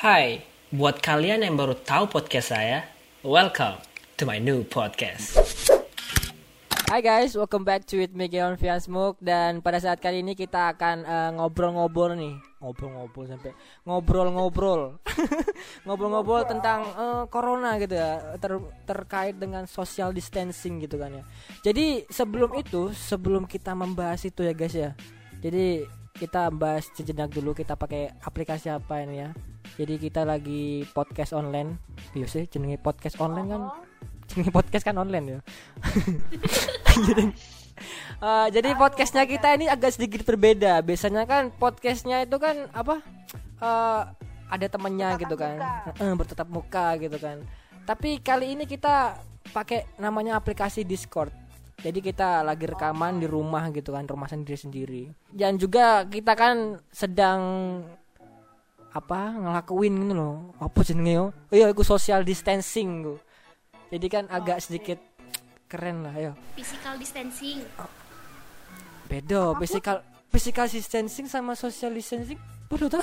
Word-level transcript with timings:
Hai, 0.00 0.40
buat 0.72 0.96
kalian 1.04 1.44
yang 1.44 1.60
baru 1.60 1.76
tahu 1.76 2.08
podcast 2.08 2.56
saya, 2.56 2.88
welcome 3.20 3.76
to 4.16 4.24
my 4.24 4.40
new 4.40 4.64
podcast. 4.64 5.36
Hai 6.88 7.04
guys, 7.04 7.36
welcome 7.36 7.68
back 7.68 7.84
to 7.84 8.00
it 8.00 8.16
Miguel 8.16 8.56
Smoke. 8.56 9.20
Dan 9.20 9.60
pada 9.60 9.76
saat 9.76 10.00
kali 10.00 10.24
ini 10.24 10.32
kita 10.32 10.72
akan 10.72 11.04
eh, 11.04 11.30
ngobrol-ngobrol 11.36 12.16
nih. 12.16 12.32
Ngobrol-ngobrol 12.64 13.28
sampai 13.28 13.52
ngobrol-ngobrol. 13.84 15.04
Ngobrol-ngobrol 15.84 16.48
tentang 16.48 16.80
eh, 16.96 17.24
corona 17.28 17.76
gitu 17.76 18.00
ya. 18.00 18.40
Ter- 18.40 18.72
terkait 18.88 19.36
dengan 19.36 19.68
social 19.68 20.16
distancing 20.16 20.80
gitu 20.80 20.96
kan 20.96 21.12
ya. 21.12 21.24
Jadi 21.60 22.08
sebelum 22.08 22.56
itu 22.56 22.96
sebelum 22.96 23.44
kita 23.44 23.76
membahas 23.76 24.24
itu 24.24 24.48
ya 24.48 24.56
guys 24.56 24.72
ya. 24.72 24.96
Jadi 25.44 25.99
kita 26.14 26.50
bahas 26.52 26.90
sejenak 26.92 27.30
dulu 27.32 27.54
kita 27.56 27.78
pakai 27.78 28.12
aplikasi 28.24 28.70
apa 28.70 29.02
ini 29.02 29.24
ya. 29.24 29.30
Jadi 29.78 29.94
kita 29.96 30.26
lagi 30.26 30.84
podcast 30.92 31.32
online. 31.32 31.78
Biasa 32.12 32.44
jenenge 32.50 32.76
podcast 32.82 33.16
online 33.22 33.48
kan? 33.48 33.62
Jenenge 34.28 34.52
podcast 34.52 34.84
kan 34.84 34.96
online 34.98 35.26
ya? 35.26 35.40
Jadi 37.08 37.24
eh, 38.20 38.46
jadi 38.52 38.76
podcastnya 38.76 39.24
kita 39.24 39.56
ini 39.56 39.66
agak 39.70 39.96
sedikit 39.96 40.20
berbeda. 40.28 40.84
Biasanya 40.84 41.24
kan 41.24 41.48
podcastnya 41.54 42.28
itu 42.28 42.36
kan 42.36 42.68
apa 42.76 43.00
eh, 43.62 44.02
ada 44.50 44.66
temennya 44.68 45.16
gitu 45.16 45.38
kan. 45.38 45.56
Eh, 45.96 46.14
bertatap 46.18 46.48
muka 46.50 46.98
gitu 47.00 47.16
kan. 47.16 47.40
Tapi 47.88 48.20
kali 48.20 48.58
ini 48.58 48.68
kita 48.68 49.16
pakai 49.56 49.88
namanya 49.96 50.36
aplikasi 50.36 50.84
Discord 50.84 51.32
jadi 51.80 51.98
kita 52.00 52.44
lagi 52.44 52.68
rekaman 52.68 53.20
di 53.20 53.26
rumah 53.26 53.72
gitu 53.72 53.96
kan 53.96 54.04
rumah 54.04 54.28
sendiri 54.28 54.58
sendiri. 54.58 55.02
Dan 55.32 55.56
juga 55.56 56.04
kita 56.04 56.36
kan 56.36 56.80
sedang 56.92 57.40
apa 58.90 59.34
ngelakuin 59.34 59.94
gitu 59.96 60.14
loh. 60.14 60.54
Apa 60.60 60.84
jenenge 60.84 61.12
yo? 61.14 61.26
Iya 61.50 61.72
aku 61.72 61.82
social 61.86 62.22
distancing 62.22 63.06
gue 63.06 63.18
jadi 63.90 64.06
kan 64.06 64.24
agak 64.30 64.62
sedikit 64.62 65.02
keren 65.66 66.06
lah 66.06 66.14
yo. 66.14 66.32
Physical 66.54 66.94
distancing. 66.94 67.66
Beda 69.10 69.58
physical 69.58 70.06
physical 70.30 70.66
distancing 70.70 71.26
sama 71.26 71.58
social 71.58 71.90
distancing. 71.90 72.38
Beda 72.70 72.86
tuh 72.86 73.02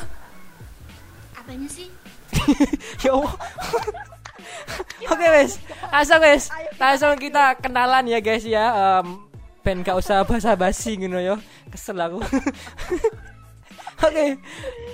apanya 1.36 1.68
sih? 1.68 1.92
Ya 3.04 3.16
Allah 3.16 3.36
oke 5.12 5.28
wes. 5.34 5.60
Langsung 5.90 6.22
wes. 6.22 6.44
Langsung 6.78 7.14
kita 7.18 7.58
kenalan 7.58 8.06
ya 8.08 8.20
guys 8.22 8.46
ya. 8.46 8.66
Em, 9.02 9.28
ben 9.66 9.84
gak 9.84 10.00
usah 10.00 10.24
basa-basi 10.24 10.96
gitu 10.96 11.18
ya. 11.20 11.36
Kesel 11.68 12.00
aku. 12.00 12.24
Oke. 13.98 14.38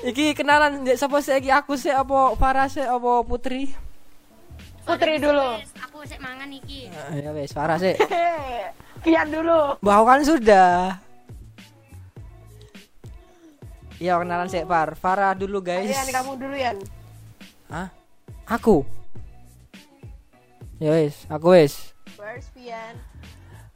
Iki 0.08 0.32
kenalan 0.32 0.88
siapa 0.96 1.20
sih 1.20 1.36
iki? 1.38 1.52
Aku 1.52 1.76
sih 1.76 1.92
apa 1.92 2.40
Farah 2.40 2.72
sih 2.72 2.82
apa 2.82 3.22
Putri? 3.28 3.70
Putri 4.88 5.20
dulu. 5.20 5.60
Aku 5.84 6.08
cek 6.08 6.24
mangan 6.24 6.48
iki. 6.50 6.88
Ya 7.24 7.36
wes. 7.36 7.52
Farah 7.52 7.78
sih 7.78 7.94
Kian 9.04 9.28
dulu. 9.28 9.76
Bahwa 9.84 10.16
kan 10.16 10.24
sudah. 10.24 10.98
Iya 14.00 14.18
kenalan 14.24 14.48
sih 14.48 14.64
Far. 14.64 14.96
Farah 14.96 15.36
dulu 15.36 15.60
guys. 15.60 15.92
Yan, 15.92 16.08
kamu 16.10 16.32
dulu 16.40 16.56
Yan. 16.56 16.78
Hah? 17.68 17.92
Aku 18.48 18.84
Ya 20.84 20.92
wes 20.92 21.24
Aku 21.32 21.56
wes. 21.56 21.96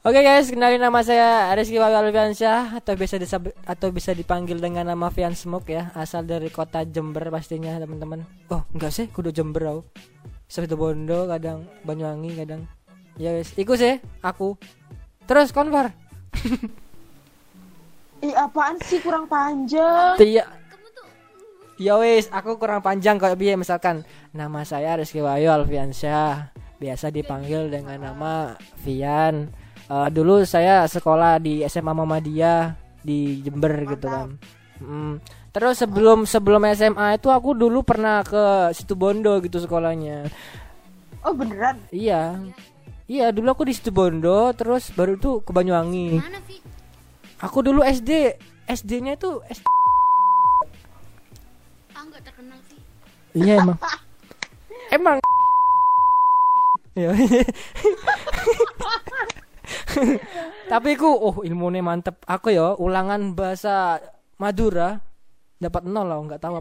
Oke 0.03 0.19
guys, 0.19 0.52
kenalin 0.52 0.83
nama 0.83 1.00
saya 1.08 1.55
Rizky 1.55 1.80
Wahyu 1.80 1.95
Alfiansyah 1.95 2.83
atau 2.83 3.00
bisa 3.00 3.16
disab- 3.16 3.55
atau 3.63 3.95
bisa 3.95 4.11
dipanggil 4.11 4.59
dengan 4.59 4.91
nama 4.91 5.08
Fian 5.08 5.31
Smoke 5.31 5.72
ya, 5.72 5.88
asal 5.95 6.28
dari 6.28 6.52
kota 6.52 6.83
Jember 6.83 7.31
pastinya 7.31 7.80
teman-teman. 7.80 8.28
Oh, 8.52 8.67
enggak 8.75 8.91
sih, 8.91 9.08
kudu 9.08 9.31
Jember 9.31 9.72
aku. 9.72 9.81
Situ 10.52 10.75
Bondo, 10.75 11.31
kadang 11.31 11.63
Banyuwangi, 11.88 12.44
kadang. 12.44 12.67
Ya 13.16 13.31
wes, 13.31 13.55
iku 13.55 13.80
sih 13.80 14.03
aku. 14.19 14.59
Terus 15.31 15.55
konvar. 15.55 15.95
Ih, 18.28 18.35
apaan 18.35 18.84
sih 18.84 19.00
kurang 19.00 19.31
panjang? 19.31 20.19
Iya. 20.19 20.44
Ya 21.79 21.96
wes, 22.00 22.28
aku 22.35 22.59
kurang 22.59 22.84
panjang 22.84 23.16
kayak 23.16 23.40
biar 23.40 23.56
misalkan 23.56 24.03
nama 24.35 24.67
saya 24.67 25.00
Rizky 25.00 25.23
Wahyu 25.23 25.51
Alfiansyah, 25.51 26.51
biasa 26.78 27.10
dipanggil 27.10 27.70
dengan 27.74 27.98
nama 28.00 28.54
Fian. 28.82 29.50
Eh, 29.88 30.10
dulu 30.12 30.44
saya 30.44 30.84
sekolah 30.86 31.40
di 31.40 31.64
SMA 31.66 31.96
Muhammadiyah 31.96 32.76
di 33.02 33.40
Jember 33.40 33.88
gitu 33.88 34.08
kan. 34.12 34.36
Mm. 34.84 35.24
Terus 35.56 35.82
sebelum 35.82 36.28
sebelum 36.30 36.62
SMA 36.78 37.18
itu 37.18 37.34
aku 37.34 37.58
dulu 37.58 37.82
pernah 37.82 38.22
ke 38.22 38.70
situ 38.78 38.94
Bondo 38.94 39.42
gitu 39.42 39.58
sekolahnya. 39.58 40.30
Oh 41.26 41.34
beneran? 41.34 41.82
Iya. 41.90 42.38
Iya, 43.08 43.32
dulu 43.32 43.56
aku 43.56 43.64
di 43.64 43.72
situ 43.72 43.88
Bondo, 43.90 44.52
terus 44.52 44.92
baru 44.92 45.16
tuh 45.16 45.40
ke 45.40 45.56
Banyuwangi. 45.56 46.20
mana 46.20 46.44
Vi 46.44 46.59
Aku 47.40 47.64
dulu 47.64 47.80
SD, 47.80 48.36
SD-nya 48.68 49.16
itu 49.16 49.40
SD. 49.48 49.64
ah 51.96 52.04
terkenal 52.20 52.59
sih 52.68 52.78
Iya 53.32 53.64
emang. 53.64 53.80
emang. 54.98 55.18
Ya. 56.97 57.13
Tapi 60.72 60.90
ku 60.97 61.08
oh 61.08 61.35
ilmunya 61.46 61.80
mantep. 61.80 62.18
Aku 62.25 62.50
ya 62.50 62.74
ulangan 62.75 63.34
bahasa 63.34 64.02
Madura 64.38 65.02
dapat 65.58 65.84
nol 65.85 66.06
lah 66.06 66.18
nggak 66.22 66.41
tahu 66.41 66.53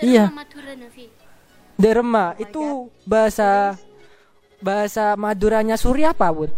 Iya. 0.00 0.30
Madura 0.30 0.72
Navi 0.76 1.08
Derma 1.74 2.36
itu 2.36 2.92
bahasa 3.08 3.74
bahasa 4.60 5.16
Maduranya 5.16 5.80
Suri 5.80 6.04
apa 6.04 6.28
bun? 6.28 6.52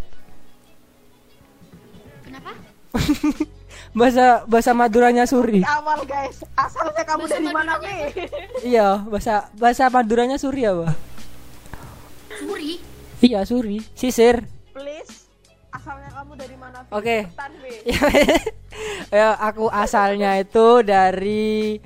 kenapa 2.27 2.51
Bahasa 3.93 4.43
bahasa 4.49 4.73
Maduranya 4.73 5.25
Suri. 5.29 5.61
Awal 5.63 6.01
guys. 6.05 6.41
Asalnya 6.57 7.05
kamu 7.05 7.25
Bahasa 7.25 7.37
dari 7.39 7.53
mana 7.53 7.73
nih? 7.79 8.01
iya 8.65 8.89
bahasa 9.05 9.53
bahasa 9.55 9.85
Maduranya 9.87 10.37
Suri 10.37 10.67
apa? 10.67 10.93
Iya 13.23 13.47
Suri. 13.47 13.79
Sisir. 13.95 14.43
Please. 14.75 15.31
Asalnya 15.71 16.11
kamu 16.11 16.33
dari 16.35 16.57
mana? 16.59 16.83
Oke. 16.91 17.31
Vi. 17.63 17.75
ya 19.17 19.39
aku 19.39 19.71
asalnya 19.71 20.43
itu 20.43 20.83
dari 20.83 21.79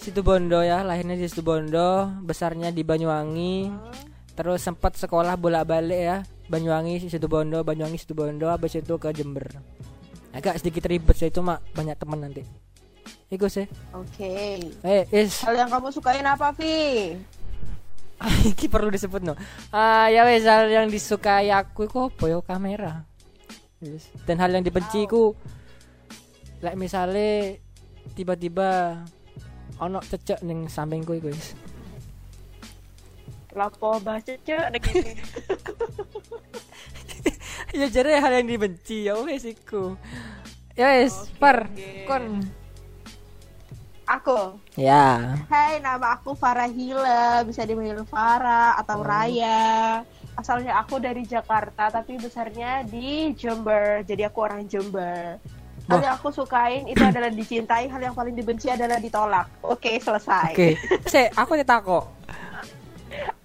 Situbondo 0.00 0.64
ya 0.64 0.82
lahirnya 0.82 1.14
di 1.14 1.30
Situbondo 1.30 2.10
besarnya 2.26 2.74
di 2.74 2.82
Banyuwangi 2.82 3.70
terus 4.34 4.64
sempat 4.64 4.98
sekolah 4.98 5.38
bolak-balik 5.38 6.00
ya 6.00 6.18
Banyuwangi 6.50 7.06
Situbondo 7.06 7.62
Banyuwangi 7.62 8.02
Situbondo 8.02 8.50
habis 8.50 8.74
itu 8.74 8.98
ke 8.98 9.14
Jember 9.14 9.46
agak 10.34 10.58
sedikit 10.58 10.90
ribet 10.90 11.14
sih 11.14 11.30
cuma 11.30 11.62
banyak 11.76 11.94
teman 11.94 12.18
nanti 12.18 12.42
Iku 13.32 13.48
sih 13.48 13.64
Oke. 13.94 14.60
eh 14.84 15.04
is 15.14 15.40
Hal 15.40 15.56
yang 15.56 15.70
kamu 15.72 15.88
sukain 15.88 16.26
apa, 16.26 16.52
Vi? 16.52 17.16
iki 18.50 18.66
perlu 18.66 18.88
disebut 18.88 19.22
no 19.22 19.34
ah 19.74 20.06
ya 20.08 20.22
wes 20.22 20.46
hal 20.46 20.68
yang 20.68 20.86
disukai 20.88 21.50
aku 21.50 21.86
itu 21.86 21.98
apa 21.98 22.24
ya 22.26 22.38
kamera 22.42 22.92
Yes. 23.82 24.06
dan 24.30 24.38
hal 24.38 24.54
yang 24.54 24.62
dibenci 24.62 25.10
ku 25.10 25.34
like 26.62 26.78
misalnya 26.78 27.58
tiba-tiba 28.14 29.02
ono 29.82 29.98
cecek 29.98 30.38
ning 30.46 30.70
sampingku 30.70 31.18
iku 31.18 31.34
wis 31.34 31.58
Lapo 33.52 34.00
bahasa 34.00 34.32
cek 34.32 34.72
begini. 34.72 35.12
ya 37.76 37.84
jadi 37.90 38.22
hal 38.22 38.32
yang 38.40 38.48
dibenci 38.48 39.10
ya 39.10 39.18
wes 39.18 39.44
iku 39.44 39.98
ya 40.72 41.02
wes 41.02 41.28
par 41.36 41.68
oke. 41.68 42.06
kon 42.06 42.40
Aku. 44.06 44.58
ya 44.74 45.38
Hai, 45.46 45.78
nama 45.78 46.18
aku 46.18 46.34
Farah 46.34 46.68
Hila, 46.68 47.46
bisa 47.46 47.62
dipanggil 47.62 48.02
Farah 48.04 48.76
atau 48.76 49.00
Oh. 49.00 49.06
Raya. 49.06 50.02
Asalnya 50.32 50.80
aku 50.80 50.96
dari 50.96 51.22
Jakarta, 51.28 51.92
tapi 51.92 52.16
besarnya 52.16 52.82
di 52.88 53.36
Jember. 53.36 54.00
Jadi 54.02 54.24
aku 54.24 54.38
orang 54.42 54.64
Jember. 54.64 55.36
Hal 55.90 55.98
yang 55.98 56.14
aku 56.16 56.30
sukain 56.30 56.86
itu 56.88 57.02
adalah 57.02 57.28
dicintai, 57.28 57.90
hal 57.90 58.00
yang 58.00 58.14
paling 58.14 58.32
dibenci 58.32 58.70
adalah 58.70 58.96
ditolak. 58.96 59.50
Oke, 59.60 59.98
selesai. 59.98 60.54
oke 60.54 60.68
se 61.10 61.28
aku 61.34 61.52
ditako 61.58 62.06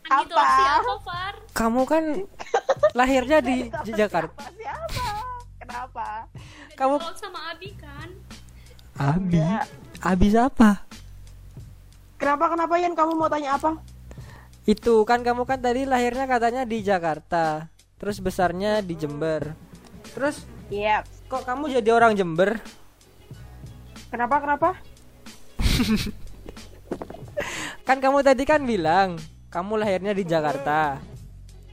gitu 0.07 0.35
Apa? 0.35 0.47
sih 0.55 0.67
apa 0.71 0.93
kamu 1.51 1.81
kan 1.83 2.03
lahirnya 2.95 3.43
di 3.43 3.67
di 3.83 3.91
Jakarta 3.91 4.39
Siapa? 4.39 4.55
Siapa? 4.55 5.07
Kenapa? 5.59 6.07
kamu 6.79 6.95
sama 7.19 7.39
Abi 7.51 7.75
kan 7.75 8.07
Abi 8.97 9.35
Enggak. 9.35 9.65
Abi 10.05 10.29
siapa 10.29 10.85
Kenapa 12.17 12.49
kenapa 12.49 12.81
Yan 12.81 12.97
kamu 12.97 13.13
mau 13.13 13.29
tanya 13.29 13.61
apa? 13.61 13.77
Itu 14.65 15.05
kan 15.05 15.21
kamu 15.21 15.45
kan 15.45 15.61
tadi 15.61 15.85
lahirnya 15.85 16.25
katanya 16.25 16.65
di 16.65 16.81
Jakarta, 16.83 17.69
terus 18.01 18.17
besarnya 18.19 18.81
di 18.81 18.97
Jember. 18.97 19.53
Terus 20.11 20.43
Yep. 20.67 21.31
kok 21.31 21.47
kamu 21.47 21.79
jadi 21.79 21.89
orang 21.95 22.11
Jember? 22.17 22.59
Kenapa 24.11 24.43
kenapa? 24.43 24.69
kan 27.87 28.03
kamu 28.03 28.19
tadi 28.25 28.43
kan 28.43 28.59
bilang 28.67 29.15
kamu 29.47 29.79
lahirnya 29.79 30.11
di 30.11 30.27
Jakarta. 30.27 30.99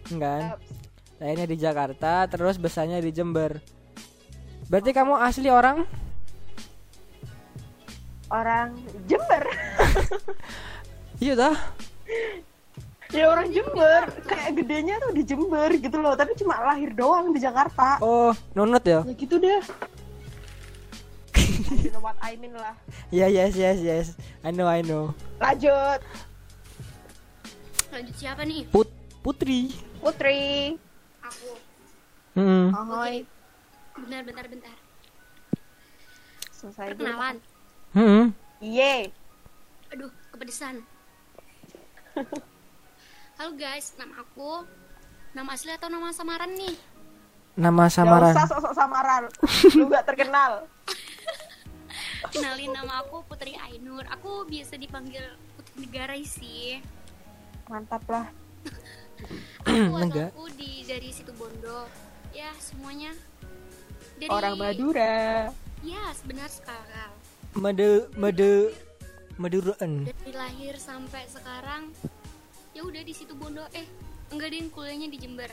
Kan? 0.07 0.55
Lahirnya 1.19 1.49
di 1.51 1.59
Jakarta, 1.59 2.31
terus 2.31 2.61
besarnya 2.61 3.03
di 3.03 3.11
Jember. 3.11 3.59
Berarti 4.71 4.95
kamu 4.95 5.19
asli 5.19 5.51
orang? 5.51 5.83
Orang 8.35 8.75
Jember. 9.07 9.45
Iya 11.23 11.39
dah. 11.39 11.57
ya 13.15 13.31
orang 13.31 13.47
Jember. 13.55 14.11
Kayak 14.27 14.51
gedenya 14.59 14.99
tuh 14.99 15.15
di 15.15 15.23
Jember 15.23 15.71
gitu 15.79 16.03
loh. 16.03 16.19
Tapi 16.19 16.35
cuma 16.35 16.59
lahir 16.59 16.91
doang 16.91 17.31
di 17.31 17.39
Jakarta. 17.39 18.03
Oh, 18.03 18.35
nunut 18.59 18.83
ya? 18.83 19.07
Ya 19.07 19.15
gitu 19.15 19.39
deh. 19.39 19.63
you 21.87 21.95
know 21.95 22.03
what 22.03 22.19
I 22.19 22.35
mean 22.35 22.59
lah. 22.59 22.75
Ya, 23.15 23.31
yes, 23.31 23.55
yes, 23.55 23.79
yes. 23.79 24.07
I 24.43 24.51
know, 24.51 24.67
I 24.67 24.83
know. 24.83 25.15
Lanjut. 25.39 26.03
Lanjut 27.95 28.15
siapa 28.19 28.43
nih? 28.43 28.67
Put 28.75 28.91
Putri. 29.23 29.71
Putri. 30.03 30.75
Aku. 31.23 31.51
Hmm. 32.35 32.75
Ahoy. 32.75 33.23
Bentar, 33.95 34.27
bentar, 34.27 34.47
bentar. 34.51 34.77
Selesai 36.51 36.99
dulu. 36.99 37.54
Hmm. 37.95 38.35
Iye. 38.59 39.15
Aduh, 39.95 40.11
kepedesan. 40.35 40.83
Halo 43.39 43.55
guys, 43.55 43.95
nama 43.95 44.19
aku. 44.19 44.67
Nama 45.31 45.51
asli 45.55 45.71
atau 45.71 45.87
nama 45.87 46.11
samaran 46.11 46.51
nih? 46.59 46.75
Nama 47.55 47.87
Gak 47.87 47.95
samaran. 47.95 48.35
usah 48.35 48.47
sok-sok 48.51 48.75
samaran. 48.75 49.23
Lu 49.79 49.87
gak 49.87 50.11
terkenal. 50.11 50.67
Kenalin 52.35 52.75
nama 52.75 53.07
aku 53.07 53.23
Putri 53.31 53.55
Ainur. 53.63 54.03
Aku 54.11 54.43
biasa 54.43 54.75
dipanggil 54.75 55.23
Putri 55.55 55.87
Negara 55.87 56.19
sih. 56.27 56.83
Mantap 57.71 58.03
lah. 58.11 58.27
Aku 59.71 59.95
asalku 60.03 60.51
di 60.59 60.83
dari 60.83 61.15
situ 61.15 61.31
Bondo. 61.39 61.87
Ya, 62.35 62.51
semuanya. 62.59 63.15
Dari, 64.19 64.31
Orang 64.31 64.59
Madura. 64.59 65.47
Ya, 65.87 66.11
sebenar 66.19 66.51
sekarang. 66.51 67.24
Made 67.55 68.11
made 68.19 68.75
Maduraan. 69.39 70.07
Dari 70.07 70.35
lahir 70.35 70.75
sampai 70.79 71.27
sekarang 71.27 71.91
ya 72.75 72.83
udah 72.83 73.03
di 73.03 73.15
situ 73.15 73.35
Bondo. 73.35 73.63
Eh, 73.75 73.87
enggak 74.31 74.55
deh 74.55 74.63
kuliahnya 74.71 75.11
di 75.11 75.19
Jember. 75.19 75.51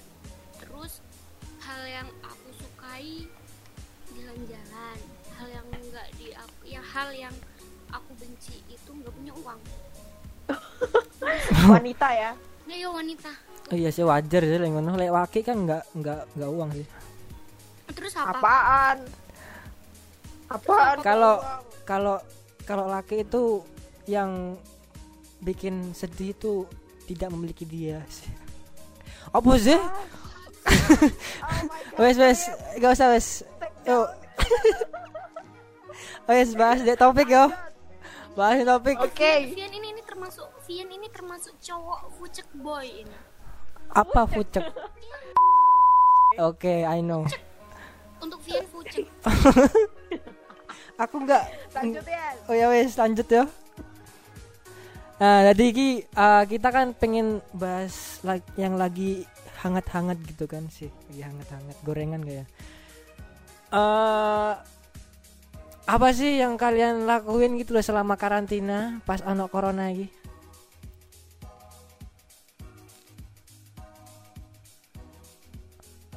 Terus 0.57 1.01
hal 1.65 1.81
yang 1.85 2.09
aku 2.21 2.49
sukai 2.57 3.25
jalan-jalan. 4.13 4.97
Hal 5.37 5.47
yang 5.49 5.65
enggak 5.73 6.07
di 6.17 6.29
aku, 6.33 6.61
ya 6.65 6.81
hal 6.81 7.09
yang 7.13 7.33
aku 7.89 8.13
benci 8.17 8.61
itu 8.69 8.89
enggak 8.93 9.13
punya 9.17 9.33
uang. 9.41 9.59
Wanita 11.73 12.07
ya. 12.13 12.31
Nah, 12.69 12.75
ya 12.77 12.89
wanita. 12.93 13.31
Oh 13.73 13.77
iya 13.77 13.89
sih 13.89 14.05
wajar 14.05 14.41
sih 14.45 14.57
lek 14.61 14.69
ngono. 14.69 14.93
Lek 14.93 15.09
waki 15.09 15.41
kan 15.41 15.57
enggak 15.65 15.83
enggak 15.97 16.25
enggak 16.37 16.49
uang 16.49 16.69
sih. 16.77 16.87
Terus 17.91 18.13
apa? 18.17 18.37
Apaan? 18.37 18.97
Kalau 21.03 21.39
kalau 21.87 22.15
kalau 22.67 22.85
laki 22.87 23.23
itu 23.23 23.63
yang 24.07 24.59
bikin 25.41 25.95
sedih 25.95 26.35
itu 26.35 26.67
tidak 27.09 27.33
memiliki 27.33 27.65
dia. 27.65 28.03
Apa 29.31 29.57
sih? 29.57 29.79
Wes 32.01 32.17
wes, 32.21 32.39
gak 32.77 32.93
usah 32.93 33.09
wes. 33.11 33.41
Yuk. 33.89 34.07
wes 36.29 36.53
bahas 36.53 36.85
deh 36.85 36.93
topik 36.93 37.27
yo. 37.33 37.49
Bahas 38.37 38.61
topik. 38.63 38.97
Oke. 39.01 39.51
Vian 39.51 39.71
ini 39.73 39.91
ini 39.91 40.01
termasuk 40.05 40.47
Vian 40.69 40.87
ini 40.87 41.07
termasuk 41.09 41.57
cowok 41.59 41.99
fucek 42.21 42.47
boy 42.55 42.85
ini. 42.85 43.17
Apa 43.91 44.23
fucek? 44.29 44.63
Oke, 46.39 46.87
I 46.87 47.03
know. 47.03 47.27
Untuk 48.21 48.39
Vian 48.45 48.63
fucek. 48.69 49.09
Aku 51.01 51.17
enggak 51.25 51.49
Lanjut 51.73 52.05
ya. 52.05 52.25
Oh 52.45 52.53
ya 52.53 52.69
wes 52.69 52.93
lanjut 52.93 53.25
ya. 53.25 53.49
Nah, 55.21 55.53
jadi 55.53 55.65
ki 55.69 55.89
uh, 56.17 56.43
kita 56.49 56.69
kan 56.73 56.97
pengen 56.97 57.45
bahas 57.53 58.21
la- 58.25 58.41
yang 58.57 58.73
lagi 58.73 59.25
hangat-hangat 59.61 60.17
gitu 60.25 60.49
kan 60.49 60.65
sih, 60.73 60.89
lagi 61.09 61.21
hangat-hangat 61.21 61.77
gorengan 61.85 62.21
kayak. 62.25 62.49
Eh 63.69 64.53
apa 65.85 66.07
sih 66.13 66.41
yang 66.41 66.57
kalian 66.57 67.05
lakuin 67.05 67.57
gitu 67.61 67.77
loh 67.77 67.85
selama 67.85 68.17
karantina 68.17 69.01
pas 69.05 69.21
ono 69.21 69.45
corona 69.45 69.93
lagi? 69.93 70.09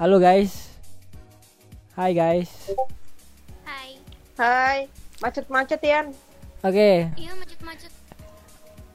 Halo 0.00 0.16
guys. 0.16 0.72
Hai 1.92 2.16
guys. 2.16 2.50
Hai. 4.34 4.90
Macet-macet 5.22 5.78
Yan. 5.86 6.10
Oke, 6.66 7.06
Iya 7.14 7.32
macet-macet. 7.38 7.92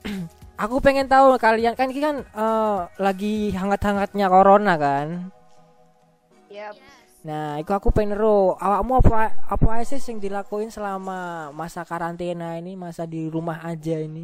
Aku 0.67 0.83
pengen 0.83 1.07
tahu 1.07 1.39
kalian 1.39 1.79
kan 1.79 1.87
ini 1.87 2.03
kan 2.03 2.27
eh, 2.27 2.79
lagi 2.99 3.55
hangat-hangatnya 3.55 4.27
corona 4.27 4.75
kan. 4.75 5.31
Yap. 6.51 6.75
Yes. 6.75 6.99
Nah, 7.19 7.59
itu 7.59 7.75
aku 7.75 7.91
pengen 7.91 8.15
ro, 8.15 8.55
awakmu 8.55 9.03
apa 9.03 9.35
apa 9.51 9.67
aja 9.75 9.99
sih 9.99 9.99
yang 10.15 10.23
dilakuin 10.23 10.71
selama 10.71 11.51
masa 11.51 11.83
karantina 11.83 12.55
ini, 12.55 12.79
masa 12.79 13.03
di 13.03 13.27
rumah 13.27 13.59
aja 13.59 13.99
ini? 13.99 14.23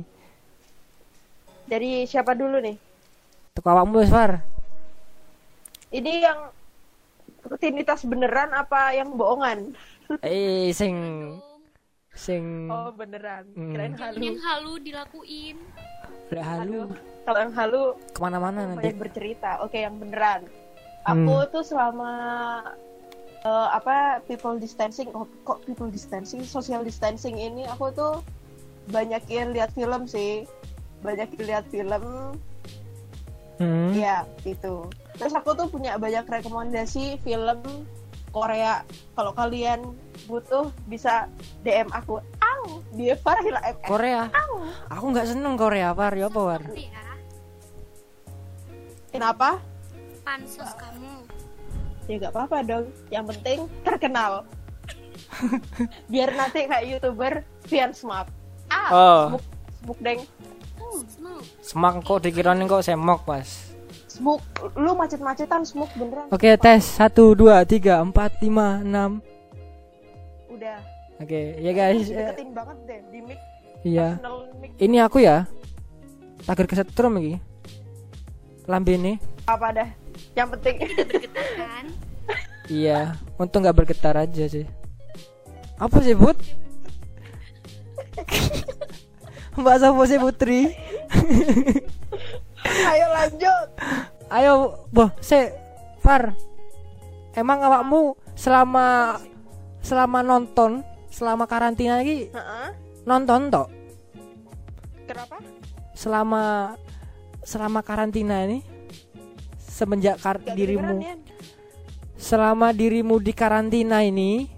Dari 1.67 2.07
siapa 2.07 2.31
dulu 2.31 2.56
nih? 2.63 2.79
Tuh 3.51 3.63
awakmu 3.67 4.00
wis 4.00 4.07
Far. 4.07 4.39
Ini 5.91 6.13
yang 6.23 6.39
rutinitas 7.44 8.07
beneran 8.07 8.56
apa 8.56 8.95
yang 8.95 9.12
bohongan? 9.12 9.75
Eh, 10.21 10.69
sing 10.71 10.95
sing 12.11 12.67
Oh 12.67 12.91
beneran. 12.91 13.45
Hmm. 13.53 13.71
Kirain 13.71 13.95
halu. 13.95 14.17
yang 14.19 14.39
halu 14.39 14.73
dilakuin. 14.79 15.57
udah 16.25 16.41
halu 16.41 16.89
Kalau 17.21 17.39
yang 17.39 17.53
halu 17.53 17.81
ke 18.09 18.19
mana-mana 18.19 18.59
nanti. 18.65 18.89
banyak 18.89 18.97
bercerita. 18.99 19.61
Oke 19.61 19.81
yang 19.81 19.97
beneran. 19.97 20.45
Hmm. 21.05 21.25
Aku 21.25 21.45
tuh 21.51 21.61
selama 21.61 22.11
eh, 23.41 23.67
apa 23.71 24.21
people 24.25 24.57
distancing, 24.57 25.09
oh, 25.11 25.29
kok 25.43 25.61
people 25.63 25.85
distancing, 25.87 26.41
social 26.41 26.81
distancing 26.81 27.35
ini 27.35 27.65
aku 27.65 27.89
tuh 27.91 28.13
banyakin 28.87 29.53
lihat 29.53 29.69
film 29.71 30.05
sih, 30.05 30.45
banyakin 31.01 31.41
lihat 31.43 31.65
film, 31.69 32.33
Hmm. 33.55 33.95
ya 33.95 34.27
gitu. 34.41 34.89
Terus 35.15 35.31
aku 35.31 35.55
tuh 35.55 35.71
punya 35.71 35.95
banyak 35.95 36.27
rekomendasi 36.27 37.24
film 37.24 37.62
Korea. 38.36 38.84
Kalau 39.15 39.32
kalian 39.32 39.96
butuh 40.27 40.68
bisa 40.92 41.32
DM 41.63 41.88
aku. 41.96 42.20
Au, 42.44 42.84
dia 42.92 43.15
Farhila 43.15 43.63
MS. 43.63 43.88
Korea. 43.88 44.27
Au. 44.36 44.68
Aku 44.92 45.15
nggak 45.15 45.32
seneng 45.32 45.56
Korea, 45.56 45.96
Far. 45.96 46.12
Ya 46.12 46.27
apa, 46.27 46.42
Far? 46.44 46.62
Ngerti 46.68 46.86
ya. 46.92 47.04
Kenapa? 49.15 49.50
Pansos 50.27 50.72
kamu. 50.75 51.24
Ya 52.06 52.20
gak 52.20 52.34
apa-apa 52.36 52.58
dong. 52.62 52.86
Yang 53.08 53.25
penting 53.32 53.60
terkenal. 53.82 54.44
Biar 56.12 56.36
nanti 56.36 56.68
kayak 56.68 56.86
youtuber 56.86 57.34
Vian 57.65 57.96
Smart. 57.96 58.27
Ah, 58.68 58.89
Oh. 58.92 59.24
smoke, 59.32 59.48
smoke 59.80 60.01
deng. 60.04 60.20
Semak 61.63 62.04
kok 62.04 62.20
dikirain 62.22 62.60
kok 62.68 62.84
semok, 62.84 63.24
Pas. 63.24 63.75
Smoke, 64.15 64.43
lu 64.79 64.95
macet-macetan 64.95 65.67
smoke 65.67 65.91
beneran. 66.00 66.31
Oke, 66.31 66.55
tes. 66.55 66.88
Satu, 66.88 67.36
dua, 67.36 67.67
tiga, 67.67 68.00
empat, 68.00 68.39
lima, 68.39 68.79
enam. 68.79 69.19
Udah. 70.48 70.79
Oke, 71.19 71.60
ya 71.60 71.72
guys. 71.72 72.07
eh, 72.07 72.15
Deketin 72.15 72.55
banget 72.55 72.77
deh 72.88 73.00
di 73.12 73.19
mic. 73.19 73.39
Iya. 73.84 74.15
Mic. 74.55 74.72
Ini 74.79 74.98
aku 75.03 75.19
ya. 75.19 75.43
Tagar 76.48 76.63
kesetrum 76.63 77.19
iki. 77.19 77.36
Lambene. 78.65 79.19
Apa 79.43 79.75
dah? 79.75 79.89
Yang 80.31 80.48
penting. 80.57 80.75
Bergetar 80.95 81.48
kan? 81.60 81.86
Iya, 82.65 83.00
untung 83.36 83.62
nggak 83.62 83.77
bergetar 83.77 84.15
aja 84.15 84.45
sih. 84.48 84.65
Apa 85.75 86.00
sih, 86.00 86.15
Bud? 86.15 86.39
Mbak 89.60 89.75
Sopo 89.77 90.03
sih 90.03 90.19
Putri. 90.19 90.72
Ayo 92.65 93.07
lanjut. 93.07 93.67
Ayo, 94.27 94.86
boh, 94.89 95.10
se 95.20 95.53
Far. 96.01 96.34
Emang 97.34 97.60
awakmu 97.60 98.13
selama 98.34 99.17
selama 99.82 100.22
nonton, 100.22 100.82
selama 101.10 101.46
karantina 101.46 102.00
lagi 102.00 102.29
nonton 103.03 103.50
tok? 103.50 103.67
Kenapa? 105.05 105.38
Selama 105.94 106.41
selama 107.41 107.79
karantina 107.82 108.41
ini 108.44 108.65
semenjak 109.60 110.17
kar- 110.17 110.41
Gak 110.41 110.55
dirimu 110.55 110.98
Yan. 110.98 111.20
selama 112.15 112.72
dirimu 112.72 113.20
di 113.20 113.29
karantina 113.29 114.01
ini 114.01 114.50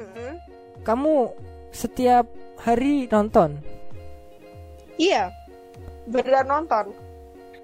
Mm-mm. 0.00 0.32
kamu 0.80 1.34
setiap 1.68 2.24
hari 2.56 3.04
nonton 3.04 3.60
Iya. 4.96 5.28
beneran 6.06 6.46
nonton 6.46 6.94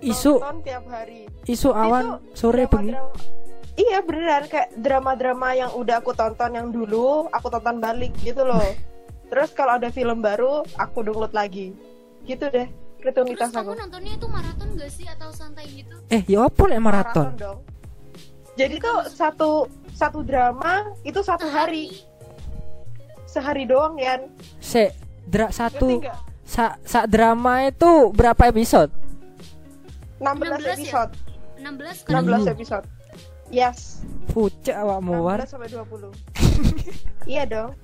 Isu 0.00 0.40
nonton 0.40 0.64
tiap 0.64 0.84
hari. 0.88 1.28
isu 1.44 1.70
awan 1.76 2.24
sore 2.32 2.64
bengi. 2.64 2.96
iya 3.76 4.00
beneran. 4.00 4.48
Kayak 4.48 4.72
drama-drama 4.76 5.48
yang 5.52 5.70
udah 5.76 6.00
aku 6.00 6.16
tonton 6.16 6.56
yang 6.56 6.68
dulu 6.72 7.28
aku 7.32 7.52
tonton 7.52 7.78
balik 7.80 8.16
gitu 8.24 8.44
loh. 8.44 8.60
Terus 9.30 9.52
kalau 9.54 9.76
ada 9.78 9.92
film 9.92 10.24
baru 10.24 10.64
aku 10.80 11.04
download 11.04 11.32
lagi. 11.36 11.76
Gitu 12.24 12.48
deh. 12.48 12.68
Terus 13.00 13.16
rutinitas 13.16 13.48
kamu 13.48 13.72
aku. 13.72 13.80
nontonnya 13.80 14.12
itu 14.16 14.26
maraton 14.28 14.68
gak 14.76 14.90
sih? 14.92 15.06
Atau 15.08 15.28
santai 15.32 15.64
gitu? 15.72 15.96
Eh, 16.12 16.20
ya 16.28 16.44
apa 16.44 16.62
lek 16.68 16.80
maraton? 16.84 17.32
dong. 17.36 17.60
Jadi 18.60 18.76
tuh 18.76 19.08
satu 19.08 19.50
satu 19.96 20.20
drama 20.20 20.92
itu 21.00 21.20
satu 21.24 21.48
hari. 21.48 22.04
Sehari 23.24 23.64
doang 23.64 23.96
ya 23.96 24.20
Se 24.60 24.92
dra 25.24 25.48
satu. 25.48 26.02
Sa, 26.44 26.74
sa 26.82 27.06
drama 27.06 27.62
itu 27.70 28.10
berapa 28.10 28.50
episode? 28.50 28.99
16, 30.20 30.36
16 30.46 30.60
ya? 30.62 30.72
episode 30.76 31.12
16 31.58 32.06
kan? 32.06 32.22
16 32.24 32.54
episode 32.54 32.86
yes 33.50 34.04
Pucuk 34.30 34.70
awakmu 34.70 35.26
war. 35.26 35.42
16 35.42 35.50
sampai 35.50 35.68
20 35.72 36.12
iya 37.32 37.42
dong 37.48 37.74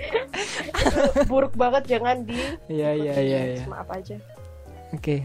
buruk 1.30 1.52
banget 1.58 1.84
jangan 1.90 2.24
di 2.24 2.38
Iya 2.70 2.94
iya 2.96 3.14
iya 3.20 3.40
iya. 3.58 3.64
maaf 3.68 3.90
aja 3.92 4.16
Oke. 4.90 5.22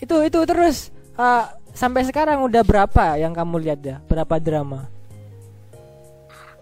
Itu 0.00 0.24
itu 0.24 0.40
terus 0.48 0.88
eh, 1.20 1.44
sampai 1.76 2.00
sekarang 2.08 2.40
udah 2.48 2.64
berapa 2.64 3.20
yang 3.20 3.36
kamu 3.36 3.60
lihat 3.60 3.80
ya? 3.84 4.00
Berapa 4.08 4.40
drama? 4.40 4.88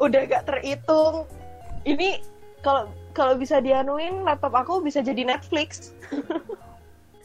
udah 0.02 0.20
gak 0.26 0.44
terhitung 0.50 1.24
ini 1.86 2.18
kalau 2.64 2.90
kalau 3.14 3.38
bisa 3.38 3.62
dianuin 3.62 4.26
laptop 4.26 4.52
aku 4.52 4.82
bisa 4.82 5.00
jadi 5.00 5.22
Netflix 5.22 5.94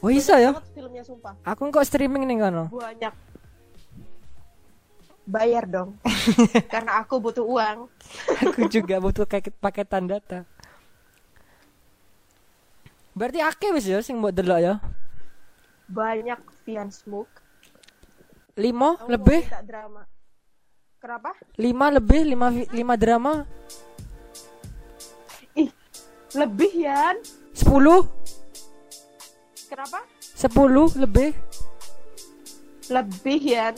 Oh 0.00 0.08
bisa 0.08 0.36
ya? 0.36 0.56
Filmnya 0.72 1.04
sumpah 1.04 1.36
Aku 1.44 1.68
kok 1.68 1.84
streaming 1.84 2.24
nih 2.24 2.40
kono. 2.40 2.72
banyak 2.72 3.12
bayar 5.24 5.62
dong 5.62 5.94
karena 6.72 6.98
aku 6.98 7.22
butuh 7.22 7.44
uang 7.44 7.86
Aku 8.42 8.66
juga 8.66 8.98
butuh 8.98 9.22
kayak 9.22 9.54
paketan 9.56 10.08
data. 10.08 10.42
Berarti 13.12 13.38
akeh 13.38 13.70
wis 13.70 13.86
ya 13.86 14.00
sing 14.00 14.18
mbok 14.18 14.32
delok 14.32 14.58
ya? 14.58 14.74
banyak 15.86 16.38
Vian 16.62 16.86
Smoke 16.88 17.42
Lima 18.54 18.94
Kamu 18.94 19.02
mau 19.02 19.10
lebih? 19.10 19.40
minta 19.42 19.60
drama 19.60 20.02
kenapa 20.98 21.30
Lima 21.56 21.86
lebih? 21.90 22.20
Lima 22.24 22.46
lima 22.70 22.94
drama? 22.94 23.32
ih 25.52 25.70
lebih 26.32 26.70
Yan 26.76 27.16
Sepuluh? 27.50 28.06
Kenapa 29.70 30.02
Sepuluh 30.20 30.90
lebih? 30.94 31.30
lebih 32.90 33.38
Yan 33.40 33.76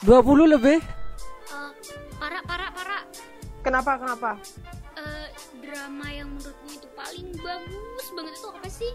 Dua 0.00 0.20
puluh 0.20 0.46
lebih? 0.46 0.78
Eh, 0.78 1.70
para 2.14 2.38
para 2.44 2.70
para 2.70 2.98
kenapa 3.60 3.90
kenapa 3.96 4.30
eh, 4.94 5.28
drama 5.58 6.06
yang 6.08 6.28
menurutmu 6.30 6.70
itu 6.70 6.88
paling 6.94 7.28
bagus 7.36 8.06
banget 8.12 8.34
itu 8.34 8.48
apa 8.48 8.68
sih? 8.70 8.92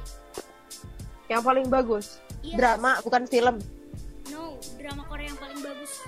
yang 1.28 1.42
paling 1.42 1.68
bagus 1.68 2.18
Iya. 2.40 2.56
drama 2.56 2.98
bukan 3.04 3.28
film 3.28 3.60
No, 4.30 4.56
drama 4.76 5.04
Korea 5.04 5.26
yang 5.28 5.38
paling 5.38 5.60
bagus. 5.60 6.06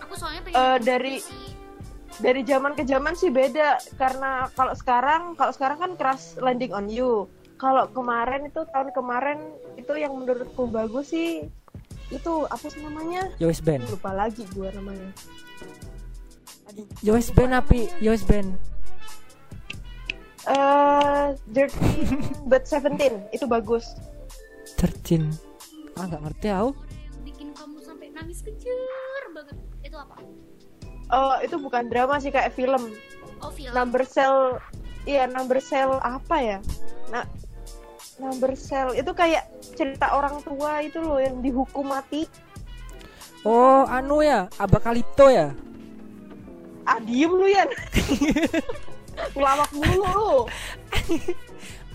Aku 0.00 0.14
soalnya 0.14 0.40
pengen 0.40 0.54
Eh, 0.54 0.62
nonton 0.72 0.82
dari- 0.84 1.18
sih. 1.20 1.50
dari 2.16 2.40
zaman 2.42 2.72
ke 2.72 2.82
zaman 2.82 3.12
sih 3.12 3.28
beda 3.28 3.68
karena 3.94 4.46
kalau 4.52 4.70
sekarang 4.72 5.22
kalau 5.34 5.50
sekarang 5.50 5.76
kan 5.76 5.92
keras 5.94 6.38
landing 6.38 6.70
on 6.70 6.86
you 6.86 7.26
kalau 7.54 7.86
kemarin 7.88 8.44
itu 8.44 8.60
tahun 8.68 8.90
kemarin 8.90 9.38
itu 9.74 9.92
yang 9.94 10.12
menurutku 10.12 10.66
bagus 10.66 11.10
sih 11.10 11.46
itu 12.08 12.32
apa 12.46 12.66
sih 12.66 12.80
namanya 12.80 13.30
Yowes 13.36 13.58
band. 13.58 13.86
lupa 13.88 14.12
lagi 14.12 14.44
gua 14.50 14.68
namanya 14.70 15.08
Aduh. 16.66 16.86
Yowes 17.02 17.30
band 17.30 17.54
api? 17.54 17.86
Yowes 17.98 18.22
band. 18.22 18.50
eh 20.44 21.26
Dirty 21.46 22.04
but 22.50 22.62
17 22.62 23.32
itu 23.32 23.44
bagus 23.44 23.96
Tercin. 24.74 25.30
Ah 25.94 26.04
nggak 26.04 26.22
ngerti 26.22 26.48
aku. 26.50 26.70
bikin 27.22 27.48
kamu 27.52 27.78
sampai 27.80 28.10
nangis 28.10 28.40
kejer 28.40 28.76
banget. 29.30 29.56
Itu 29.82 29.96
apa? 29.96 30.18
oh 31.06 31.36
itu 31.40 31.56
bukan 31.56 31.86
drama 31.86 32.18
sih 32.18 32.28
kayak 32.28 32.50
film 32.50 32.90
Oh, 33.38 33.48
film. 33.48 33.72
number 33.72 34.02
cell 34.02 34.56
iya 35.04 35.28
number 35.28 35.60
cell 35.60 36.00
apa 36.00 36.36
ya? 36.40 36.58
Nah 37.12 37.24
number 38.20 38.56
cell 38.56 38.92
itu 38.96 39.10
kayak 39.12 39.48
cerita 39.74 40.14
orang 40.16 40.40
tua 40.44 40.80
itu 40.84 41.00
loh 41.00 41.20
yang 41.20 41.40
dihukum 41.40 41.88
mati. 41.88 42.28
Oh 43.44 43.84
anu 43.84 44.24
ya, 44.24 44.48
abakalipto 44.56 45.28
ya. 45.28 45.52
ah 46.84 47.00
diem 47.00 47.32
lu 47.32 47.48
Yan. 47.48 47.68
Ngelawak 49.36 49.70
mulu 49.72 50.04
lu. 50.04 50.32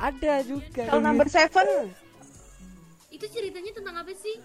Ada 0.01 0.41
juga. 0.47 0.87
Cell 0.87 1.03
number 1.03 1.27
seven? 1.29 1.93
Itu 3.11 3.25
ceritanya 3.29 3.71
tentang 3.75 3.95
apa 4.01 4.13
sih? 4.15 4.37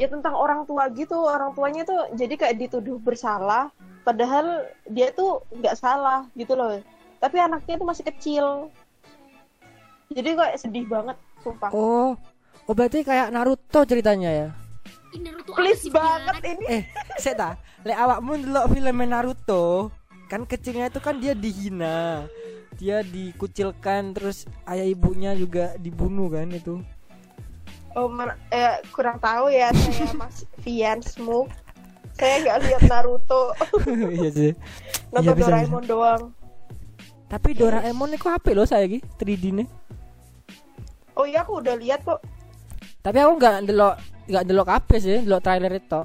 ya 0.00 0.08
tentang 0.08 0.32
orang 0.32 0.64
tua 0.64 0.88
gitu. 0.96 1.20
Orang 1.20 1.52
tuanya 1.52 1.84
tuh 1.84 2.08
jadi 2.16 2.34
kayak 2.40 2.56
dituduh 2.56 2.96
bersalah. 2.96 3.68
Padahal 4.00 4.64
dia 4.88 5.12
tuh 5.12 5.44
nggak 5.52 5.76
salah 5.76 6.24
gitu 6.32 6.56
loh 6.56 6.80
tapi 7.20 7.36
anaknya 7.36 7.76
tuh 7.76 7.86
masih 7.86 8.04
kecil. 8.08 8.46
Jadi 10.10 10.34
kayak 10.34 10.56
sedih 10.58 10.88
banget 10.88 11.14
sumpah. 11.44 11.70
Oh, 11.70 12.16
oh 12.66 12.74
berarti 12.74 13.04
kayak 13.06 13.30
Naruto 13.30 13.86
ceritanya 13.86 14.30
ya? 14.32 14.48
Ih, 15.14 15.20
Naruto 15.22 15.54
please 15.54 15.86
sih, 15.86 15.92
banget 15.92 16.42
ini. 16.56 16.66
Eh, 16.66 16.82
saya 17.20 17.36
tak. 17.36 17.54
Lek 17.86 17.94
awakmu 17.94 18.40
ndelok 18.40 18.66
film 18.74 18.98
Naruto, 19.06 19.94
kan 20.26 20.48
kecilnya 20.48 20.90
itu 20.90 20.98
kan 20.98 21.20
dia 21.22 21.36
dihina, 21.36 22.26
dia 22.80 23.06
dikucilkan, 23.06 24.16
terus 24.16 24.48
ayah 24.66 24.88
ibunya 24.88 25.36
juga 25.36 25.76
dibunuh 25.78 26.32
kan 26.32 26.50
itu. 26.50 26.80
oh 27.98 28.06
eh, 28.54 28.78
kurang 28.94 29.18
tahu 29.18 29.50
ya 29.50 29.74
saya 29.74 30.14
mas 30.14 30.46
Vian 30.62 31.02
Smoke. 31.10 31.50
Saya 32.18 32.42
nggak 32.42 32.58
lihat 32.66 32.82
Naruto. 32.90 33.54
Iya 34.18 34.30
sih. 34.30 34.52
nonton 35.10 35.34
Iya, 35.38 35.42
Doraemon 35.46 35.84
doang 35.86 36.22
Tapi 37.30 37.54
Doraemon 37.54 38.10
itu 38.10 38.26
HP 38.26 38.46
loh 38.52 38.66
saya 38.66 38.84
ki 38.84 38.98
3D 39.16 39.44
nih. 39.54 39.68
oh 41.14 41.22
iya 41.22 41.40
aku 41.40 41.60
udah 41.60 41.76
lihat 41.76 42.02
kok 42.02 42.18
Tapi 43.00 43.16
aku 43.16 43.32
nggak 43.38 43.56
ndelok 43.64 43.94
nggak 44.26 44.44
ndelok 44.44 44.68
HP 44.68 44.90
sih, 44.98 45.16
ndelok 45.22 45.40
trailer 45.40 45.72
itu. 45.72 46.02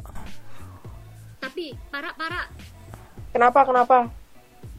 Tapi 1.38 1.66
para 1.90 2.14
para 2.14 2.48
kenapa 3.30 3.60
kenapa 3.64 3.98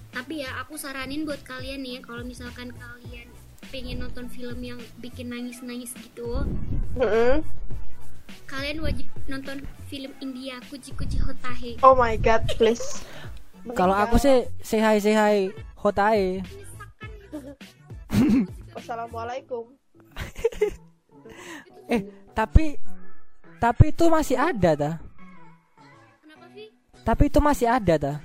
tapi 0.08 0.40
ya 0.40 0.64
aku 0.64 0.80
saranin 0.80 1.28
buat 1.28 1.44
kalian 1.44 1.84
nih 1.84 1.92
ya 1.92 2.00
kalau 2.00 2.24
misalkan 2.24 2.72
kalian 2.72 3.28
pengen 3.68 4.00
nonton 4.00 4.32
film 4.32 4.56
yang 4.64 4.80
bikin 4.96 5.28
nangis-nangis 5.28 5.92
gitu, 5.92 6.40
Mm-mm. 6.96 7.44
kalian 8.48 8.80
wajib 8.80 9.04
nonton 9.28 9.60
film 9.92 10.08
India 10.24 10.56
Kuci 10.72 10.96
Kuci 10.96 11.20
Hotahe. 11.20 11.76
oh 11.84 11.92
my 11.92 12.16
god 12.16 12.48
please 12.56 13.04
Kalau 13.74 13.96
aku 13.96 14.20
sih 14.20 14.46
say 14.62 14.78
hi 14.78 15.00
say 15.02 15.14
hi 15.16 15.36
Hotae. 15.74 16.44
wassalamualaikum 18.76 19.72
Eh, 21.86 22.02
tapi 22.34 22.74
tapi 23.62 23.94
itu 23.94 24.10
masih 24.10 24.34
ada 24.34 24.70
dah. 24.74 24.94
Kenapa 26.18 26.46
sih? 26.50 26.66
Tapi 27.06 27.22
itu 27.30 27.38
masih 27.38 27.66
ada 27.70 27.94
dah. 27.94 28.16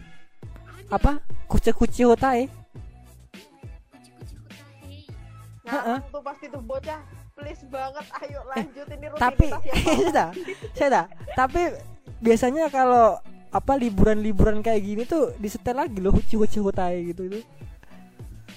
Apa? 0.89 1.21
Kuci-kuci 1.45 2.01
Hotae. 2.09 2.49
Kuci 2.49 4.09
Kuci 4.17 4.35
Hotahe. 4.41 4.97
Ngarang 5.65 6.03
tuh 6.09 6.21
pasti 6.25 6.45
tuh 6.49 6.61
bocah 6.65 6.99
please 7.31 7.63
banget 7.73 8.05
ayo 8.21 8.39
lanjut 8.53 8.85
ini 8.91 9.07
tapi 9.17 9.47
rutinitas 9.49 9.65
yang 9.65 9.81
saya 9.97 10.09
dah, 10.13 10.29
saya 10.77 10.89
dah. 10.89 11.05
Tapi 11.33 11.61
biasanya 12.21 12.65
kalau 12.69 13.17
apa 13.51 13.75
liburan-liburan 13.75 14.63
kayak 14.63 14.81
gini 14.81 15.03
tuh 15.03 15.35
disetel 15.35 15.75
lagi 15.75 15.99
loh 15.99 16.15
Kuci-kuci 16.15 16.63
Hotae 16.63 17.11
gitu 17.11 17.27
itu. 17.27 17.39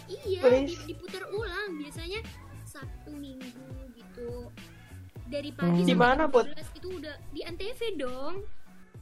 Iya, 0.06 0.64
diputar 0.86 1.26
ulang 1.34 1.82
biasanya 1.82 2.22
Sabtu 2.62 3.10
Minggu 3.10 3.66
gitu. 3.98 4.48
Dari 5.26 5.50
pagi 5.50 5.82
Hmm. 5.82 5.88
sampai 5.88 5.90
Di 5.90 5.94
mana, 5.98 6.22
jam 6.28 6.32
Put? 6.32 6.46
12 6.54 6.78
itu 6.78 6.88
udah 6.94 7.14
di 7.34 7.40
Antv 7.42 7.80
dong. 7.98 8.34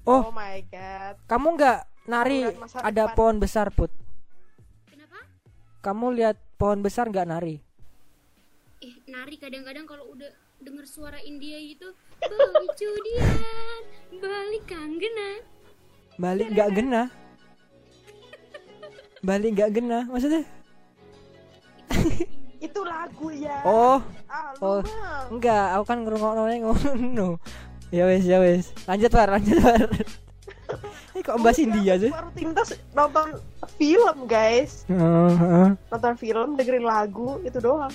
Oh, 0.03 0.23
oh 0.27 0.35
my 0.35 0.59
god 0.67 1.15
kamu 1.31 1.55
nggak 1.55 1.79
nari 2.11 2.43
ada 2.75 3.07
depan. 3.07 3.15
pohon 3.15 3.37
besar 3.39 3.71
put? 3.71 3.87
Kenapa? 4.91 5.23
Kamu 5.79 6.11
lihat 6.11 6.35
pohon 6.59 6.83
besar 6.83 7.07
nggak 7.07 7.29
nari? 7.31 7.63
Eh, 8.83 8.99
nari 9.07 9.39
kadang-kadang 9.39 9.87
kalau 9.87 10.11
udah 10.11 10.27
denger 10.59 10.91
suara 10.91 11.23
India 11.23 11.55
gitu, 11.63 11.95
lucu 12.59 12.91
dia, 13.07 13.31
balik 14.19 14.67
kangen 14.67 15.15
ah." 15.23 15.39
Balik 16.21 16.53
nggak 16.53 16.71
gena? 16.77 17.03
Balik 19.23 19.51
nggak 19.57 19.71
gena? 19.73 19.99
Maksudnya? 20.11 20.43
Itu 22.67 22.81
lagu 22.85 23.29
ya. 23.33 23.63
Oh, 23.65 23.99
Ah, 24.33 24.57
oh. 24.65 24.81
mah. 24.81 25.29
enggak, 25.29 25.67
aku 25.77 25.85
kan 25.85 25.99
ngerungokno 26.05 26.43
ngono. 26.49 27.29
Ya 27.93 28.09
wes, 28.09 28.25
ya 28.25 28.41
wes. 28.41 28.73
Lanjut, 28.89 29.13
War, 29.13 29.29
lanjut, 29.37 29.61
War. 29.61 29.85
Ini 31.13 31.21
kok 31.21 31.37
India 31.61 31.95
sih? 32.01 32.09
Aku 32.09 32.33
rutinitas 32.33 32.69
nonton 32.97 33.37
film, 33.77 34.17
guys. 34.25 34.89
Heeh. 34.89 35.77
Nonton 35.93 36.15
film, 36.17 36.57
dengerin 36.57 36.89
lagu, 36.89 37.37
itu 37.45 37.61
doang. 37.61 37.93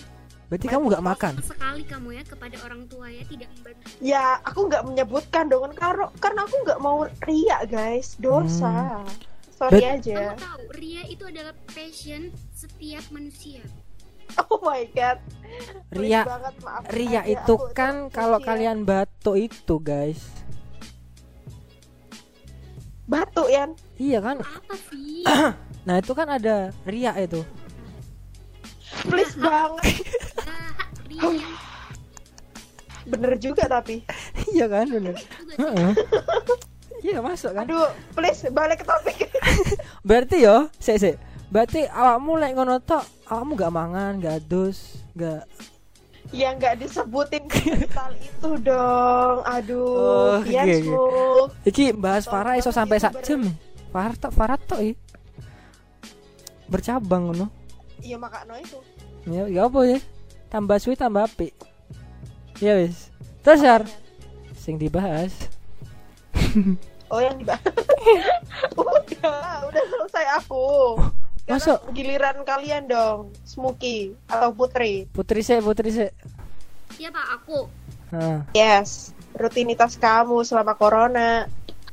Berarti 0.47 0.65
kamu 0.65 0.83
nggak 0.87 1.05
makan? 1.05 1.33
sekali 1.41 1.83
kamu 1.83 2.09
ya 2.13 2.23
kepada 2.23 2.55
orang 2.63 2.87
tua 2.87 3.07
ya 3.07 3.23
tidak 3.23 3.51
membantu 3.51 3.83
Ya, 3.99 4.25
aku 4.41 4.59
nggak 4.65 4.83
menyebutkan 4.85 5.43
dong 5.45 5.67
karena 5.73 6.07
karena 6.17 6.41
aku 6.41 6.55
nggak 6.63 6.79
mau 6.79 6.99
ria, 7.21 7.57
guys. 7.65 8.15
Dosa. 8.15 9.03
Sorry 9.51 9.81
Bet- 9.81 10.05
aja. 10.05 10.31
kamu 10.31 10.39
tahu 10.39 10.63
ria 10.71 11.03
itu 11.05 11.23
adalah 11.25 11.51
passion 11.67 12.21
setiap 12.53 13.01
manusia 13.09 13.65
Oh 14.45 14.61
my 14.61 14.85
god. 14.91 15.17
Ria, 15.89 16.21
banget, 16.21 16.55
maaf 16.61 16.83
Ria 16.89 17.09
aja, 17.17 17.31
itu 17.33 17.53
aku 17.55 17.73
kan 17.73 18.07
kalau 18.07 18.37
ya. 18.37 18.45
kalian 18.45 18.83
batuk 18.83 19.35
itu, 19.35 19.75
guys. 19.79 20.21
batuk 23.03 23.47
ya. 23.47 23.71
Iya 23.95 24.19
kan? 24.19 24.37
apa 24.39 24.75
sih 24.87 25.23
Nah, 25.87 25.95
itu 25.97 26.11
kan 26.11 26.27
ada 26.29 26.75
ria 26.83 27.15
itu. 27.17 27.39
Please 29.07 29.33
banget. 29.33 30.03
Bener 33.07 33.33
juga 33.39 33.63
tapi. 33.71 34.03
iya 34.55 34.67
kan, 34.67 34.85
bener. 34.91 35.15
Iya, 37.05 37.23
masuk 37.23 37.55
kan? 37.55 37.63
Aduh, 37.63 37.87
please 38.17 38.49
balik 38.51 38.83
ke 38.83 38.85
topik. 38.85 39.31
Berarti 40.07 40.43
yo, 40.43 40.67
sik 40.81 40.97
sik. 40.99 41.15
Berarti 41.47 41.87
awakmu 41.87 42.35
lek 42.35 42.51
ngono 42.57 42.83
tok, 42.83 43.05
awakmu 43.31 43.55
gak 43.55 43.71
mangan, 43.71 44.19
gak 44.19 44.43
adus, 44.43 44.99
gak 45.15 45.47
ya 46.35 46.51
nggak 46.59 46.83
disebutin 46.83 47.47
vital 47.47 48.11
itu 48.27 48.51
dong. 48.59 49.37
Aduh, 49.47 49.87
Oh, 49.87 50.37
iya 50.43 50.67
oke, 50.67 50.75
oke. 50.75 50.75
Smuk. 50.83 51.47
Iki 51.71 51.85
bahas 51.95 52.27
Farah 52.27 52.59
iso 52.59 52.71
sampai 52.71 52.99
sak 52.99 53.23
jam. 53.23 53.47
Farah 53.95 54.15
tok, 54.19 54.31
Farah 54.35 54.59
tok 54.59 54.79
i. 54.83 54.91
Bercabang 56.67 57.31
ngono. 57.31 57.47
Iya 58.03 58.19
makanya 58.19 58.59
itu. 58.59 58.79
Ya, 59.27 59.47
ya 59.47 59.71
apa 59.71 59.79
ya? 59.87 59.99
Tambah 60.47 60.77
suwi 60.79 60.95
tambah 60.95 61.27
apik. 61.27 61.53
Ya 62.57 62.79
wis. 62.79 63.11
Terus 63.41 63.61
Yar, 63.61 63.83
sing 64.55 64.75
dibahas. 64.75 65.31
Oh 67.07 67.23
yang 67.23 67.39
dibahas. 67.39 67.63
udah, 68.75 69.39
udah 69.71 69.83
selesai 69.87 70.25
aku. 70.43 70.99
Sekarang 71.39 71.55
Masuk. 71.55 71.79
giliran 71.95 72.37
kalian 72.43 72.83
dong, 72.83 73.31
Smuki 73.47 74.11
atau 74.27 74.51
Putri. 74.51 75.07
Putri 75.15 75.39
sik, 75.39 75.63
putri 75.63 75.87
sik. 75.87 76.11
ya 76.99 77.07
pak 77.07 77.39
aku 77.39 77.71
Nah, 78.11 78.43
Yes, 78.51 79.15
rutinitas 79.31 79.95
kamu 79.95 80.43
selama 80.43 80.75
corona. 80.75 81.47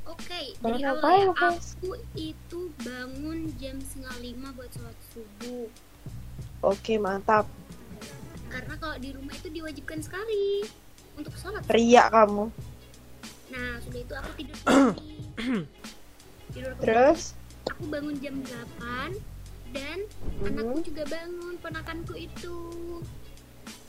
Oke, 0.07 0.59
Baru 0.59 0.79
dari 0.79 0.87
awal 0.87 1.31
ya, 1.31 1.55
aku 1.55 1.95
itu 2.19 2.61
bangun 2.83 3.55
jam 3.59 3.79
setengah 3.79 4.19
lima 4.19 4.51
buat 4.55 4.71
sholat 4.71 4.99
subuh. 5.15 5.67
Oke, 6.63 6.99
mantap. 6.99 7.47
Karena 8.55 8.75
kalau 8.79 8.97
di 8.97 9.11
rumah 9.11 9.35
itu 9.35 9.51
diwajibkan 9.51 9.99
sekali 9.99 10.63
untuk 11.15 11.35
sholat. 11.35 11.67
Ria 11.67 12.07
kamu. 12.07 12.55
Nah, 13.51 13.71
sudah 13.81 14.01
itu 14.01 14.15
aku 14.15 14.31
tidur 14.37 14.57
tidur. 16.49 16.73
Terus, 16.79 17.35
Aku 17.67 17.89
bangun 17.89 18.15
jam 18.17 18.39
8 18.39 19.19
dan 19.73 19.99
Mhm. 20.37 20.47
anakku 20.47 20.79
juga 20.85 21.03
bangun, 21.05 21.55
ponakanku 21.59 22.15
itu. 22.15 22.57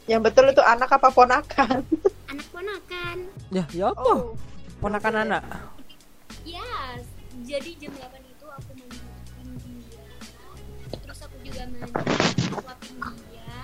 yang 0.06 0.22
betul 0.22 0.46
itu 0.46 0.62
anak 0.62 0.90
apa 0.92 1.10
ponakan? 1.10 1.82
Anak 2.32 2.46
ponakan. 2.50 3.18
ya 3.50 3.66
ya 3.70 3.90
apa? 3.90 4.02
Oh, 4.04 4.34
Ponakan 4.76 5.16
anak. 5.24 5.44
Ya, 6.42 6.66
jadi 7.40 7.70
jam 7.76 7.94
8 7.96 8.22
itu 8.24 8.46
aku 8.46 8.72
mandiin 8.76 9.50
dia. 9.80 10.06
Terus 10.96 11.20
aku 11.22 11.38
juga 11.42 11.64
mandi, 11.68 12.02
suapin 12.40 12.96
dia. 13.28 13.58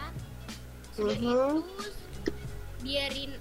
Sudah 0.92 1.16
Mhm. 1.16 1.24
itu 1.24 1.42
biarin 2.82 3.32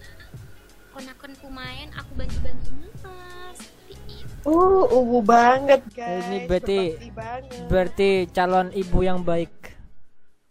ponakanku 0.91 1.49
main, 1.49 1.89
aku 1.93 2.11
bantu-bantu 2.15 2.71
nafas. 2.77 3.57
Seperti 3.59 4.13
itu. 4.21 4.35
Uh, 4.43 4.85
ubu 4.93 5.19
banget 5.21 5.83
guys. 5.91 6.25
Ini 6.25 6.39
berarti-. 6.47 6.91
Berarti 7.67 8.09
calon 8.29 8.71
ibu 8.73 8.99
yang 9.01 9.21
baik. 9.21 9.53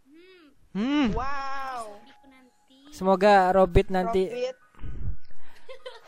Hmm, 0.06 0.48
Hmm. 0.72 1.08
wow. 1.12 1.84
Semoga 2.90 3.50
Robit 3.50 3.88
nanti 3.88 4.28
Robit, 4.28 4.56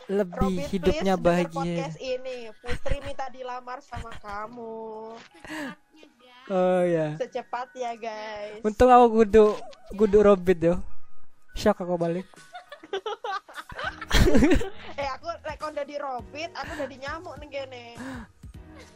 lebih 0.08 0.54
Robit, 0.60 0.68
hidupnya 0.68 1.14
please 1.14 1.24
bahagia. 1.24 1.76
podcast 1.80 1.98
ini. 1.98 2.36
Putri 2.54 2.96
minta 3.00 3.26
dilamar 3.28 3.78
sama 3.80 4.12
kamu. 4.14 5.16
Oh 6.50 6.82
ya. 6.82 7.14
Secepatnya 7.20 7.94
guys. 7.94 8.62
Untung 8.66 8.90
aku 8.90 9.22
kudu 9.22 9.44
kudu 9.94 10.18
Robit 10.26 10.58
yo. 10.58 10.74
Shock 11.54 11.84
aku 11.84 11.94
balik. 12.00 12.26
Eh 14.94 15.08
aku 15.08 15.28
lek 15.42 15.58
udah 15.58 15.82
di 15.82 15.96
Robit, 15.98 16.50
aku 16.54 16.70
udah 16.78 16.88
di 16.88 16.98
nyamuk 17.00 17.34
nih 17.42 17.48
gini. 17.50 17.86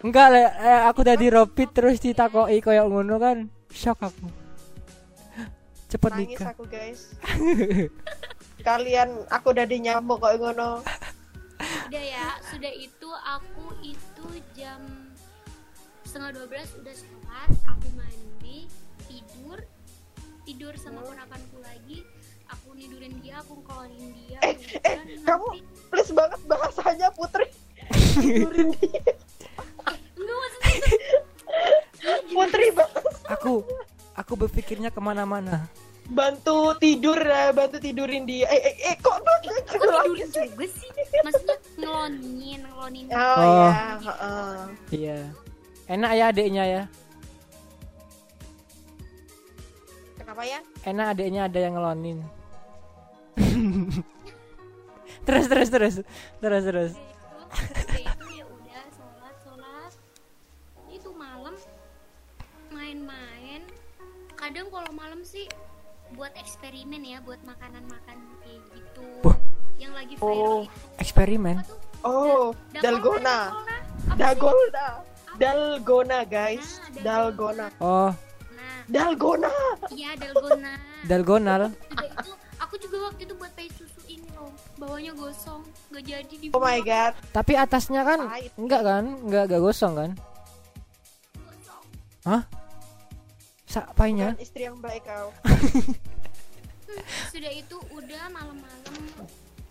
Enggak, 0.07 0.27
le, 0.31 0.43
eh, 0.45 0.81
aku 0.87 1.01
tadi 1.03 1.27
Robit 1.33 1.73
terus 1.75 1.99
ditakoki 1.99 2.63
koyo 2.63 2.87
ngono 2.87 3.19
kan. 3.19 3.51
Shock 3.75 4.07
aku. 4.07 4.29
Cepet 5.91 6.11
Nangis 6.15 6.29
nikah. 6.37 6.49
aku 6.55 6.65
guys. 6.71 7.01
Kalian 8.67 9.09
aku 9.31 9.47
udah 9.51 9.67
di 9.67 9.79
nyamuk 9.83 10.23
kok 10.23 10.39
ngono. 10.39 10.83
Udah 11.91 12.05
ya, 12.05 12.39
sudah 12.51 12.73
itu 12.77 13.09
aku 13.11 13.67
itu 13.83 14.27
jam 14.55 14.83
setengah 16.07 16.39
12 16.47 16.81
udah 16.83 16.95
sholat, 17.37 17.53
aku 17.69 17.87
mandi, 17.93 18.59
tidur, 19.05 19.59
tidur 20.49 20.73
sama 20.81 21.05
ponakanku 21.05 21.61
lagi, 21.61 22.01
aku 22.49 22.73
nidurin 22.73 23.13
dia, 23.21 23.45
aku 23.45 23.61
ngkolonin 23.61 24.09
dia. 24.17 24.39
Eh, 24.41 24.57
eh, 24.81 24.97
udah, 24.97 25.25
kamu 25.27 25.47
nanti- 25.53 25.65
please 25.93 26.13
banget 26.13 26.41
bahasanya 26.49 27.09
Putri. 27.13 27.47
Tidurin 28.17 28.73
dia. 28.75 29.03
enggak 30.17 30.37
maksudnya 30.39 30.71
itu 30.73 30.97
Putri 32.33 32.67
banget. 32.73 33.05
Aku 33.29 33.53
aku 34.17 34.33
berpikirnya 34.39 34.89
ke 34.89 34.99
mana-mana. 34.99 35.69
bantu 36.07 36.71
tidur 36.79 37.19
ya, 37.19 37.51
bantu 37.51 37.77
tidurin 37.77 38.25
dia. 38.25 38.47
Eh, 38.47 38.61
eh, 38.65 38.75
eh 38.87 38.97
kok 38.97 39.19
kok 39.19 39.37
tidurin 39.43 40.25
juga 40.25 40.65
sih? 40.65 40.89
Maksudnya 41.21 41.57
ngelonin, 41.77 42.61
ngelonin. 42.63 43.05
Oh, 43.11 43.19
Oh. 43.19 43.67
ya, 43.67 43.75
heeh. 44.01 44.55
Iya. 44.95 45.19
Enak 45.87 46.11
ya 46.15 46.25
adiknya 46.31 46.65
ya. 46.65 46.83
Kenapa 50.37 50.53
ya? 50.53 50.61
Enak 50.85 51.07
adiknya 51.17 51.49
ada 51.49 51.59
yang 51.65 51.81
ngelonin. 51.81 52.19
terus 55.25 55.49
terus 55.49 55.69
terus 55.73 55.95
terus 56.45 56.65
terus. 56.69 56.93
Itu, 57.73 57.97
ya 58.37 58.45
udah 58.45 58.85
sholat, 58.93 59.35
sholat. 59.41 59.93
Itu 60.93 61.09
malam 61.17 61.57
main-main. 62.69 63.65
Kadang 64.37 64.69
kalau 64.69 64.93
malam 64.93 65.25
sih 65.25 65.49
buat 66.13 66.37
eksperimen 66.37 67.01
ya, 67.01 67.25
buat 67.25 67.41
makanan-makan 67.41 68.21
kayak 68.45 68.61
gitu. 68.77 69.09
Wah. 69.25 69.41
Yang 69.81 69.93
lagi 69.97 70.15
Oh. 70.21 70.29
viral 70.29 70.37
itu. 70.69 70.69
Eksperimen. 71.01 71.57
Apa 71.57 71.69
tuh? 71.73 71.81
Oh, 72.05 72.47
Da- 72.77 72.85
dalgona. 72.85 73.39
Dalgona. 73.57 73.77
Apa? 74.05 74.17
Dalgona. 74.21 74.87
Dalgona, 75.41 76.19
guys. 76.29 76.77
Nah, 76.93 77.01
Dalgona. 77.01 77.67
Oh, 77.81 78.13
Nah, 78.13 78.26
Dalgona. 78.87 79.51
iya 79.91 80.15
dalgona. 80.15 80.73
dalgonal. 81.05 81.63
Itu 81.91 82.31
aku 82.57 82.75
juga 82.79 82.97
waktu 83.05 83.27
itu 83.27 83.35
buat 83.35 83.51
pay 83.53 83.67
susu 83.69 84.01
ini 84.07 84.27
loh. 84.33 84.55
Bawahnya 84.77 85.11
gosong, 85.13 85.63
gak 85.91 86.03
jadi 86.03 86.35
di 86.37 86.47
Oh 86.51 86.61
my 86.61 86.79
god. 86.81 87.13
Tapi 87.31 87.53
atasnya 87.55 88.03
kan 88.03 88.21
Pahit. 88.25 88.53
enggak 88.55 88.83
kan? 88.83 89.05
Enggak 89.21 89.43
enggak 89.47 89.61
gosong 89.61 89.93
kan? 89.95 90.11
Hah? 92.23 92.43
Sak 93.65 93.91
painya? 93.95 94.33
Bukan 94.33 94.43
istri 94.43 94.63
yang 94.63 94.79
baik 94.79 95.03
kau. 95.03 95.35
Sudah 97.33 97.53
itu 97.53 97.77
udah 97.91 98.23
malam-malam. 98.31 98.95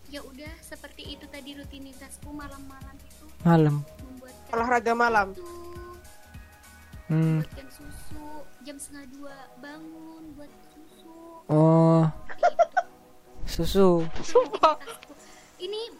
Ya 0.07 0.19
udah 0.21 0.51
seperti 0.61 1.15
itu 1.15 1.25
tadi 1.25 1.55
rutinitasku 1.55 2.29
malam-malam 2.29 2.95
itu 3.01 3.25
Malam. 3.41 3.75
Olahraga 4.51 4.93
malam. 4.93 5.31
itu 5.31 5.43
Hmm. 7.05 7.37
buatkan 7.39 7.67
susu 7.69 8.27
jam 8.61 8.75
setengah 8.75 9.05
dua 9.11 9.33
bangun 9.57 10.23
buat 10.33 10.49
susu 10.67 11.13
Oh. 11.45 12.09
Susu. 13.45 14.01
Sumpah. 14.19 14.81
Ini 15.55 15.93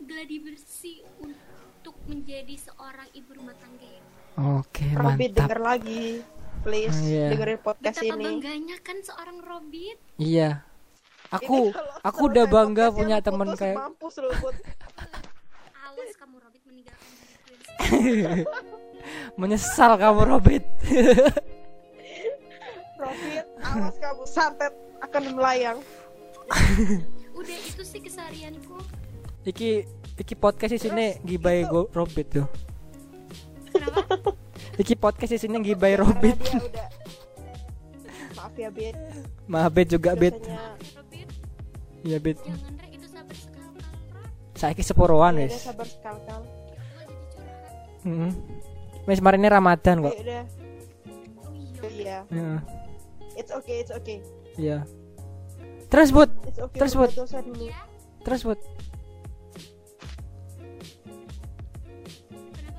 gladi 0.00 0.36
bersih 0.38 1.04
untuk 1.18 1.92
menjadi 2.04 2.56
seorang 2.56 3.04
ibu 3.12 3.30
rumah 3.32 3.52
tangga 3.54 3.84
ya 3.84 4.02
Oke, 4.56 4.88
Robin 4.90 5.16
mantap. 5.22 5.36
denger 5.38 5.60
lagi. 5.62 6.06
please 6.58 6.96
Iya. 6.98 7.30
dengerin 7.30 7.58
podcast 7.58 7.96
Betapa 7.96 8.10
ini. 8.10 8.24
bangganya 8.26 8.76
kan 8.80 8.96
seorang 8.98 9.38
Robit. 9.38 9.96
Iya. 10.16 10.64
Aku 11.30 11.68
aku 12.00 12.20
udah 12.26 12.44
bangga 12.46 12.88
punya 12.90 13.20
teman 13.20 13.52
kayak 13.52 13.76
mampus 13.76 14.16
lu, 14.22 14.32
Put. 14.34 14.56
Awas 15.76 16.10
kamu 16.16 16.36
Robit 16.38 16.62
meninggalkan 16.64 17.06
diriku 17.12 17.48
yang 17.50 17.75
menyesal 19.40 19.94
kamu 19.94 20.20
Robit. 20.26 20.64
Robit, 22.96 23.44
awas 23.60 23.96
kamu 23.96 24.24
santet 24.24 24.72
akan 25.00 25.22
melayang. 25.32 25.78
Udah 27.38 27.56
itu 27.60 27.82
sih 27.82 28.00
keseharianku. 28.00 28.76
iki 29.46 29.86
iki 30.18 30.34
podcast 30.34 30.74
di 30.74 30.80
sini 30.80 31.06
gibai 31.22 31.62
go 31.64 31.86
Robit 31.92 32.26
tuh. 32.32 32.46
Kenapa? 33.68 34.34
Iki 34.74 34.94
podcast 34.96 35.30
di 35.30 35.40
sini 35.40 35.62
gibai 35.62 35.94
Robit. 35.94 36.34
udah 36.34 36.88
maaf 38.34 38.54
ya 38.54 38.68
Bet 38.68 38.96
Maaf 39.46 39.70
Bet 39.70 39.88
juga 39.88 40.14
Bet. 40.14 40.34
biasanya 40.34 40.74
Robit, 40.96 41.28
Iya 42.02 42.18
Bet. 42.18 42.38
jangan 42.42 42.74
rek 42.74 42.90
itu 42.92 43.06
sabar 43.06 43.36
sekali. 43.36 43.78
Saiki 44.56 44.82
seporoan 44.82 45.34
dia 45.36 45.46
wis. 45.46 45.52
udah 45.52 45.62
sabar 45.62 45.86
jadi 45.86 46.55
curhat. 48.06 48.30
Heeh. 48.30 48.32
Wis 49.06 49.20
marine 49.22 49.50
Ramadan 49.50 50.02
kok. 50.02 50.14
Oh 50.14 50.22
iya. 50.22 50.42
iya 51.90 52.18
Heeh. 52.30 52.58
it's 53.38 53.52
okay 53.54 53.82
it's 53.82 53.90
okay 53.94 54.22
Iya. 54.56 54.86
Terus 55.86 56.10
Bud, 56.10 56.30
it's 56.48 56.58
okay 56.58 56.78
Terus, 56.82 56.92
Ya, 56.96 57.82
terus 58.24 58.42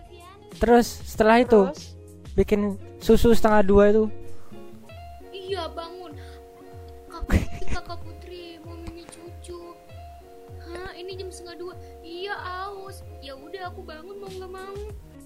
Vian? 0.09 0.37
Terus 0.57 0.87
setelah 1.05 1.37
itu 1.39 1.61
terus 1.71 1.95
bikin 2.35 2.75
susu 2.97 3.31
setengah 3.31 3.61
dua 3.63 3.83
itu. 3.93 4.03
Iya 5.31 5.69
bangun. 5.71 6.17
Kakak 7.07 7.45
kakak 7.77 7.97
putri 8.05 8.57
mau 8.65 8.75
mimi 8.75 9.05
cucu. 9.07 9.77
Hah 10.65 10.91
ini 10.97 11.13
jam 11.15 11.29
setengah 11.31 11.55
dua. 11.61 11.73
Iya 12.01 12.35
aus. 12.67 13.05
Ya 13.21 13.37
udah 13.37 13.69
aku 13.71 13.85
bangun 13.85 14.17
mau 14.19 14.29
nggak 14.33 14.51
mau. 14.51 14.75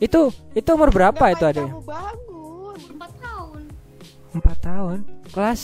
Itu 0.02 0.34
itu 0.58 0.70
umur 0.74 0.90
berapa 0.90 1.22
itu 1.30 1.46
adanya? 1.46 1.78
kamu 1.78 1.86
bangun 1.86 2.18
Umur 2.34 2.78
empat 2.98 3.12
tahun. 3.22 3.62
Empat 4.34 4.58
tahun. 4.66 4.98
Kelas 5.30 5.62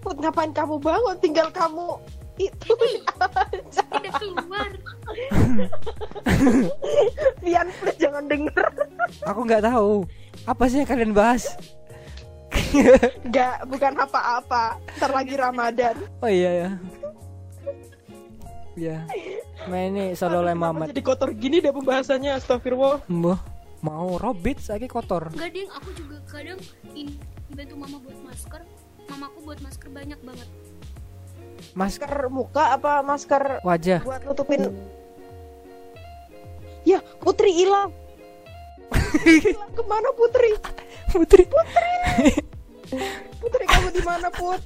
Put 0.00 0.16
ngapain 0.20 0.52
kamu 0.52 0.76
bangun 0.80 1.16
tinggal 1.20 1.48
kamu 1.52 2.00
itu 2.34 2.74
Tidak 2.74 4.12
keluar. 4.18 4.70
Vian 7.44 7.68
please 7.78 7.98
jangan 8.00 8.24
denger 8.26 8.66
aku 9.22 9.40
nggak 9.44 9.64
tahu 9.64 10.08
apa 10.48 10.62
sih 10.68 10.82
yang 10.82 10.88
kalian 10.88 11.12
bahas. 11.12 11.54
Nggak, 13.26 13.66
bukan 13.66 13.98
apa-apa 13.98 14.78
Ntar 14.94 15.10
lagi 15.10 15.34
Ramadan 15.34 15.98
Oh 16.22 16.30
iya 16.30 16.50
ya. 16.54 16.70
Ya. 18.74 18.98
Main 19.70 19.94
ini 19.94 20.04
solo 20.18 20.42
Mamat. 20.42 20.90
Jadi 20.90 21.02
kotor 21.02 21.30
gini 21.34 21.62
deh 21.62 21.74
pembahasannya 21.74 22.38
Astagfirullah 22.38 23.02
Mbah, 23.10 23.38
mau 23.84 24.16
robit 24.16 24.56
lagi 24.64 24.88
kotor. 24.88 25.28
Enggak 25.28 25.52
ding, 25.52 25.68
aku 25.68 25.92
juga 25.92 26.16
kadang 26.24 26.60
ini 26.96 27.20
bantu 27.52 27.74
mama 27.76 27.96
buat 28.00 28.18
masker. 28.24 28.62
Mamaku 29.04 29.38
buat 29.44 29.60
masker 29.60 29.88
banyak 29.92 30.20
banget. 30.24 30.48
Mas 31.76 32.00
Masker 32.00 32.32
muka 32.32 32.72
apa 32.72 33.04
masker 33.04 33.60
wajah. 33.62 34.00
buat 34.02 34.24
nutupin 34.24 34.72
Ya 36.84 37.00
Putri 37.20 37.52
hilang 37.52 37.92
ke 39.74 39.82
mana 39.84 40.08
Putri 40.16 40.56
Putri. 41.12 41.44
Putri 43.38 43.64
kamu 43.68 43.88
di 43.92 44.02
mana 44.02 44.28
Put 44.32 44.60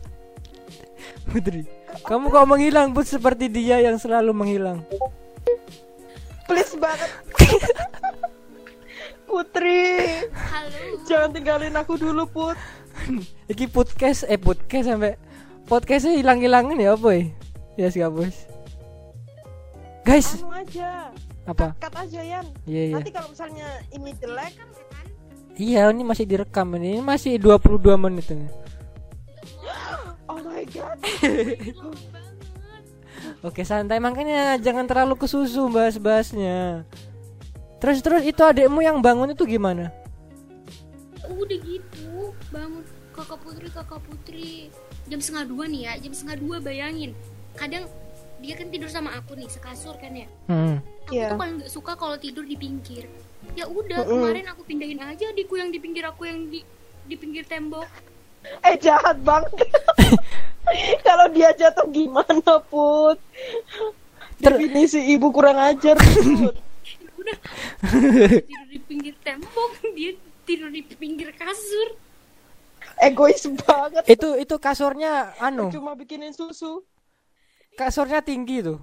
Putri. 1.28 1.66
Kamu 2.06 2.30
kok 2.30 2.46
menghilang 2.46 2.94
Put 2.94 3.06
seperti 3.10 3.50
dia 3.50 3.82
yang 3.82 3.98
selalu 3.98 4.30
menghilang. 4.34 4.82
Please 6.48 6.72
banget 6.80 7.10
Putri 9.28 9.84
Halo. 10.32 11.04
Jangan 11.04 11.30
tinggalin 11.36 11.76
aku 11.76 12.00
dulu 12.00 12.24
Put 12.24 12.56
Iki 13.52 13.68
podcast 13.68 14.24
eh 14.24 14.40
podcast 14.40 14.88
sampai 14.88 15.20
podcastnya 15.68 16.16
hilang-hilangan 16.16 16.80
ya 16.80 16.96
apa 16.96 17.28
ya? 17.76 17.86
Sih 17.92 18.00
bos. 18.08 18.48
Guys, 20.02 20.40
Anu 20.40 20.48
aja 20.56 21.12
apa? 21.44 21.76
Cut 21.76 21.92
aja 21.92 22.20
Yan 22.24 22.46
Iya 22.64 22.82
iya. 22.88 22.94
Nanti 22.96 23.12
kalau 23.12 23.28
misalnya 23.28 23.68
ini 23.92 24.10
jelek 24.16 24.52
Kan 24.56 24.68
kan? 24.72 25.04
Iya, 25.58 25.90
ini 25.90 26.06
masih 26.06 26.24
direkam 26.24 26.70
ini. 26.78 26.96
Ini 26.96 27.02
masih 27.02 27.36
22 27.36 28.00
menit 28.00 28.32
ini. 28.32 28.48
Oh 30.28 30.36
my 30.44 30.60
god. 30.70 31.00
Oke, 33.48 33.64
santai 33.64 33.96
makanya 33.96 34.60
jangan 34.60 34.84
terlalu 34.84 35.16
ke 35.16 35.26
susu 35.26 35.72
bahas-bahasnya. 35.72 36.84
Terus 37.78 37.98
terus 38.02 38.22
itu 38.22 38.42
adekmu 38.42 38.82
yang 38.82 38.98
bangun 38.98 39.30
itu 39.30 39.46
gimana? 39.46 39.94
Udah 41.24 41.58
gitu, 41.62 42.34
bangun 42.50 42.82
kakak 43.12 43.38
putri 43.38 43.68
kakak 43.68 44.00
putri 44.02 44.50
jam 45.06 45.18
setengah 45.18 45.46
dua 45.46 45.64
nih 45.66 45.80
ya 45.84 45.92
jam 45.98 46.12
setengah 46.14 46.38
dua 46.38 46.56
bayangin 46.58 47.10
kadang 47.58 47.90
dia 48.38 48.54
kan 48.54 48.70
tidur 48.70 48.86
sama 48.86 49.10
aku 49.12 49.34
nih 49.34 49.50
sekasur 49.50 49.98
kan 49.98 50.14
ya 50.14 50.30
Hmm. 50.46 50.78
aku 51.02 51.18
Iya. 51.18 51.34
tuh 51.34 51.38
paling 51.40 51.54
gak 51.58 51.72
suka 51.72 51.92
kalau 51.98 52.14
tidur 52.14 52.46
di 52.46 52.54
pinggir 52.54 53.10
ya 53.58 53.66
udah 53.66 54.06
Mm-mm. 54.06 54.12
kemarin 54.14 54.46
aku 54.46 54.62
pindahin 54.62 55.02
aja 55.02 55.34
adikku 55.34 55.58
yang 55.58 55.74
di 55.74 55.82
pinggir 55.82 56.06
aku 56.06 56.30
yang 56.30 56.46
di 56.46 56.62
di 57.04 57.14
pinggir 57.16 57.42
tembok 57.42 57.90
Eh 58.62 58.78
jahat 58.78 59.18
banget 59.18 59.50
Kalau 61.02 61.26
dia 61.28 61.50
jatuh 61.50 61.90
gimana 61.90 62.62
Put 62.62 63.18
Ter- 64.38 64.54
Definisi 64.54 65.10
ibu 65.10 65.34
kurang 65.34 65.58
ajar 65.58 65.98
Put 65.98 66.54
udah. 67.18 67.36
Tidur 68.40 68.66
di 68.66 68.78
pinggir 68.80 69.14
tembok 69.20 69.70
dia 69.92 70.14
tidur 70.42 70.70
di 70.70 70.82
pinggir 70.86 71.34
kasur. 71.34 71.98
Egois 72.98 73.42
banget. 73.58 74.02
Itu 74.06 74.34
itu 74.34 74.54
kasurnya 74.56 75.34
anu, 75.38 75.70
Cuma 75.70 75.92
bikinin 75.92 76.30
susu. 76.30 76.82
Kasurnya 77.74 78.22
tinggi 78.22 78.62
tuh. 78.62 78.78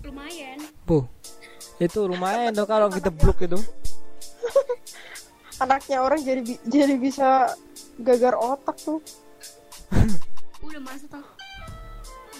lumayan. 0.00 0.56
Bu. 0.84 1.04
Itu 1.76 2.08
lumayan 2.08 2.52
tuh 2.52 2.64
kalau 2.64 2.88
kita 2.88 3.12
blok 3.12 3.44
itu. 3.44 3.60
Anaknya 5.62 6.00
orang 6.00 6.24
jadi 6.24 6.40
bi- 6.40 6.62
jadi 6.64 6.96
bisa 6.96 7.52
gagar 8.00 8.32
otak 8.34 8.80
tuh. 8.80 9.00
Udah 10.60 10.80
masa 10.80 11.04
tau. 11.06 11.24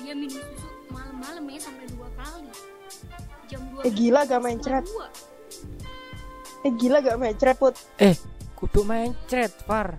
Dia 0.01 0.17
minum 0.17 0.41
susu 0.41 0.69
malam-malam 0.89 1.45
ya 1.53 1.61
sampai 1.61 1.87
dua 1.93 2.09
kali 2.17 2.49
jam 3.51 3.61
Eh, 3.83 3.91
gila 3.91 4.23
gak 4.23 4.39
main 4.39 4.57
cret. 4.57 4.87
dua. 4.87 5.11
Eh 6.61 6.73
gila 6.77 7.01
gak 7.01 7.17
mecret 7.17 7.57
Put 7.57 7.75
Eh, 7.97 8.15
kudu 8.55 8.85
main 8.85 9.17
chat, 9.27 9.51
Far. 9.65 9.97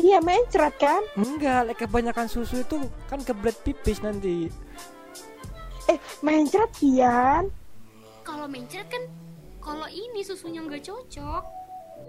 Iya 0.00 0.16
mencret 0.24 0.74
kan 0.80 1.04
Enggak, 1.12 1.68
like 1.68 1.78
kebanyakan 1.78 2.24
susu 2.24 2.64
itu 2.64 2.76
kan 3.04 3.20
kebelet 3.20 3.52
pipis 3.60 4.00
nanti. 4.00 4.48
Eh 5.86 5.98
mencret 6.20 6.72
Kian 6.74 7.52
kalau 8.24 8.46
mencret 8.46 8.88
kan 8.88 9.04
kalau 9.60 9.84
ini 9.86 10.22
susunya 10.22 10.64
nggak 10.64 10.86
cocok 10.86 11.44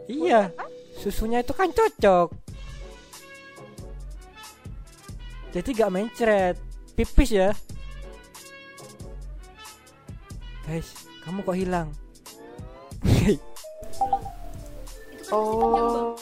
Iya, 0.07 0.55
susunya 0.95 1.43
itu 1.43 1.51
kan 1.51 1.67
cocok. 1.67 2.31
Jadi 5.51 5.69
gak 5.75 5.91
mencret, 5.91 6.55
pipis 6.95 7.29
ya. 7.35 7.51
Guys, 10.71 11.03
kamu 11.27 11.43
kok 11.43 11.57
hilang? 11.59 11.91
kan 13.03 13.35
Oh. 15.35 16.15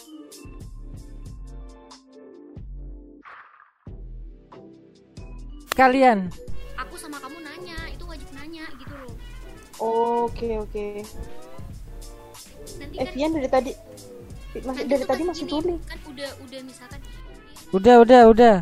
Kalian, 5.77 6.33
aku 6.81 6.97
sama 6.97 7.21
kamu 7.21 7.45
nanya 7.45 7.77
itu 7.93 8.01
wajib 8.09 8.25
nanya 8.33 8.65
gitu 8.73 8.93
loh 8.97 9.13
Oke 10.25 10.57
oke 10.57 11.05
nanti 12.81 12.95
Eh 12.97 13.05
kan 13.05 13.13
Vian 13.13 13.31
dari 13.37 13.49
tadi 13.53 13.71
masih 14.65 14.85
dari 14.89 15.05
tadi 15.05 15.21
pas 15.25 15.29
masih 15.29 15.45
gini, 15.45 15.51
tulis 15.53 15.81
kan 15.85 15.99
udah 16.09 16.29
udah 16.41 16.59
misalkan 16.65 16.99
udah 17.69 17.95
udah 18.01 18.21
udah. 18.33 18.55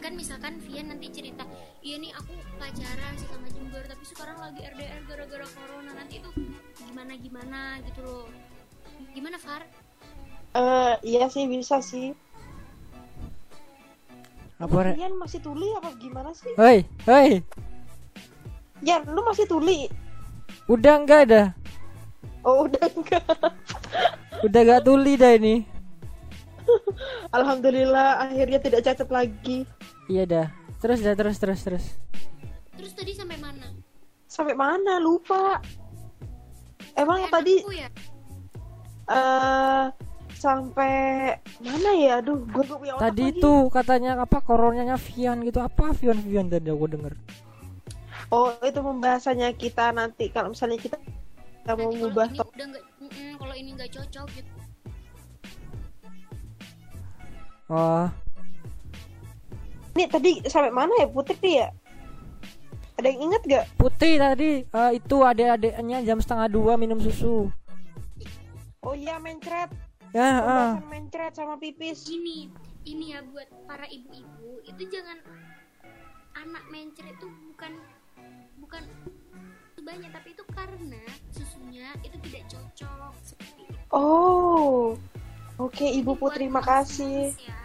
kan 0.00 0.12
misalkan 0.16 0.56
Vian 0.64 0.88
nanti 0.88 1.12
cerita 1.12 1.44
iya 1.84 2.00
nih 2.00 2.16
aku 2.16 2.35
lagi 4.46 4.62
RDR 4.62 5.02
gara-gara 5.10 5.46
corona 5.58 5.90
nanti 5.90 6.22
itu 6.22 6.30
gimana 6.86 7.18
gimana 7.18 7.82
gitu 7.82 8.00
loh 8.06 8.26
gimana 9.10 9.42
Far 9.42 9.66
Eh 10.54 10.94
iya 11.02 11.26
sih 11.26 11.50
bisa 11.50 11.82
sih 11.82 12.14
Apa? 14.62 14.86
Re? 14.86 14.92
Vian 14.94 15.18
masih 15.18 15.42
tuli 15.42 15.66
apa 15.74 15.90
gimana 15.98 16.30
sih 16.30 16.54
Hoi, 16.54 16.86
hoi. 17.10 17.42
Ya 18.86 19.02
lu 19.02 19.26
masih 19.26 19.50
tuli 19.50 19.90
Udah 20.70 21.02
enggak 21.02 21.26
ada. 21.26 21.42
Oh 22.46 22.70
udah 22.70 22.86
enggak 22.86 23.26
Udah 24.46 24.60
gak 24.62 24.82
tuli 24.86 25.18
dah 25.18 25.34
ini. 25.34 25.66
Alhamdulillah 27.34 28.30
akhirnya 28.30 28.62
tidak 28.62 28.86
cacat 28.86 29.08
lagi. 29.10 29.66
Iya 30.06 30.22
dah. 30.26 30.46
Terus 30.78 31.02
dah 31.02 31.14
terus 31.18 31.36
terus 31.42 31.60
terus. 31.66 31.84
Sampai 34.36 34.52
mana 34.52 35.00
lupa. 35.00 35.56
Emang 36.92 37.24
Kayak 37.24 37.32
tadi 37.32 37.54
ya? 37.72 37.88
eh 39.06 39.84
sampai 40.36 40.92
mana 41.64 41.90
ya? 41.96 42.20
Aduh, 42.20 42.44
gue 42.44 42.62
punya 42.66 42.92
otak 42.96 43.02
Tadi 43.12 43.24
lagi. 43.24 43.40
itu 43.40 43.52
katanya 43.72 44.10
apa 44.20 44.38
koronanya 44.44 45.00
Vian 45.00 45.40
gitu. 45.40 45.64
Apa 45.64 45.96
Vian 45.96 46.20
Vian 46.20 46.52
tadi 46.52 46.68
aku 46.68 46.84
denger. 46.84 47.16
Oh, 48.28 48.50
itu 48.60 48.76
pembahasannya 48.76 49.54
kita 49.54 49.94
nanti 49.94 50.28
kalau 50.28 50.50
misalnya 50.50 50.76
kita 50.76 50.98
kita 51.62 51.72
mau 51.78 51.88
Nanti 51.88 51.98
ngubah 52.02 52.26
kalau 52.26 52.44
ini 52.44 52.52
udah 52.52 52.66
nggak 52.66 52.84
mm-mm, 53.00 53.30
kalau 53.38 53.54
ini 53.54 53.70
nggak 53.72 53.90
cocok 53.94 54.26
gitu 54.34 54.52
Oh, 57.66 58.06
Ini 59.96 60.04
tadi 60.06 60.30
sampai 60.46 60.70
mana 60.70 60.94
ya 61.02 61.08
Putri 61.10 61.58
ya? 61.58 61.68
Ada 62.96 63.06
yang 63.06 63.20
inget 63.28 63.42
gak? 63.44 63.64
Putih 63.76 64.16
tadi 64.16 64.50
eh, 64.64 64.90
itu 64.96 65.16
adik-adiknya 65.20 65.98
jam 66.02 66.18
setengah 66.18 66.48
dua 66.48 66.72
minum 66.74 66.96
susu. 66.96 67.52
Oh 68.80 68.94
iya 68.94 69.18
mencret. 69.18 69.68
Ya, 70.14 70.22
ah. 70.22 70.38
Pembahasan 70.80 70.86
mencret 70.88 71.32
sama 71.34 71.54
pipis. 71.56 72.08
ini 72.08 72.48
ini 72.86 73.12
ya 73.12 73.20
buat 73.26 73.44
para 73.66 73.84
ibu-ibu 73.84 74.62
itu 74.62 74.82
jangan 74.88 75.18
anak 76.36 76.64
mencret 76.70 77.12
itu 77.12 77.26
bukan 77.50 77.72
bukan 78.56 78.82
banyak 79.76 80.10
tapi 80.10 80.32
itu 80.32 80.44
karena 80.50 81.02
susunya 81.30 81.94
itu 82.00 82.16
tidak 82.26 82.42
cocok 82.48 83.12
seperti 83.22 83.60
itu 83.66 83.74
Oh. 83.90 84.94
Oke, 85.56 85.88
Ibu 85.88 86.20
Putri, 86.20 86.52
makasih. 86.52 87.32
ya. 87.32 87.56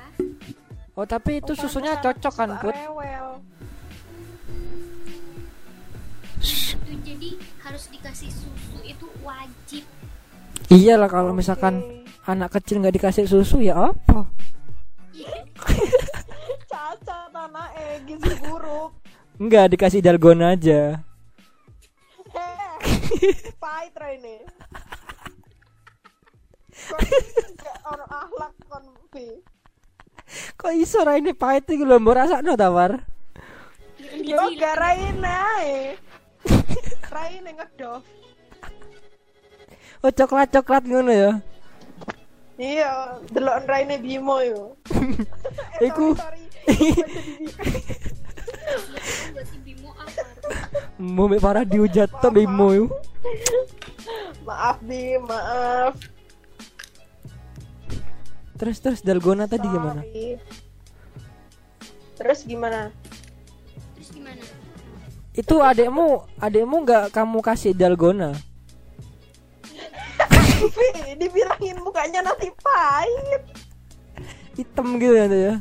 Oh, 0.96 1.04
tapi 1.04 1.44
itu 1.44 1.52
Oh, 1.52 1.60
susunya 1.60 2.00
cocok 2.00 2.34
kan, 2.34 2.50
Put? 2.56 2.72
Rewel. 2.72 3.28
Jadi 7.22 7.38
harus 7.62 7.86
dikasih 7.94 8.34
susu 8.34 8.82
itu 8.82 9.06
wajib 9.22 9.86
Iyalah 10.74 11.06
kalau 11.06 11.38
misalkan 11.38 12.02
anak 12.26 12.58
kecil 12.58 12.82
nggak 12.82 12.98
dikasih 12.98 13.30
susu 13.30 13.62
ya 13.62 13.94
apa? 13.94 14.26
Iya, 15.14 15.46
cacat 16.72 17.30
anak 17.30 17.70
eh 17.78 18.02
gizi 18.10 18.34
buruk. 18.42 18.96
Enggak 19.38 19.70
dikasih 19.74 20.02
dalgona 20.02 20.58
aja. 20.58 21.02
Heh, 22.34 23.38
Pahit 23.62 23.94
ini. 24.18 24.36
Ono 27.86 28.06
akhlak 28.06 28.54
kon 28.66 28.86
Bi? 29.14 29.28
Kok 30.56 30.74
iso 30.74 31.04
ini 31.06 31.38
pahit 31.38 31.68
iki 31.70 31.84
lho 31.86 32.00
mbok 32.00 32.16
rasakno 32.16 32.56
ta, 32.56 32.72
War? 32.72 33.02
Iya, 34.00 34.40
Yo 34.40 34.46
gak 34.56 34.76
Raina 34.80 35.42
Raina 37.14 37.52
ngedof. 37.54 38.04
Oh 40.02 40.12
coklat-coklat 40.12 40.84
ngono 40.88 41.12
ya. 41.14 41.32
Iya, 42.62 43.22
delok 43.30 43.66
Raina 43.66 43.98
Bimo 43.98 44.38
yo. 44.42 44.78
Iku 45.88 46.14
mau 51.02 51.26
mek 51.26 51.42
parah 51.42 51.66
diujat 51.66 52.10
to 52.22 52.30
bimo 52.30 52.70
yo. 52.74 52.86
maaf 54.46 54.78
Bi, 54.86 55.18
maaf. 55.18 55.98
Terus 58.62 58.78
terus 58.78 59.02
dalgona 59.02 59.50
tadi 59.50 59.66
gimana? 59.66 60.06
Terus 62.14 62.46
gimana? 62.46 62.94
Itu 65.32 65.64
adekmu, 65.64 66.28
adekmu 66.38 66.84
nggak 66.84 67.16
kamu 67.16 67.40
kasih 67.40 67.72
dalgona? 67.72 68.36
Bi, 70.62 70.88
dibilangin 71.22 71.80
mukanya 71.82 72.20
nanti 72.22 72.52
pahit. 72.60 73.44
Hitam 74.54 75.00
gitu 75.00 75.16
ya 75.16 75.26
tuh 75.26 75.40
ya. 75.40 75.56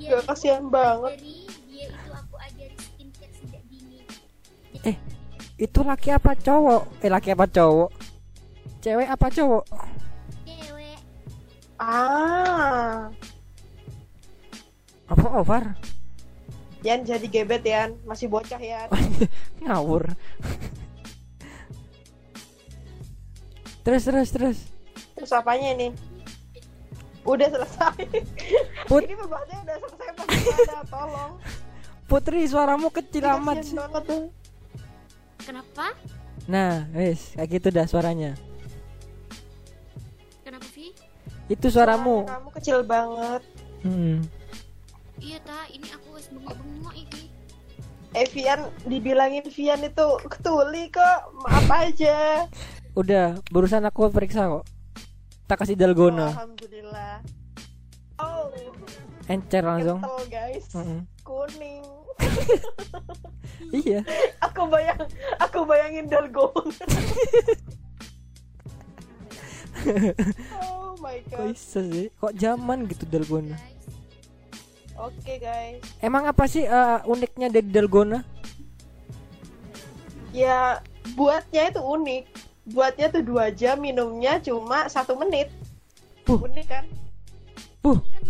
Dia 0.00 0.18
Gak 0.18 0.22
kasihan 0.26 0.66
banget. 0.66 1.14
dari 1.14 1.46
dia 1.70 1.86
itu 1.86 2.10
aku 2.10 2.34
ajari 2.40 2.74
skincare 2.74 3.32
sejak 3.36 3.62
dini 3.70 4.02
Eh, 4.82 4.96
itu 5.60 5.80
laki 5.84 6.10
apa 6.10 6.32
cowok? 6.34 6.82
Eh 7.04 7.10
laki 7.12 7.36
apa 7.36 7.46
cowok? 7.46 7.90
Cewek 8.82 9.06
apa 9.06 9.26
cowok? 9.30 9.64
cewek 10.42 10.98
Ah, 11.78 13.10
Apa 15.06 15.26
over? 15.38 15.62
Yan 16.82 17.02
jadi 17.02 17.24
gebet 17.24 17.62
Yan, 17.62 17.94
masih 18.02 18.26
bocah 18.26 18.58
Yan. 18.58 18.88
Ngawur. 19.62 20.10
terus 23.82 24.02
terus 24.02 24.28
terus. 24.30 24.58
Terus 25.14 25.30
apanya 25.30 25.74
ini? 25.74 25.88
Udah 27.22 27.46
selesai. 27.46 28.02
Put. 28.86 29.06
Ini 29.06 29.14
pembahasannya 29.16 29.58
udah 29.60 29.76
selesai 29.78 30.06
apa 30.08 30.22
gimana? 30.24 30.82
Tolong. 30.92 31.32
Putri 32.04 32.40
suaramu 32.44 32.88
kecil 32.90 33.24
Ini 33.24 33.34
amat 33.36 33.56
kasihan 33.56 33.64
sih. 33.64 33.76
banget 33.78 34.02
tuh. 34.04 34.24
kenapa 35.38 35.86
Nah, 36.44 36.86
wes 36.92 37.32
kayak 37.32 37.48
gitu 37.52 37.68
dah 37.70 37.86
suaranya. 37.86 38.34
kenapa 40.42 40.66
Vi 40.68 40.90
Itu 41.48 41.66
suaramu. 41.68 42.26
Kamu 42.26 42.48
kecil 42.52 42.82
banget. 42.82 43.42
Hmm. 43.80 44.22
iya 45.16 45.38
ta 45.40 45.66
ini 45.68 45.86
aku 45.88 46.11
Eh 48.12 48.28
Vian, 48.28 48.68
dibilangin 48.84 49.48
Vian 49.48 49.80
itu 49.80 50.06
ketuli 50.28 50.92
kok. 50.92 51.32
Maaf 51.40 51.68
aja. 51.72 52.44
Udah, 52.92 53.40
barusan 53.48 53.88
aku 53.88 54.12
periksa 54.12 54.52
kok. 54.52 54.68
Tak 55.48 55.64
kasih 55.64 55.76
dalgona, 55.76 56.28
Alhamdulillah. 56.32 57.24
Oh, 58.20 58.52
encer 59.26 59.64
langsung. 59.64 60.00
kental 60.00 60.24
guys. 60.28 60.64
Mm-mm. 60.72 61.00
Kuning. 61.24 61.84
Iya. 63.72 64.04
Aku 64.44 64.68
bayang, 64.68 65.00
aku 65.40 65.64
bayangin 65.64 66.04
dalgona. 66.04 66.68
oh 70.60 70.92
my 71.00 71.16
Kok 71.24 71.32
god. 71.32 71.56
bisa 71.56 71.80
sih? 71.80 72.12
Kok 72.20 72.36
zaman 72.36 72.84
gitu 72.84 73.08
dalgona? 73.08 73.56
Oke 74.98 75.40
guys. 75.40 75.80
Emang 75.98 76.24
apa 76.24 76.44
sih 76.44 76.64
eh, 76.64 76.98
uniknya 77.04 77.48
dari 77.48 77.68
dalgona? 77.68 78.20
Ya 80.32 80.80
buatnya 81.14 81.68
itu 81.68 81.80
unik. 81.80 82.24
Buatnya 82.70 83.10
tuh 83.10 83.22
dua 83.26 83.50
jam, 83.50 83.82
minumnya 83.82 84.38
cuma 84.38 84.86
satu 84.86 85.18
menit. 85.18 85.50
Puh. 86.22 86.38
Unik 86.38 86.66
kan? 86.68 86.84
Puh, 87.82 87.98
kan 87.98 88.22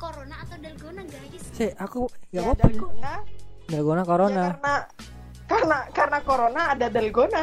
corona 0.00 0.34
atau 0.42 0.56
dalgona 0.58 1.02
guys 1.06 1.44
sih 1.52 1.70
aku 1.76 2.08
nggak 2.32 2.32
Ya, 2.32 2.40
apa-apa. 2.42 2.64
dalgona. 2.66 3.12
Dalgona 3.68 4.02
Ya, 4.02 4.08
corona. 4.08 4.42
karena 4.48 4.74
karena 5.46 5.76
karena 5.92 6.18
corona 6.24 6.62
ada 6.72 6.86
dalgona. 6.88 7.40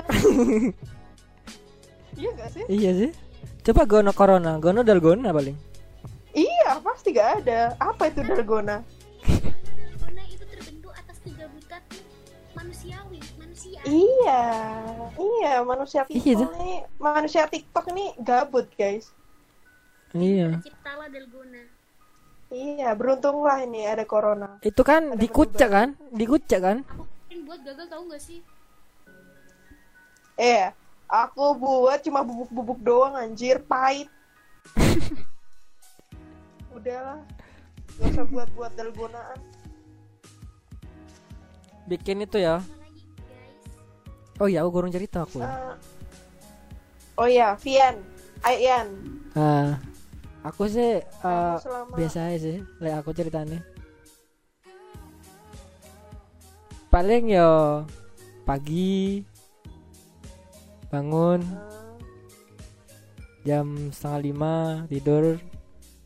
iya 2.19 2.29
gak 2.35 2.49
sih? 2.51 2.63
Iya 2.67 2.91
sih. 2.97 3.11
Coba 3.61 3.85
gono 3.85 4.11
corona, 4.11 4.57
gono 4.57 4.81
dalgona 4.81 5.29
paling. 5.29 5.55
Iya 6.39 6.79
pasti 6.79 7.11
gak 7.11 7.43
ada. 7.43 7.75
Apa 7.77 8.07
itu 8.07 8.23
dalgona? 8.23 8.79
corona 9.99 10.23
itu 10.25 10.43
terbentuk 10.45 10.91
atas 10.95 11.17
kegabutan 11.19 11.81
manusiawi 12.55 13.19
manusia 13.35 13.79
Iya, 13.83 14.43
iya 15.17 15.53
manusia 15.61 16.01
Iya, 16.05 16.15
people 16.15 16.39
tuh. 16.39 16.49
nih, 16.57 16.77
manusia 16.97 17.43
TikTok 17.45 17.85
nih 17.91 18.09
gabut 18.19 18.67
guys. 18.73 19.11
Iya. 20.11 20.57
terciptalah 20.57 21.07
dalgona 21.07 21.63
Iya, 22.49 22.97
beruntunglah 22.97 23.61
ini 23.61 23.85
ada 23.85 24.01
corona. 24.03 24.57
Itu 24.61 24.81
kan 24.81 25.13
Ada 25.13 25.21
dikucak 25.21 25.69
kan? 25.69 25.89
Dikucak 26.09 26.59
kan? 26.59 26.77
aku 26.81 27.45
buat 27.45 27.61
gagal 27.61 27.85
tahu 27.85 28.03
nggak 28.09 28.21
sih 28.21 28.39
Eh, 30.33 30.71
aku 31.05 31.51
buat 31.53 31.99
cuma 31.99 32.23
bubuk-bubuk 32.23 32.79
doang 32.79 33.13
anjir, 33.13 33.59
pahit. 33.61 34.07
Udahlah, 36.79 37.19
gak 37.99 38.07
usah 38.07 38.25
buat-buat 38.25 38.71
dalgonaan. 38.73 39.39
Bikin 41.85 42.23
itu 42.23 42.39
ya. 42.39 42.63
Oh 44.39 44.47
iya, 44.47 44.63
aku 44.63 44.71
kurang 44.71 44.93
cerita 44.93 45.27
aku. 45.27 45.43
Eh, 45.43 45.73
oh 47.19 47.27
iya, 47.27 47.59
Vian, 47.59 47.99
Ayan, 48.39 48.87
Ah, 49.35 49.75
aku 50.47 50.71
sih 50.71 51.03
eh, 51.03 51.55
selama- 51.59 51.91
biasa 51.91 52.31
aja 52.31 52.39
sih, 52.39 52.63
lek 52.79 52.95
aku 52.95 53.11
ceritanya. 53.11 53.59
Paling 56.87 57.29
yo 57.29 57.83
pagi 58.47 59.21
bangun 60.89 61.43
jam 63.43 63.91
setengah 63.93 64.21
lima 64.23 64.55
tidur 64.89 65.37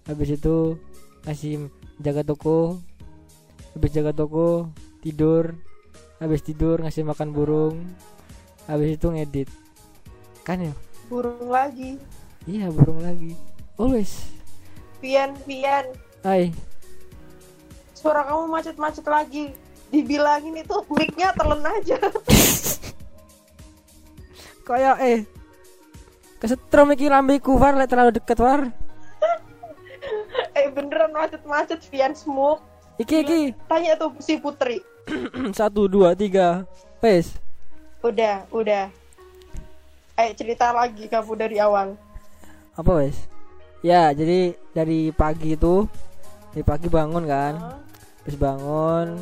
habis 0.04 0.36
itu 0.36 0.76
masih 1.24 1.72
jaga 2.04 2.28
toko 2.28 2.84
habis 3.74 3.92
jaga 3.96 4.12
toko 4.12 4.68
tidur 5.00 5.56
habis 6.20 6.44
tidur 6.44 6.84
ngasih 6.84 7.08
makan 7.08 7.32
burung 7.36 7.76
habis 8.68 8.96
itu 8.96 9.08
ngedit. 9.12 9.50
Kan 10.44 10.64
ya? 10.64 10.74
Burung 11.08 11.52
lagi. 11.52 12.00
Iya 12.48 12.72
burung 12.72 13.04
lagi. 13.04 13.36
Always. 13.80 14.32
Vian 15.04 15.36
Vian 15.44 15.86
hai. 16.24 16.52
Suara 17.96 18.28
kamu 18.28 18.52
macet-macet 18.52 19.06
lagi. 19.08 19.52
Dibilangin 19.92 20.58
itu 20.58 20.76
mic-nya 20.90 21.32
telen 21.38 21.64
aja. 21.64 22.00
Kayak 24.68 24.96
eh 25.04 25.20
kesetrum 26.40 26.96
iki 26.96 27.12
lambeku 27.12 27.56
lek 27.56 27.88
terlalu 27.88 28.12
deket 28.16 28.40
war 28.40 28.72
beneran 30.72 31.12
macet-macet 31.12 31.84
Vian 31.92 32.16
Smoke. 32.16 32.64
Iki 33.02 33.16
iki. 33.26 33.40
Tanya 33.68 33.98
tuh 33.98 34.14
si 34.22 34.38
Putri. 34.40 34.80
Satu 35.58 35.90
dua 35.92 36.16
tiga. 36.16 36.64
Pes 37.04 37.36
udah 38.04 38.44
udah. 38.52 38.92
Eh 40.20 40.30
cerita 40.36 40.76
lagi 40.76 41.08
kamu 41.08 41.34
dari 41.40 41.58
awal. 41.58 41.96
Apa 42.76 42.92
wes 43.00 43.18
ya 43.84 44.16
jadi 44.16 44.56
dari 44.72 45.12
pagi 45.12 45.56
itu 45.56 45.88
dari 46.52 46.64
pagi 46.64 46.88
bangun 46.92 47.24
kan. 47.26 47.80
Terus 48.24 48.38
bangun 48.40 49.20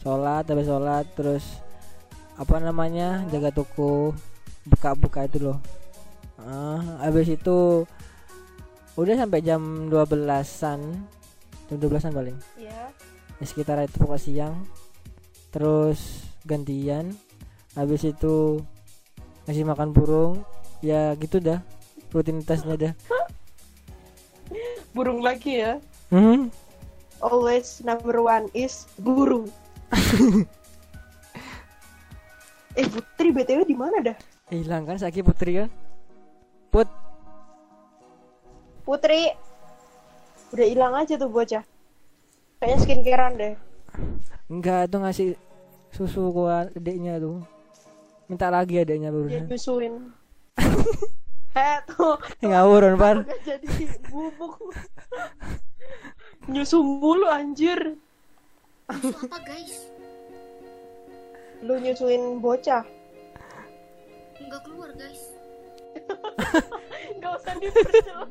sholat 0.00 0.44
habis 0.48 0.68
sholat 0.68 1.06
terus 1.14 1.44
apa 2.36 2.58
namanya 2.58 3.22
jaga 3.30 3.52
toko 3.52 4.16
buka-buka 4.66 5.28
itu 5.28 5.52
loh. 5.52 5.58
Ah 6.40 7.04
habis 7.04 7.28
itu 7.30 7.86
udah 8.96 9.14
sampai 9.16 9.40
jam 9.40 9.88
12-an 9.88 10.80
jam 11.68 11.76
12-an 11.80 12.12
paling. 12.12 12.36
Ya 12.60 12.92
ya, 13.40 13.44
sekitar 13.44 13.80
itu 13.82 13.96
pokok 13.96 14.20
siang. 14.20 14.54
Terus 15.50 16.28
gantian. 16.44 17.16
Habis 17.72 18.12
itu 18.12 18.60
ngasih 19.48 19.64
makan 19.64 19.90
burung. 19.96 20.44
Ya 20.84 21.16
gitu 21.16 21.40
dah 21.40 21.64
rutinitasnya 22.12 22.76
dah. 22.76 22.94
Burung 24.96 25.24
lagi 25.24 25.64
ya? 25.64 25.80
Hmm? 26.12 26.52
Always 27.24 27.80
number 27.80 28.20
one 28.20 28.52
is 28.52 28.84
burung. 29.00 29.48
Eh 32.72 32.88
Putri 32.88 33.36
btw 33.36 33.68
di 33.68 33.76
mana 33.76 34.00
dah? 34.00 34.16
Hilang 34.48 34.88
kan 34.88 34.96
sakit 34.96 35.20
putri 35.20 35.60
kan 35.60 35.68
put 36.72 36.88
Putri 38.82 39.30
udah 40.52 40.66
hilang 40.66 40.94
aja 40.98 41.14
tuh 41.16 41.30
bocah. 41.30 41.64
Kayaknya 42.58 42.78
skincarean 42.82 43.32
deh. 43.38 43.54
Enggak 44.50 44.90
tuh 44.90 45.00
ngasih 45.02 45.28
susu 45.94 46.30
ke 46.34 46.42
adiknya 46.78 47.22
tuh. 47.22 47.42
Minta 48.26 48.50
lagi 48.50 48.82
adiknya 48.82 49.10
dia 49.10 49.16
barusan 49.16 49.44
nyusuin. 49.48 49.94
Eh 51.52 51.78
tuh. 51.84 52.16
Ngawur 52.40 52.96
par 52.96 53.28
jadi 53.44 53.68
bubuk. 54.08 54.72
Nyusu 56.48 56.80
mulu 56.80 57.28
anjir. 57.28 58.00
Susu 58.88 59.12
apa 59.28 59.36
guys? 59.44 59.92
lu 61.62 61.78
nyusuin 61.78 62.42
bocah. 62.42 62.82
Nggak 64.42 64.60
keluar 64.66 64.90
guys. 64.98 65.31
nggak 67.18 67.32
usah 67.38 67.54
diperjelas 67.60 68.30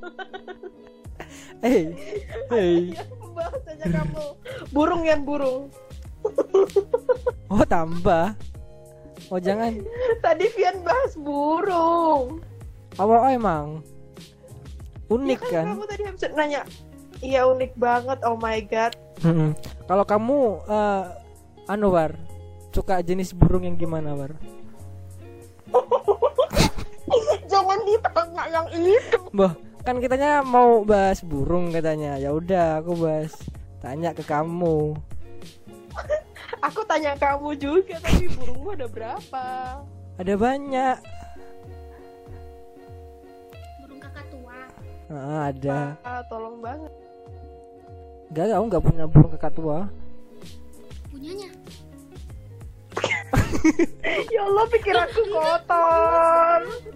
hey 1.64 1.94
hey. 2.50 2.96
Bahas 3.32 3.64
aja 3.64 3.88
kamu. 3.88 4.26
Burung 4.76 5.08
yan 5.08 5.24
burung. 5.24 5.72
Oh 7.52 7.68
tambah. 7.68 8.32
Oh 9.28 9.36
jangan. 9.36 9.76
Tadi 10.24 10.46
Vian 10.56 10.80
bahas 10.88 11.20
burung. 11.20 12.40
Apa 12.96 13.28
oh, 13.28 13.28
emang 13.28 13.84
unik 15.12 15.40
Ya 15.52 15.60
kan 15.60 15.76
kamu 15.76 15.84
tadi 15.84 16.04
habis 16.08 16.24
nanya 16.32 16.62
iya 17.20 17.44
unik 17.44 17.76
banget. 17.76 18.20
Oh 18.24 18.40
my 18.40 18.60
god. 18.68 18.96
Kalau 19.88 20.06
kamu 20.08 20.40
eh 20.68 21.04
anu 21.68 21.92
war 21.92 22.16
suka 22.72 23.04
jenis 23.04 23.36
burung 23.36 23.68
yang 23.68 23.76
gimana 23.76 24.16
war 24.16 24.32
jangan 27.62 27.80
ditanya 27.86 28.44
yang 28.50 28.68
itu 28.74 29.20
Bah, 29.38 29.54
kan 29.86 29.96
kitanya 30.02 30.42
mau 30.42 30.82
bahas 30.82 31.22
burung 31.22 31.70
katanya. 31.70 32.18
Ya 32.18 32.34
udah, 32.34 32.82
aku 32.82 32.98
bahas 32.98 33.34
tanya 33.78 34.18
ke 34.18 34.26
kamu. 34.26 34.98
aku 36.68 36.82
tanya 36.90 37.14
kamu 37.18 37.54
juga 37.58 37.98
tapi 38.02 38.28
burungmu 38.34 38.74
ada 38.74 38.88
berapa 38.90 39.46
Ada 40.18 40.34
banyak. 40.38 40.98
Burung 43.82 44.00
kakak 44.02 44.26
tua. 44.30 44.60
Ah, 45.12 45.42
ada. 45.54 45.80
ah, 46.02 46.22
tolong 46.32 46.58
banget 46.64 46.92
Gak, 48.32 48.48
kamu 48.48 48.64
nggak 48.72 48.84
punya 48.88 49.06
burung 49.12 49.32
kakak 49.36 49.54
tua. 49.54 49.80
Punyanya. 51.12 51.50
ya 54.34 54.42
Allah 54.48 54.66
pikiranku 54.72 55.22
kotor 55.32 56.62
Ih. 56.66 56.91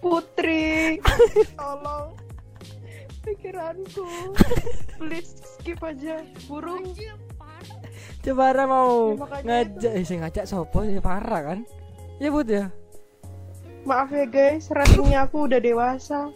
Putri. 0.00 0.96
Tolong. 1.54 2.08
Pikiranku. 3.20 4.06
Please 4.96 5.36
skip 5.44 5.80
aja. 5.84 6.24
Burung. 6.48 6.96
Coba 8.20 8.52
Ra 8.52 8.64
mau 8.68 9.16
Ya, 9.16 9.64
ngajak, 9.64 9.92
eh, 9.96 10.18
ngajak 10.20 10.44
sopo 10.44 10.84
ya 10.84 11.00
parah 11.00 11.52
kan? 11.52 11.58
Ya 12.20 12.28
bud 12.28 12.48
ya. 12.48 12.68
maaf 13.80 14.12
ya 14.12 14.28
guys. 14.28 14.68
Ratingnya 14.68 15.24
aku 15.24 15.48
udah 15.48 15.60
dewasa. 15.60 16.28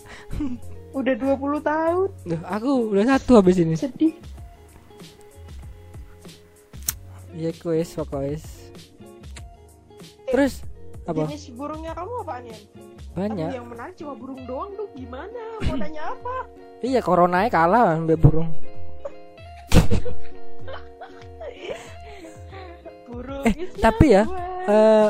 Udah 0.95 1.13
20 1.19 1.59
tahun. 1.61 2.09
Duh, 2.23 2.43
aku 2.47 2.71
udah 2.95 3.05
satu 3.19 3.43
habis 3.43 3.59
ini. 3.61 3.75
sedih. 3.77 4.15
Ya 7.35 7.51
kuis, 7.59 7.91
pokoknya. 7.99 8.39
Terus 10.31 10.63
apa? 11.05 11.29
jenis 11.29 11.53
burungnya 11.53 11.93
kamu 11.93 12.13
apaan 12.25 12.45
ya 12.49 12.57
Banyak. 13.15 13.47
Aduh, 13.47 13.59
yang 13.63 13.69
menarik 13.71 13.95
cuma 13.95 14.19
burung 14.19 14.43
doang 14.43 14.75
tuh 14.75 14.91
gimana 14.99 15.39
mau 15.63 15.79
nanya 15.79 16.03
apa 16.11 16.51
Iya, 16.85 17.01
coronanya 17.01 17.49
kalah 17.49 17.97
ambil 17.97 18.21
burung. 18.21 18.53
burung 23.09 23.41
Eh, 23.49 23.73
tapi 23.81 24.13
ya, 24.13 24.29
eh 24.69 25.09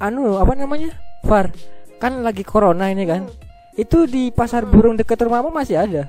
anu 0.00 0.40
apa 0.40 0.56
namanya? 0.56 0.96
Far. 1.28 1.52
Kan 2.00 2.24
lagi 2.24 2.40
corona 2.40 2.88
ini 2.88 3.04
kan. 3.04 3.28
Itu 3.76 4.08
di 4.08 4.32
pasar 4.32 4.64
burung 4.64 4.96
deket 4.96 5.20
rumahmu 5.20 5.52
masih 5.52 5.76
ada. 5.76 6.08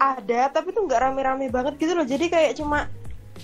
ada 0.00 0.48
tapi 0.48 0.72
tuh 0.72 0.88
nggak 0.88 0.96
rame-rame 0.96 1.52
banget 1.52 1.76
gitu 1.76 1.92
loh 1.92 2.08
jadi 2.08 2.32
kayak 2.32 2.56
cuma 2.56 2.88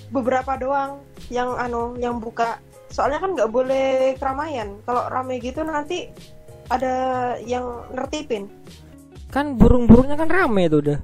beberapa 0.08 0.56
doang 0.56 1.04
yang 1.28 1.52
anu 1.52 2.00
yang 2.00 2.16
buka 2.16 2.56
soalnya 2.88 3.18
kan 3.18 3.32
nggak 3.32 3.48
boleh 3.48 3.86
keramaian 4.14 4.78
kalau 4.82 5.06
rame 5.06 5.38
gitu 5.38 5.60
nanti 5.60 6.08
ada 6.66 6.94
yang 7.40 7.62
nertipin 7.90 8.46
Kan 9.26 9.54
burung-burungnya 9.54 10.14
kan 10.14 10.26
rame 10.26 10.64
itu 10.64 10.78
udah. 10.80 10.98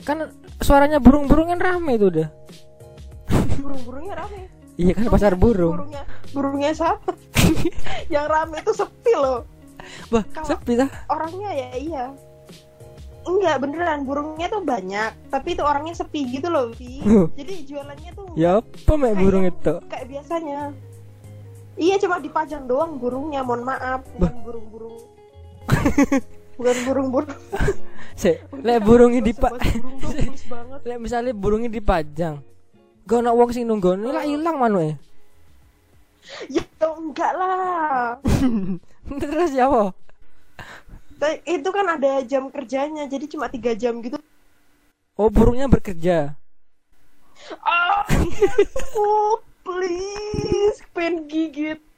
Kan 0.00 0.30
suaranya 0.58 0.96
burung-burung 0.96 1.50
kan 1.50 1.60
rame 1.60 1.94
itu 1.94 2.08
udah. 2.08 2.28
burung-burungnya 3.58 4.14
rame 4.16 4.48
Iya 4.74 4.94
kan 4.94 5.04
pasar 5.10 5.34
burung. 5.34 5.74
burungnya 5.74 6.02
burungnya 6.30 6.70
siapa 6.70 7.10
yang 8.14 8.24
rame 8.24 8.62
itu 8.62 8.70
sepi 8.72 9.12
loh 9.12 9.42
Bah, 10.08 10.22
Kalau- 10.30 10.48
sepi 10.48 10.78
dah. 10.78 10.88
orangnya 11.08 11.50
ya 11.50 11.70
iya 11.74 12.04
enggak 13.28 13.56
beneran. 13.60 13.98
Burungnya 14.08 14.46
tuh 14.48 14.62
banyak. 14.64 15.10
Tapi 15.28 15.48
itu 15.52 15.62
orangnya 15.62 15.94
sepi 15.94 16.20
gitu 16.32 16.48
loh 16.48 16.72
Vi. 16.72 17.04
Jadi 17.36 17.54
jualannya 17.68 18.10
tuh 18.16 18.26
Ya 18.34 18.58
apa 18.60 18.92
mek 18.96 19.14
burung 19.20 19.44
itu? 19.44 19.74
kayak 19.86 20.06
biasanya. 20.08 20.72
Iya 21.78 21.94
cuma 22.02 22.18
dipajang 22.18 22.64
doang 22.66 22.96
burungnya. 22.96 23.44
Mohon 23.44 23.62
maaf 23.74 24.00
bukan 24.16 24.34
burung-burung. 24.42 24.96
Bukan 26.58 26.76
burung-burung. 26.88 27.38
Se, 28.20 28.42
lek 28.50 28.82
burungnya 28.82 29.22
dipa 29.22 29.54
Sebab 29.54 29.62
burung 29.62 29.94
tuh 30.02 30.10
bagus 30.10 30.42
banget. 30.50 30.78
Lek 30.82 30.98
misalnya 30.98 31.32
burungnya 31.36 31.70
dipajang. 31.70 32.42
Gak 33.08 33.18
ono 33.24 33.30
wong 33.32 33.50
sing 33.54 33.64
nunggone 33.64 34.04
lah 34.10 34.26
ilang 34.26 34.58
manuk 34.60 34.84
ya 34.84 34.94
enggak 37.18 37.32
lah. 37.34 38.20
Terus 39.22 39.50
ya 39.56 39.66
apa? 39.66 39.96
Tapi 41.18 41.42
itu 41.50 41.68
kan 41.74 41.86
ada 41.98 42.22
jam 42.22 42.46
kerjanya 42.46 43.10
jadi 43.10 43.26
cuma 43.26 43.50
tiga 43.50 43.74
jam 43.74 43.98
gitu. 43.98 44.16
Oh, 45.18 45.26
burungnya 45.26 45.66
bekerja. 45.66 46.38
ah 47.62 48.02
oh 48.98 49.38
please 49.66 50.78
pengen 50.94 51.26
gigit. 51.26 51.80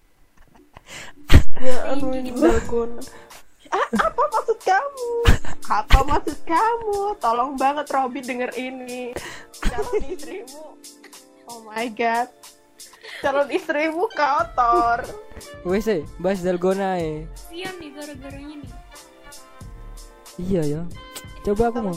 Ya 1.61 1.93
aduh 1.93 2.17
ini 2.17 2.33
dalgona 2.33 3.05
ah, 3.71 3.87
apa 3.95 4.23
maksud 4.33 4.59
kamu? 4.65 5.11
Apa 5.69 5.99
maksud 6.03 6.39
kamu? 6.49 7.01
Tolong 7.23 7.53
banget 7.55 7.87
Robin 7.93 8.25
denger 8.25 8.51
ini. 8.59 9.15
Calon 9.63 10.03
istrimu. 10.09 10.65
Oh 11.47 11.61
my 11.69 11.87
god. 11.93 12.33
Calon 13.23 13.49
istrimu 13.53 14.09
kotor. 14.11 15.05
Wes 15.69 15.87
eh, 15.87 16.03
bahas 16.19 16.43
dalgona 16.43 16.99
eh. 16.99 17.29
Sian 17.37 17.75
nih 17.79 17.91
gara-garanya 17.95 18.55
nih. 18.59 18.80
Iya 20.41 20.63
ya. 20.65 20.83
Coba 21.45 21.69
aku 21.69 21.79
mau. 21.85 21.97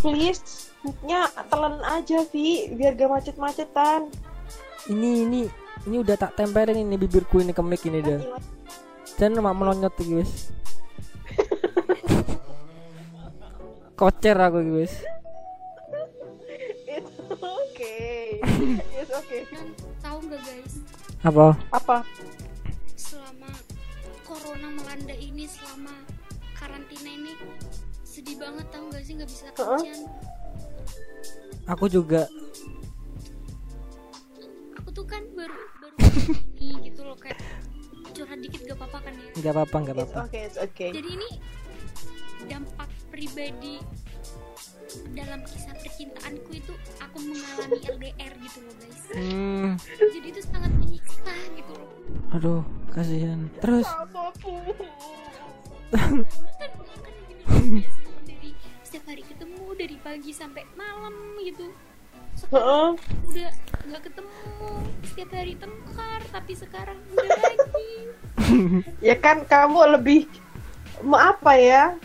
Please 0.00 0.70
nya 1.04 1.28
telan 1.52 1.76
aja 1.84 2.24
Vi 2.32 2.72
biar 2.72 2.96
gak 2.96 3.12
macet-macetan 3.12 4.08
Ini 4.88 5.28
ini 5.28 5.42
ini 5.84 5.96
udah 6.00 6.16
tak 6.16 6.40
tempelin 6.40 6.72
ini 6.88 6.96
bibirku 6.96 7.44
ini 7.44 7.52
kemik 7.52 7.84
ini 7.84 8.00
dah. 8.00 8.20
Dan 9.18 9.36
mak 9.42 9.52
melonyot 9.58 9.92
wis. 10.08 10.54
Kocer 13.98 14.38
aku 14.40 14.80
wis. 14.80 14.94
it's 16.90 17.12
okay 17.36 18.40
it's 18.98 19.12
okay 19.12 19.46
Dan 19.46 19.66
tahu 20.02 20.18
nggak 20.26 20.40
guys, 20.42 20.74
Apa? 21.22 21.46
apa 21.70 21.96
sih 29.10 29.18
nggak 29.18 29.26
bisa 29.26 29.46
kerjaan. 29.50 30.00
Aku 31.66 31.84
juga 31.90 32.30
Aku 34.78 34.88
tuh 34.94 35.02
kan 35.02 35.26
baru 35.34 35.58
baru 35.82 35.96
ini 36.62 36.86
gitu 36.86 37.02
loh 37.02 37.18
kayak 37.18 37.42
curhat 38.14 38.38
dikit 38.38 38.62
gak 38.66 38.78
apa-apa 38.78 38.98
kan 39.10 39.14
ya. 39.18 39.30
nggak 39.34 39.52
apa-apa 39.54 39.76
nggak 39.82 39.96
it's 39.98 40.02
apa-apa. 40.06 40.20
okay 40.30 40.42
okay 40.54 40.90
Jadi 40.94 41.08
ini 41.10 41.28
dampak 42.46 42.90
pribadi 43.10 43.74
dalam 45.14 45.42
kisah 45.46 45.74
percintaanku 45.78 46.50
itu 46.50 46.74
aku 46.98 47.16
mengalami 47.22 47.78
LDR 47.86 48.32
gitu 48.42 48.58
loh 48.62 48.74
guys. 48.74 49.02
Hmm, 49.14 49.70
Jadi 49.98 50.28
itu 50.30 50.40
sangat 50.42 50.70
menyiksa 50.74 51.34
gitu 51.54 51.72
loh. 51.74 51.90
aduh 52.30 52.62
kasihan. 52.90 53.46
Terus 53.58 53.86
dari 59.80 59.96
pagi 59.96 60.28
sampai 60.28 60.68
malam 60.76 61.16
gitu. 61.40 61.72
Heeh. 62.52 62.88
udah 63.26 63.50
nggak 63.88 64.02
ketemu 64.06 64.36
setiap 65.02 65.30
hari 65.32 65.54
tengkar 65.56 66.20
tapi 66.28 66.52
sekarang 66.52 66.98
udah 67.10 67.30
lagi. 67.48 67.92
Ya 69.00 69.16
kan 69.16 69.48
kamu 69.48 69.96
lebih 69.96 70.28
mau 71.00 71.16
apa 71.16 71.56
ya? 71.56 71.96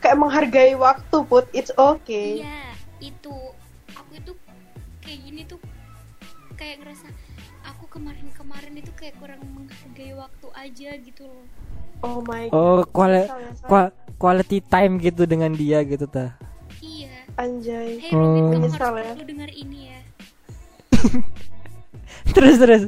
Kayak 0.00 0.20
menghargai 0.20 0.76
waktu 0.76 1.16
put. 1.24 1.48
It's 1.52 1.72
okay. 1.72 2.44
Iya 2.44 2.60
itu. 3.00 3.32
Aku 3.96 4.12
itu 4.12 4.32
kayak 5.00 5.18
gini 5.24 5.42
tuh 5.48 5.60
kayak 6.56 6.84
ngerasa 6.84 7.08
aku 7.64 7.88
kemarin-kemarin 7.88 8.76
itu 8.76 8.92
kayak 8.92 9.16
kurang 9.16 9.40
menghargai 9.56 10.12
waktu 10.12 10.46
aja 10.52 10.90
gitu 11.00 11.24
loh. 11.24 11.44
Oh 12.00 12.20
my 12.24 12.48
god. 12.48 12.56
Oh, 12.56 12.80
quali- 12.84 13.28
quality 14.16 14.60
time 14.60 15.00
gitu 15.00 15.24
dengan 15.24 15.52
dia 15.52 15.80
gitu 15.80 16.04
ta. 16.04 16.36
Anjay. 17.40 17.96
Hey 17.96 18.12
Robin 18.12 18.52
kamu 18.52 18.68
Menyesal 18.68 18.92
harus 18.92 19.00
ya. 19.00 19.12
perlu 19.16 19.24
dengar 19.24 19.50
ini 19.56 19.80
ya. 19.88 20.00
Terus 22.36 22.56
terus. 22.60 22.82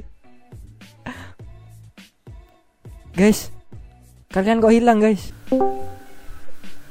Guys, 3.12 3.52
kalian 4.32 4.60
kok 4.60 4.72
hilang 4.72 5.00
guys? 5.00 5.32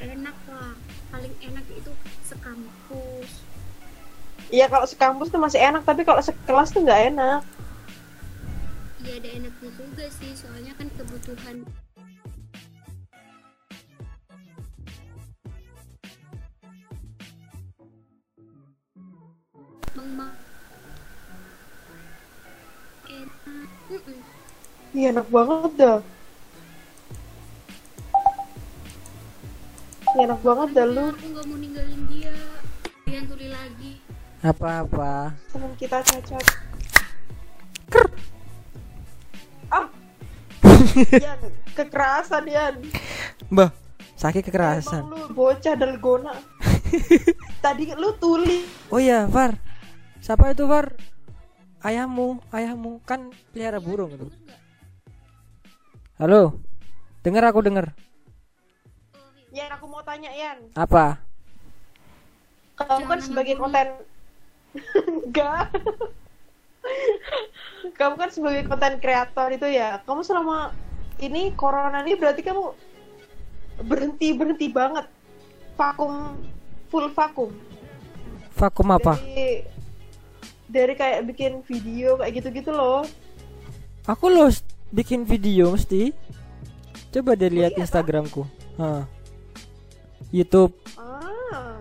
enak 0.01 0.37
lah. 0.49 0.73
Paling 1.09 1.33
enak 1.41 1.65
itu 1.73 1.91
sekampus. 2.25 3.31
Iya 4.51 4.65
kalau 4.67 4.85
sekampus 4.85 5.31
tuh 5.31 5.41
masih 5.41 5.61
enak 5.61 5.85
tapi 5.85 6.05
kalau 6.05 6.21
sekelas 6.21 6.73
tuh 6.73 6.81
nggak 6.85 7.13
enak. 7.13 7.41
Iya 9.01 9.13
ada 9.17 9.29
enaknya 9.37 9.69
juga 9.77 10.05
sih. 10.09 10.33
Soalnya 10.37 10.73
kan 10.77 10.89
kebutuhan 10.93 11.65
Mama. 20.01 20.33
Iya 24.91 25.07
enak 25.13 25.27
banget 25.29 25.71
dah 25.77 25.99
Iya 30.09 30.21
enak 30.25 30.41
banget 30.41 30.69
dah 30.73 30.85
lu 30.85 31.05
aku 31.07 31.25
nggak 31.27 31.45
mau 31.45 31.55
ninggalin 31.55 32.01
dia 32.09 32.35
Jangan 33.05 33.25
tuli 33.29 33.47
lagi 33.47 33.91
Apa-apa. 34.41 35.37
teman 35.53 35.71
kita 35.77 35.97
cacat 36.01 36.45
ah 39.69 39.87
Yan 41.13 41.39
kekerasan 41.71 42.43
Yan 42.47 42.75
Mbah, 43.47 43.69
sakit 44.15 44.43
kekerasan. 44.43 45.03
Emang 45.03 45.19
lu 45.19 45.27
bocah 45.31 45.75
dalgona 45.75 46.35
tadi 47.63 47.91
lu 47.93 48.11
tuli 48.17 48.63
Oh 48.87 48.97
iya, 48.97 49.23
Far. 49.25 49.70
Siapa 50.21 50.53
itu, 50.53 50.63
Far? 50.69 50.93
Ayahmu, 51.81 52.37
ayahmu 52.53 53.01
kan 53.09 53.33
pelihara 53.49 53.81
burung 53.81 54.13
itu. 54.13 54.29
Halo. 56.21 56.61
Dengar 57.25 57.49
aku 57.49 57.65
dengar. 57.65 57.97
Yan 59.51 59.67
aku 59.75 59.83
mau 59.83 59.99
tanya 59.99 60.31
Yan 60.31 60.63
Apa? 60.79 61.19
kamu 62.81 63.05
kan 63.05 63.19
sebagai 63.21 63.55
konten 63.61 63.87
enggak 65.21 65.69
kamu 67.93 68.15
kan 68.17 68.29
sebagai 68.33 68.63
konten 68.65 68.97
kreator 68.97 69.53
itu 69.53 69.67
ya 69.69 70.01
kamu 70.01 70.25
selama 70.25 70.73
ini 71.21 71.53
corona 71.53 72.01
ini 72.01 72.17
berarti 72.17 72.41
kamu 72.41 72.73
berhenti 73.85 74.33
berhenti 74.33 74.67
banget 74.73 75.05
vakum 75.77 76.41
full 76.89 77.05
vakum 77.13 77.53
Vakum 78.51 78.87
apa? 78.91 79.15
dari 79.17 79.63
dari 80.71 80.95
kayak 80.95 81.27
bikin 81.27 81.59
video 81.67 82.15
kayak 82.15 82.33
gitu-gitu 82.39 82.71
loh 82.71 83.03
Aku 84.09 84.33
lo 84.33 84.49
bikin 84.89 85.29
video 85.29 85.77
mesti. 85.77 86.09
Coba 87.13 87.37
deh 87.37 87.53
lihat 87.53 87.77
iya, 87.77 87.85
Instagramku. 87.85 88.49
Hah. 88.81 89.05
YouTube. 90.33 90.73
ah 90.97 91.77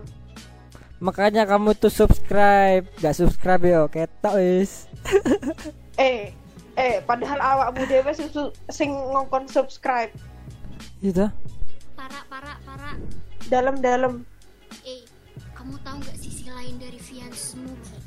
Makanya 1.01 1.49
kamu 1.49 1.73
tuh 1.73 1.89
subscribe. 1.89 2.85
Gak 3.01 3.17
subscribe 3.17 3.63
yo, 3.65 3.81
ketok 3.89 4.37
wis. 4.37 4.85
eh 5.97 6.29
eh 6.77 7.01
padahal 7.01 7.41
awakmu 7.41 7.89
dewe 7.89 8.13
sing 8.13 8.29
su- 8.29 8.53
sing 8.69 8.93
ngongkon 8.93 9.49
subscribe 9.49 10.13
Gitu. 11.01 11.25
Para 11.97 12.19
para 12.29 12.53
para 12.61 12.89
dalam-dalam 13.49 14.21
Eh 14.85 15.01
kamu 15.57 15.73
tahu 15.81 15.97
nggak 16.05 16.17
sisi 16.21 16.45
lain 16.53 16.77
dari 16.77 17.01
Vian 17.01 17.33
Smoky? 17.33 18.00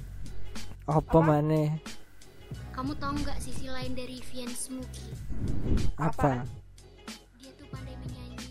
Apa 0.84 1.18
maneh? 1.18 1.80
Kamu 2.70 2.92
tahu 2.94 3.14
nggak 3.16 3.38
sisi 3.40 3.66
lain 3.66 3.94
dari 3.94 4.20
Vian 4.28 4.50
Smoky? 4.50 5.08
Apa? 5.96 6.44
Dia 7.34 7.50
tuh 7.54 7.66
pandai 7.70 7.94
menyanyi 7.96 8.48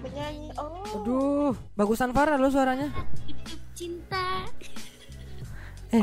menyanyi 0.00 0.48
oh 0.54 0.84
Aduh, 0.94 1.52
bagusan 1.74 2.12
Farah 2.12 2.36
lo 2.36 2.46
suaranya. 2.46 2.92
Itu 3.26 3.54
cinta 3.74 4.46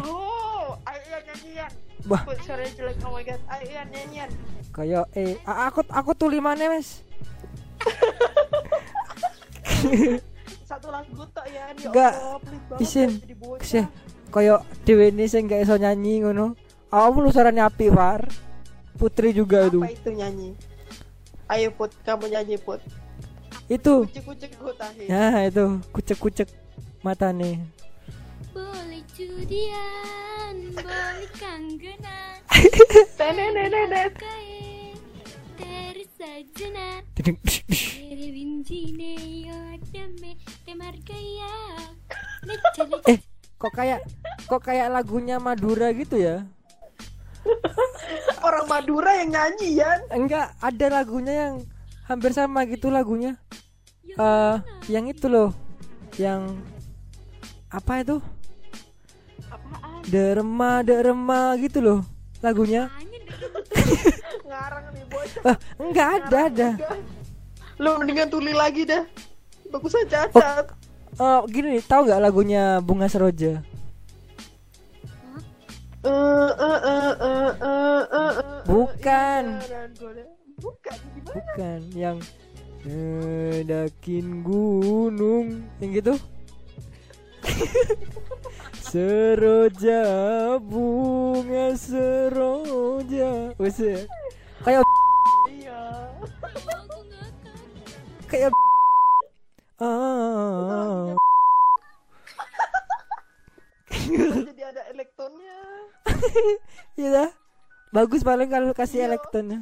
oh 0.04 0.76
ayo 0.84 1.02
Yan, 1.08 1.22
nyanyian 1.24 1.72
Wah. 2.06 2.22
Put, 2.24 2.36
suaranya 2.44 2.72
jelek 2.76 2.98
oh 3.02 3.12
my 3.12 3.24
god 3.24 3.42
ayo 3.50 3.66
Yan, 3.70 3.88
nyanyian 3.88 4.30
Kayak 4.76 5.06
eh 5.16 5.40
a- 5.42 5.72
aku 5.72 5.80
aku 5.88 6.12
tuli 6.14 6.38
mana, 6.38 6.68
Mas? 6.70 7.02
satu 10.68 10.92
lagu 10.92 11.24
tok 11.32 11.48
ya 11.48 11.72
ya 11.72 11.88
Enggak. 11.88 12.14
Banget 12.68 12.84
Isin. 12.84 13.10
jadi 13.24 13.36
kayak 14.30 14.64
dhewe 14.84 15.10
ini 15.10 15.26
sing 15.26 15.48
gak 15.48 15.64
iso 15.64 15.76
nyanyi 15.76 16.24
ngono. 16.24 16.54
Awakmu 16.88 17.20
lu 17.24 17.30
suaranya 17.30 17.68
api, 17.68 17.92
Far. 17.92 18.28
Putri 18.98 19.30
juga 19.30 19.70
itu. 19.70 19.78
apa 19.78 19.94
itu 19.94 20.10
nyanyi 20.10 20.50
ayo 21.48 21.70
put 21.70 21.94
kamu 22.02 22.34
nyanyi 22.34 22.58
put 22.58 22.82
Itu. 23.70 24.10
kucek 24.10 24.26
kucek 24.26 24.52
tahi 24.74 25.06
Ya, 25.06 25.46
itu 25.46 25.78
kucek-kucek 25.94 26.50
matane. 27.06 27.62
Boleh 28.52 29.06
judian 29.14 30.56
Boleh 30.74 31.30
kanggenan 31.38 32.42
Tenenenenet. 33.22 34.18
Kae 34.18 34.98
Terus 35.62 36.10
sajana 36.18 37.06
Dedeng. 37.14 37.38
Tere 37.46 38.28
vincine 38.34 39.14
io 39.46 39.54
a 39.54 39.78
te 39.78 40.02
me 40.18 40.34
Te 40.66 40.74
marca 40.74 41.14
ya 41.14 41.54
Eh, 43.06 43.20
kok 43.58 43.72
kayak 43.72 44.00
kok 44.46 44.62
kayak 44.62 44.88
lagunya 44.88 45.38
Madura 45.38 45.90
gitu 45.92 46.16
ya 46.16 46.46
Orang 48.40 48.68
Madura 48.68 49.12
yang 49.16 49.30
nyanyi 49.32 49.78
ya. 49.78 49.92
enggak 50.10 50.54
ada 50.58 50.86
lagunya 50.94 51.34
yang 51.46 51.54
hampir 52.04 52.32
sama 52.32 52.64
gitu 52.64 52.88
lagunya 52.88 53.36
Yang 54.04 54.16
eh 54.16 54.56
mana? 54.56 54.86
yang 54.88 55.06
itu 55.06 55.26
loh 55.26 55.50
yang 56.16 56.42
apa 57.68 57.94
itu 58.00 58.18
Apaan? 59.44 60.02
derema 60.06 60.72
derema 60.82 61.42
gitu 61.58 61.80
loh 61.80 62.00
lagunya 62.40 62.88
Ngarang 64.48 64.86
nih 64.92 65.04
bocah. 65.08 65.42
ah 65.46 65.58
enggak 65.78 66.08
ada 66.22 66.40
ada 66.48 66.70
Lu 67.78 67.94
mendingan 67.96 68.26
tuli 68.26 68.52
lagi 68.52 68.84
dah. 68.84 69.06
Bagusan 69.68 70.10
cacat. 70.10 70.66
oh 70.66 70.87
gini 71.50 71.78
nih 71.78 71.84
tahu 71.84 72.06
nggak 72.06 72.22
lagunya 72.22 72.64
bunga 72.80 73.10
seroja 73.10 73.62
Eh, 76.08 76.12
eh, 76.56 76.80
eh, 76.88 77.14
eh, 77.20 77.52
eh, 77.60 78.04
eh, 78.08 78.32
eh, 78.40 78.62
Bukan. 78.64 79.44
Bukan 79.60 79.88
gimana? 79.92 80.24
bukan 81.28 81.82
yang 81.92 82.18
ngedakin 82.82 84.42
gunung 84.42 85.68
yang 85.78 85.92
gitu 85.92 86.16
seroja 88.90 90.02
bunga 90.64 91.76
seroja 91.76 93.52
wes 93.60 93.78
ya. 93.78 94.00
kayak 94.64 94.82
ah 99.78 101.14
Jadi 103.88 104.62
ada 104.64 104.82
elektronnya. 104.90 105.58
iya 106.98 107.10
dah 107.14 107.30
bagus 107.90 108.22
paling 108.22 108.48
kalau 108.48 108.72
kasih 108.72 109.04
Iya. 109.04 109.08
elektronnya 109.08 109.60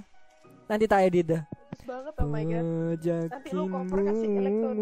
nanti 0.66 0.86
tak 0.86 1.06
edit 1.06 1.26
dah 1.28 1.44
Bagus 1.46 1.84
banget 1.84 2.14
oh 2.16 2.28
my 2.28 2.44
god. 2.44 2.66
Nanti 3.28 3.50
lu 3.52 3.64
kasih 3.68 4.30
elektron. 4.36 4.78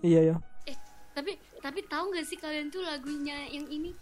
iya 0.00 0.20
ya 0.24 0.36
Eh, 0.64 0.76
tapi 1.12 1.32
tapi 1.58 1.80
tahu 1.84 2.12
nggak 2.12 2.26
sih 2.26 2.36
kalian 2.36 2.68
tuh 2.68 2.82
lagunya 2.82 3.48
yang 3.48 3.64
ini 3.66 3.96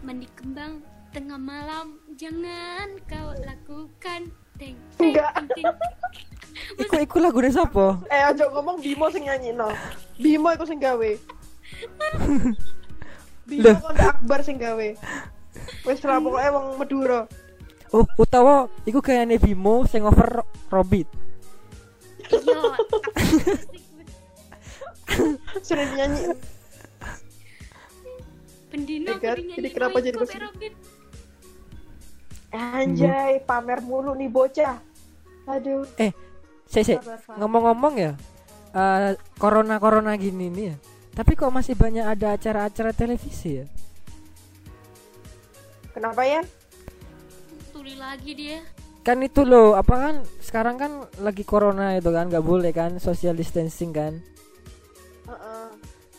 mandi 0.00 0.26
kembang 0.34 0.82
tengah 1.10 1.38
malam 1.38 1.86
jangan 2.12 2.98
kau 3.06 3.30
lakukan 3.38 4.28
teng 4.56 4.76
teng 4.96 5.14
Enggak. 5.14 5.32
teng. 5.54 5.64
Iku 6.76 6.94
iku 6.98 7.16
lagu 7.20 7.38
dari 7.38 7.52
siapa? 7.52 8.00
Eh 8.08 8.22
aja 8.22 8.48
ngomong 8.48 8.80
Bimo 8.80 9.06
sing 9.08 9.24
nyanyi 9.24 9.52
no. 9.52 9.68
Bimo 10.16 10.48
iku 10.52 10.64
sing 10.64 10.80
gawe. 10.80 11.10
Bimo 13.48 13.70
kon 13.78 13.96
Akbar 13.96 14.40
sing 14.42 14.56
gawe. 14.56 14.88
Wis 15.84 16.00
lah 16.02 16.18
pokoknya 16.18 16.50
wong 16.52 16.66
Madura. 16.76 17.20
Oh, 17.94 18.04
utawa 18.16 18.66
iku 18.84 19.00
kayaknya 19.00 19.38
Bimo 19.38 19.86
sing 19.86 20.02
over 20.02 20.42
Ro- 20.42 20.50
Robit. 20.68 21.06
Iya, 22.26 22.58
Sering 25.62 25.90
nyanyi. 25.94 26.22
pendino 28.66 29.14
jadi 29.16 29.68
kenapa 29.70 30.02
jadi 30.02 30.18
ke 30.18 30.26
sini? 30.26 30.42
Aerobeat. 30.42 30.74
Anjay, 32.50 33.32
pamer 33.46 33.80
mulu 33.80 34.12
nih 34.12 34.28
bocah. 34.28 34.76
Aduh. 35.46 35.86
Eh, 35.96 36.10
sabar. 36.68 37.38
ngomong-ngomong 37.38 37.94
ya. 37.96 38.12
eh 38.76 39.16
corona 39.40 39.80
corona 39.80 40.12
gini 40.20 40.52
nih 40.52 40.64
ya. 40.72 40.76
Tapi 41.16 41.32
kok 41.32 41.48
masih 41.48 41.72
banyak 41.72 42.04
ada 42.04 42.36
acara-acara 42.36 42.92
televisi 42.92 43.64
ya? 43.64 43.66
Kenapa 45.96 46.28
ya? 46.28 46.44
tuli 47.76 47.92
lagi 47.96 48.32
dia 48.34 48.60
Kan 49.06 49.22
itu 49.22 49.46
loh, 49.46 49.78
apa 49.78 49.94
kan 49.94 50.14
sekarang 50.42 50.74
kan 50.82 50.92
lagi 51.22 51.46
corona 51.46 51.94
itu 51.94 52.10
kan 52.10 52.26
nggak 52.26 52.42
boleh 52.42 52.74
kan 52.74 52.98
social 52.98 53.38
distancing 53.38 53.94
kan. 53.94 54.18
Heeh. 55.30 55.66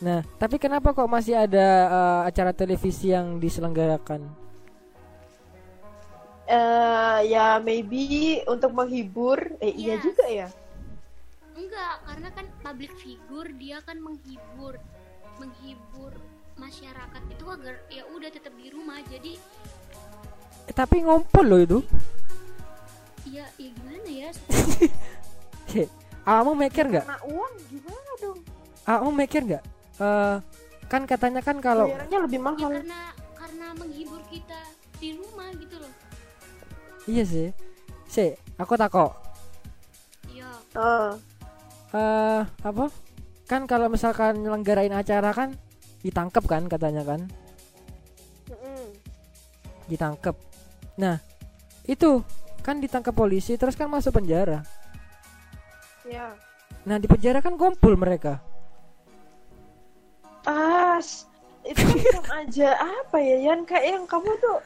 Nah, 0.07 0.23
tapi 0.39 0.55
kenapa 0.55 0.95
kok 0.95 1.11
masih 1.11 1.35
ada 1.35 1.67
eh, 1.91 2.21
acara 2.31 2.55
televisi 2.55 3.11
yang 3.11 3.43
diselenggarakan? 3.43 4.46
Eh, 6.47 7.19
ya 7.27 7.59
maybe 7.59 8.01
untuk 8.47 8.71
menghibur. 8.71 9.35
Eh 9.59 9.73
iya 9.73 9.95
Yes. 9.95 10.03
juga 10.03 10.25
ya. 10.25 10.47
enggak 11.53 11.93
karena 12.05 12.29
kan 12.31 12.45
public 12.61 12.93
figure 12.95 13.49
dia 13.51 13.81
kan 13.81 13.97
menghibur 13.97 14.77
menghibur 15.35 16.13
masyarakat 16.53 17.23
itu 17.27 17.45
agar 17.49 17.81
ya 17.89 18.05
udah 18.07 18.29
tetap 18.29 18.53
di 18.53 18.69
rumah 18.69 19.01
jadi 19.03 19.41
Eh, 20.63 20.73
tapi 20.73 21.01
ngumpul 21.01 21.41
loh 21.43 21.57
itu. 21.57 21.79
ya 23.25 23.41
ya 23.57 23.69
gimana 23.73 24.05
ya 24.05 24.29
kamu 26.27 26.51
mikir 26.59 26.83
nggak? 26.87 27.05
Uang 27.25 27.53
gimana 27.67 28.11
dong? 28.19 28.39
Kamu 28.83 29.09
mikir 29.11 29.41
nggak? 29.43 29.63
Eh, 29.97 30.35
kan 30.85 31.01
katanya 31.03 31.41
kan 31.41 31.57
kalau 31.57 31.89
Bayarannya 31.89 32.19
lebih 32.21 32.37
ya 32.37 32.45
mahal. 32.45 32.71
karena 32.77 33.01
karena 33.33 33.67
menghibur 33.75 34.21
kita 34.29 34.61
di 34.95 35.17
rumah 35.17 35.49
gitu 35.57 35.75
loh 35.77 35.93
iya 37.07 37.23
sih. 37.23 37.49
Si, 38.07 38.31
aku 38.55 38.75
takut. 38.75 39.11
ya 40.29 40.47
Heeh. 40.75 41.09
eh 41.91 42.41
apa 42.61 42.85
kan 43.47 43.63
kalau 43.63 43.87
misalkan 43.87 44.43
nyelenggarain 44.43 44.91
acara 44.91 45.31
kan 45.31 45.55
ditangkap 46.03 46.43
kan 46.45 46.67
katanya 46.67 47.01
kan 47.01 47.21
Mm-mm. 48.47 48.85
ditangkap 49.87 50.35
nah 50.95 51.17
itu 51.83 52.21
kan 52.61 52.83
ditangkap 52.83 53.15
polisi 53.15 53.55
terus 53.55 53.75
kan 53.75 53.87
masuk 53.87 54.19
penjara 54.19 54.61
Ya. 56.03 56.31
nah 56.83 56.95
di 56.95 57.07
penjara 57.07 57.39
kan 57.39 57.55
kumpul 57.55 57.95
mereka 57.95 58.39
As, 60.43 61.27
itu 61.63 61.83
kan 62.23 62.47
aja 62.47 62.71
apa 62.79 63.19
ya 63.19 63.51
Yan 63.51 63.67
kayak 63.67 63.83
yang 63.83 64.05
kamu 64.07 64.31
tuh 64.39 64.59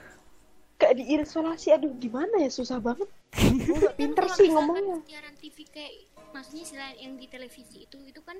kayak 0.81 0.97
diisolasi 0.97 1.69
aduh 1.71 1.93
gimana 1.95 2.41
ya 2.41 2.49
susah 2.49 2.81
banget. 2.81 3.05
Gue 3.69 3.93
pinter 3.93 4.25
sih 4.33 4.49
ngomongnya. 4.49 4.97
siaran 5.05 5.37
TV 5.37 5.57
kayak 5.69 5.93
maksudnya 6.33 6.65
selain 6.65 6.97
yang 6.97 7.13
di 7.15 7.29
televisi 7.29 7.85
itu 7.85 7.97
itu 8.01 8.21
kan 8.25 8.35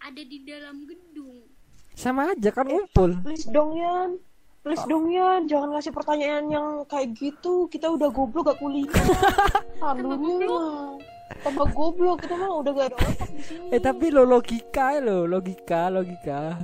ada 0.00 0.22
di 0.24 0.40
dalam 0.42 0.88
gedung 0.88 1.44
sama 1.92 2.32
aja 2.32 2.48
kan 2.48 2.64
ngumpul 2.64 3.12
Please 3.20 3.44
dong 3.46 3.76
Yan. 3.76 4.16
Please 4.60 4.84
dong 4.86 5.08
Yan, 5.08 5.44
jangan 5.44 5.72
ngasih 5.72 5.88
pertanyaan 5.88 6.44
yang 6.48 6.68
kayak 6.84 7.16
gitu. 7.16 7.64
Kita 7.66 7.88
udah 7.88 8.08
goblok 8.08 8.52
gak 8.52 8.60
kuliah. 8.60 8.92
Mah. 9.80 11.00
Tambah 11.40 11.68
goblok 11.72 12.20
kita 12.20 12.34
mah 12.36 12.60
udah 12.60 12.72
gak 12.74 12.86
ada 12.92 12.96
otak 13.00 13.30
di 13.32 13.42
sini. 13.42 13.66
eh 13.72 13.80
tapi 13.80 14.12
lo 14.12 14.26
logika 14.26 15.00
lo 15.00 15.24
logika 15.24 15.88
logika 15.88 16.60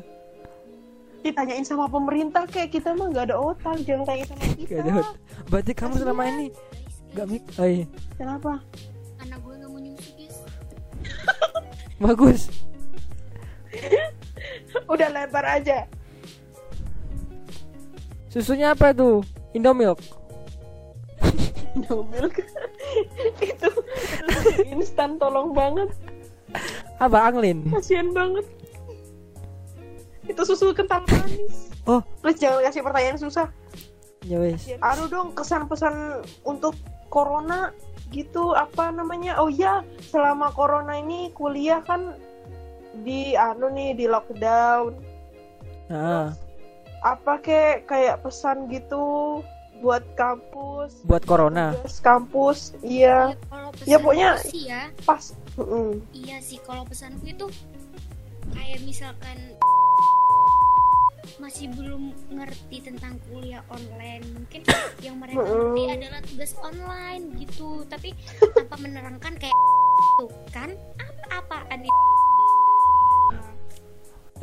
Ditanyain 1.26 1.66
sama 1.66 1.90
pemerintah 1.90 2.46
kayak 2.46 2.70
kita 2.70 2.94
mah 2.94 3.10
gak 3.10 3.34
ada 3.34 3.36
otak, 3.42 3.82
jangan 3.82 4.06
tanya 4.06 4.24
sama 4.30 4.46
kita. 4.54 4.78
Gak 4.78 4.82
ada 4.86 5.02
berarti 5.50 5.72
kamu 5.74 5.94
selama 5.98 6.22
ini 6.30 6.46
gak 7.18 7.26
mik 7.26 7.42
oh, 7.58 7.66
iya. 7.66 7.86
Kenapa? 8.14 8.62
anak 9.16 9.38
gue 9.42 9.54
nggak 9.58 9.70
mau 9.72 9.80
nyusu 9.82 10.10
guys 10.14 10.36
bagus. 12.04 12.40
Udah 14.92 15.08
lebar 15.10 15.44
aja. 15.48 15.88
susunya 18.30 18.76
apa 18.76 18.92
tuh? 18.92 19.24
Indomilk. 19.56 19.98
Indomilk. 21.74 22.36
Itu, 23.42 23.68
itu 23.68 24.62
instan 24.72 25.20
tolong 25.20 25.52
banget. 25.52 25.88
Apa 26.96 27.28
Anglin 27.28 27.68
kasihan 27.68 28.08
banget 28.16 28.46
itu 30.36 30.42
susu 30.44 30.70
kental 30.70 31.00
manis. 31.08 31.72
Oh. 31.82 32.04
Terus 32.20 32.36
jangan 32.36 32.60
kasih 32.62 32.82
pertanyaan 32.84 33.16
susah. 33.16 33.48
Ya 34.20 34.36
wes 34.36 34.68
Aduh 34.76 35.08
dong 35.08 35.32
kesan 35.32 35.64
pesan 35.64 36.20
untuk 36.42 36.76
corona 37.08 37.72
gitu 38.10 38.52
apa 38.52 38.92
namanya? 38.92 39.40
Oh 39.40 39.48
ya 39.48 39.80
selama 40.04 40.52
corona 40.52 40.94
ini 40.94 41.32
kuliah 41.32 41.80
kan 41.80 42.20
di 43.00 43.32
anu 43.32 43.70
nih 43.70 43.94
di 43.94 44.04
lockdown. 44.04 44.92
Nah 45.88 46.36
apa 47.00 47.38
kek 47.38 47.86
kayak 47.86 48.20
pesan 48.20 48.68
gitu 48.68 49.40
buat 49.78 50.02
kampus? 50.14 51.00
Buat 51.04 51.24
corona. 51.24 51.72
Tugas 51.78 51.96
kampus 51.98 52.58
iya. 52.82 53.32
Ya, 53.32 53.36
kalau 53.46 53.70
pesan 53.72 53.86
Ya, 53.86 53.96
pokoknya- 53.96 54.36
sih 54.42 54.62
ya. 54.66 54.82
pas 55.06 55.24
Mm-mm. 55.56 56.04
iya 56.12 56.36
sih 56.40 56.60
kalau 56.60 56.84
pesanku 56.84 57.24
itu 57.24 57.46
kayak 58.52 58.80
misalkan 58.82 59.36
masih 61.36 61.68
belum 61.76 62.16
ngerti 62.32 62.80
tentang 62.84 63.20
kuliah 63.28 63.60
online. 63.68 64.24
Mungkin 64.32 64.60
yang 65.04 65.16
mereka 65.20 65.42
ngerti 65.42 65.82
adalah 65.92 66.20
tugas 66.24 66.52
online 66.64 67.24
gitu. 67.40 67.84
Tapi 67.88 68.12
tanpa 68.56 68.76
menerangkan 68.80 69.34
kayak 69.36 69.56
tuh 70.20 70.30
kan 70.50 70.72
apa 71.00 71.24
apaan 71.44 71.80
itu 71.84 72.02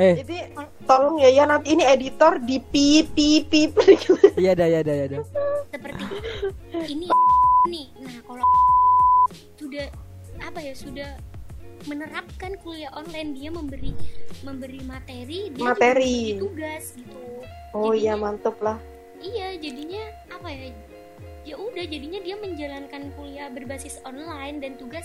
Eh, 0.02 0.26
Jadi 0.26 0.50
tolong 0.90 1.22
ya 1.22 1.30
ya 1.30 1.46
nanti 1.46 1.78
ini 1.78 1.86
editor 1.86 2.42
di 2.42 2.58
pip 2.58 3.14
pip 3.14 3.46
pip. 3.46 3.78
iya 4.42 4.58
dah, 4.58 4.66
iya 4.66 4.82
dah, 4.82 4.90
iya 4.90 5.06
dah. 5.06 5.22
seperti 5.70 6.02
ini 6.98 7.06
nih. 7.70 7.94
Nah 8.02 8.18
kalau 8.26 8.42
sudah 9.54 9.86
apa 10.42 10.60
ya 10.66 10.74
sudah 10.74 11.14
menerapkan 11.88 12.56
kuliah 12.62 12.92
online. 12.96 13.36
Dia 13.36 13.50
memberi 13.52 13.92
memberi 14.44 14.82
materi 14.84 15.52
dia 15.52 15.60
juga 15.60 15.74
Materi. 15.76 16.36
memberi 16.36 16.42
tugas 16.42 16.84
gitu. 16.96 17.22
Oh 17.74 17.92
iya 17.96 18.14
mantep 18.14 18.56
lah. 18.62 18.78
iya 19.24 19.56
jadinya 19.56 20.04
apa 20.28 20.52
ya? 20.52 20.76
Ya 21.44 21.56
udah 21.60 21.84
jadinya 21.88 22.20
dia 22.20 22.36
menjalankan 22.40 23.12
kuliah 23.16 23.48
berbasis 23.52 24.00
online 24.04 24.60
dan 24.60 24.76
tugas 24.76 25.04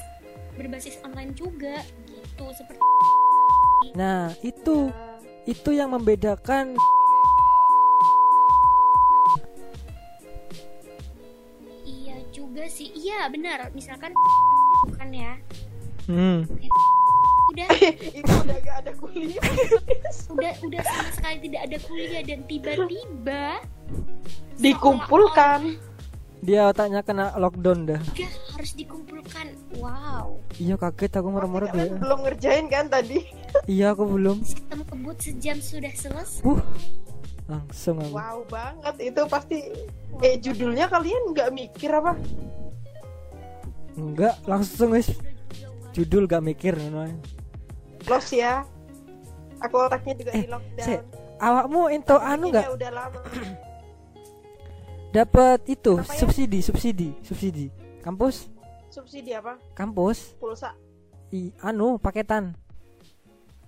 berbasis 0.58 0.98
online 1.06 1.34
juga 1.38 1.82
gitu 2.10 2.46
seperti 2.54 2.82
Nah, 3.94 4.34
itu 4.42 4.90
itu 5.46 5.70
yang 5.70 5.94
membedakan. 5.94 6.74
Iya 11.86 12.16
juga 12.34 12.66
sih. 12.66 12.90
Iya 12.90 13.30
benar. 13.30 13.70
Misalkan 13.72 14.12
bukan 14.86 15.08
ya 15.14 15.38
hmm, 16.08 16.38
udah 17.48 17.68
Itu 18.18 18.32
udah 18.38 18.58
gak 18.58 18.76
ada 18.80 18.92
kuliah. 18.94 19.42
udah 20.28 20.52
udah 20.60 20.82
sama 20.82 21.10
sekali 21.12 21.36
tidak 21.42 21.60
ada 21.64 21.76
kuliah 21.80 22.22
dan 22.22 22.40
tiba-tiba 22.44 23.46
Dikumpulkan. 24.56 25.60
dia 26.38 26.66
otaknya 26.66 27.02
kena 27.02 27.34
lockdown 27.34 27.82
dah. 27.84 28.00
tiga 28.08 28.26
harus 28.52 28.72
dikumpulkan 28.72 29.46
wow 29.74 30.38
Iya 30.54 30.74
kaget 30.76 31.12
aku 31.14 31.28
merem-merem 31.28 31.66
Kalian 31.68 31.86
ya. 31.88 31.98
belum 31.98 32.18
ngerjain 32.22 32.66
kan 32.66 32.86
tadi? 32.86 33.18
Iya 33.64 33.92
aku 33.92 34.06
belum. 34.08 34.42
sistem 34.42 34.82
kebut 34.82 35.16
sejam 35.16 35.56
sudah 35.56 35.92
selesai 35.92 36.42
Uh, 36.42 36.58
langsung 37.48 37.96
aku. 37.96 38.12
Wow 38.12 38.38
banget 38.46 38.94
itu 39.04 39.22
pasti. 39.24 39.58
Eh 40.20 40.36
judulnya 40.36 40.86
kalian 40.86 41.32
nggak 41.32 41.50
mikir 41.50 41.90
apa? 41.90 42.12
Enggak, 43.94 44.36
langsung 44.44 44.92
guys. 44.92 45.10
Judul 45.98 46.24
gak 46.24 46.40
mikir. 46.40 46.78
Los 48.06 48.30
ya. 48.30 48.62
Aku 49.58 49.74
otaknya 49.76 50.14
juga 50.14 50.30
Eh, 50.30 50.42
di 50.42 50.48
lockdown. 50.48 51.02
Awakmu 51.38 51.82
into 51.90 52.14
anu 52.16 52.46
Bikinnya 52.48 52.62
gak 52.62 52.72
Udah 52.72 52.90
lama. 52.92 53.20
dapat 55.10 55.58
itu 55.66 55.92
Apa 55.96 56.06
ya? 56.06 56.18
subsidi, 56.20 56.58
subsidi, 56.60 57.08
subsidi. 57.20 57.66
Kampus, 57.98 58.46
Subsidi 58.88 59.32
apa? 59.32 59.58
kampus, 59.72 60.32
Pulsa. 60.38 60.72
i, 61.28 61.50
anu 61.60 61.96
paketan. 61.96 62.54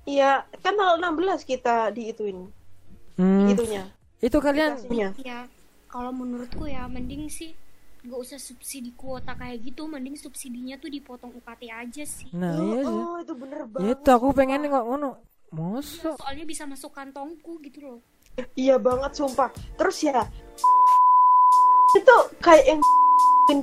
Iya, 0.02 0.46
kan 0.56 0.72
tanggal 0.72 0.96
16 0.96 1.44
kita 1.44 1.90
diituin 1.90 2.48
Hmm, 3.14 3.46
itunya. 3.46 3.84
itu 4.18 4.32
kalian 4.34 4.78
Aplikasinya. 4.78 5.08
ya 5.20 5.44
kalau 5.86 6.08
menurutku 6.08 6.64
ya 6.64 6.86
mending 6.86 7.26
sih 7.26 7.52
gak 8.02 8.16
usah 8.18 8.36
subsidi 8.36 8.90
kuota 8.92 9.32
kayak 9.32 9.60
gitu 9.62 9.84
mending 9.84 10.14
subsidinya 10.14 10.76
tuh 10.76 10.88
dipotong 10.88 11.32
UKT 11.34 11.62
aja 11.68 12.02
sih 12.02 12.32
Nah, 12.32 12.52
oh, 12.52 12.64
iya 12.66 12.80
sih. 12.80 12.96
oh, 12.96 13.16
itu 13.18 13.34
bener 13.34 13.58
Ya 13.58 13.66
banget. 13.66 13.96
itu 13.96 14.08
aku 14.10 14.26
pengen 14.32 14.60
nengok 14.62 14.84
ngono. 14.84 15.10
Mosok. 15.50 16.14
soalnya 16.16 16.44
bisa 16.44 16.62
masuk 16.62 16.90
kantongku 16.90 17.58
gitu 17.60 17.78
loh 17.82 17.98
Iya 18.54 18.78
banget 18.78 19.12
sumpah. 19.12 19.50
Terus 19.74 19.98
ya 20.00 20.22
itu 21.90 22.16
kayak 22.38 22.64
yang 22.70 22.80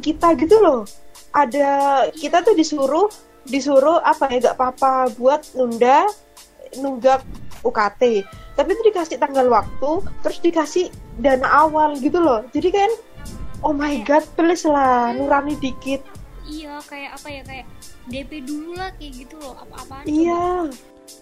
kita 0.04 0.36
gitu 0.36 0.60
loh. 0.60 0.84
Ada 1.32 1.70
kita 2.12 2.44
tuh 2.44 2.54
disuruh 2.54 3.08
disuruh 3.48 4.04
apa 4.04 4.28
ya 4.28 4.52
gak 4.52 4.58
apa-apa 4.60 5.16
buat 5.16 5.42
nunda 5.56 6.04
nunggak 6.76 7.24
UKT. 7.64 8.28
Tapi 8.54 8.70
itu 8.70 8.84
dikasih 8.86 9.18
tanggal 9.18 9.48
waktu, 9.48 9.92
terus 10.20 10.38
dikasih 10.42 10.86
dana 11.16 11.48
awal 11.64 11.96
gitu 11.98 12.20
loh. 12.20 12.44
Jadi 12.52 12.70
kan 12.70 12.90
oh 13.64 13.74
my 13.74 14.02
god, 14.06 14.26
please 14.38 14.66
lah 14.66 15.14
nurani 15.14 15.58
dikit. 15.58 16.02
iya 16.48 16.80
kayak 16.88 17.20
apa 17.20 17.28
ya 17.28 17.42
kayak 17.44 17.66
DP 18.08 18.32
dulu 18.48 18.72
lah 18.80 18.88
kayak 18.96 19.28
gitu 19.28 19.36
loh 19.36 19.56
apa-apaan 19.60 20.08
Iya. 20.08 20.72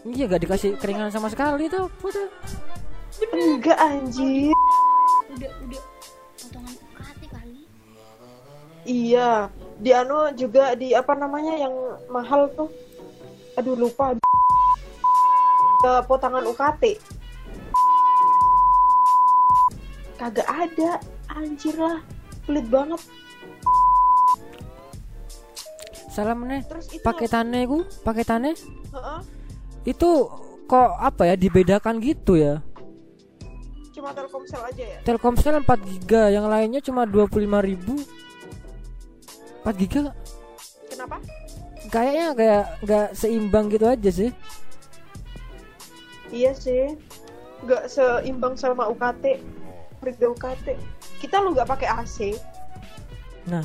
Iya 0.06 0.24
gak 0.30 0.42
dikasih 0.46 0.78
keringan 0.78 1.10
sama 1.10 1.30
sekali 1.34 1.66
tuh. 1.70 1.90
Udah. 2.02 2.28
Enggak 3.34 3.78
anjir. 3.80 4.54
udah 5.36 5.52
udah 5.66 5.82
potongan 6.38 6.74
UKT 6.78 7.22
kali 7.32 7.62
Iya, 8.86 9.50
di 9.82 9.92
anu 9.92 10.30
juga 10.38 10.78
di 10.78 10.94
apa 10.94 11.18
namanya 11.18 11.58
yang 11.58 11.74
mahal 12.14 12.50
tuh. 12.54 12.70
Aduh 13.58 13.74
lupa. 13.74 14.14
Eh, 15.86 16.02
potongan 16.06 16.46
UKT. 16.46 17.02
Kagak 20.22 20.50
ada, 20.50 21.02
anjir 21.34 21.76
lah. 21.78 22.02
Pelit 22.46 22.68
banget. 22.70 23.02
Salam 26.14 26.48
nih. 26.48 26.62
Paketannya 27.04 27.68
ku, 27.68 27.84
paketannya 28.08 28.56
Heeh, 28.96 29.20
itu 29.84 30.10
kok 30.66 30.92
apa 30.98 31.28
ya 31.28 31.36
dibedakan 31.36 32.00
gitu 32.00 32.40
ya. 32.40 32.64
cuma 33.96 34.12
Telkomsel 34.12 34.60
aja 34.60 34.84
ya. 34.84 35.00
Telkomsel 35.08 35.64
4 35.64 35.72
giga, 35.88 36.28
yang 36.28 36.52
lainnya 36.52 36.84
cuma 36.84 37.08
25.000 37.08 37.48
ribu 37.64 37.96
4 39.64 39.72
giga 39.80 40.12
Kenapa? 40.92 41.24
kayaknya 41.88 42.28
kayak 42.36 42.64
nggak 42.84 43.08
seimbang 43.16 43.72
gitu 43.72 43.86
aja 43.88 44.12
sih. 44.12 44.32
Iya 46.28 46.52
sih. 46.52 47.00
Nggak 47.64 47.88
seimbang 47.88 48.60
sama 48.60 48.92
UKT. 48.92 49.40
Harga 50.04 50.26
UKT. 50.28 50.68
Kita 51.18 51.40
lu 51.40 51.52
nggak 51.52 51.68
pakai 51.68 51.88
AC, 51.90 52.18
Nah, 53.46 53.62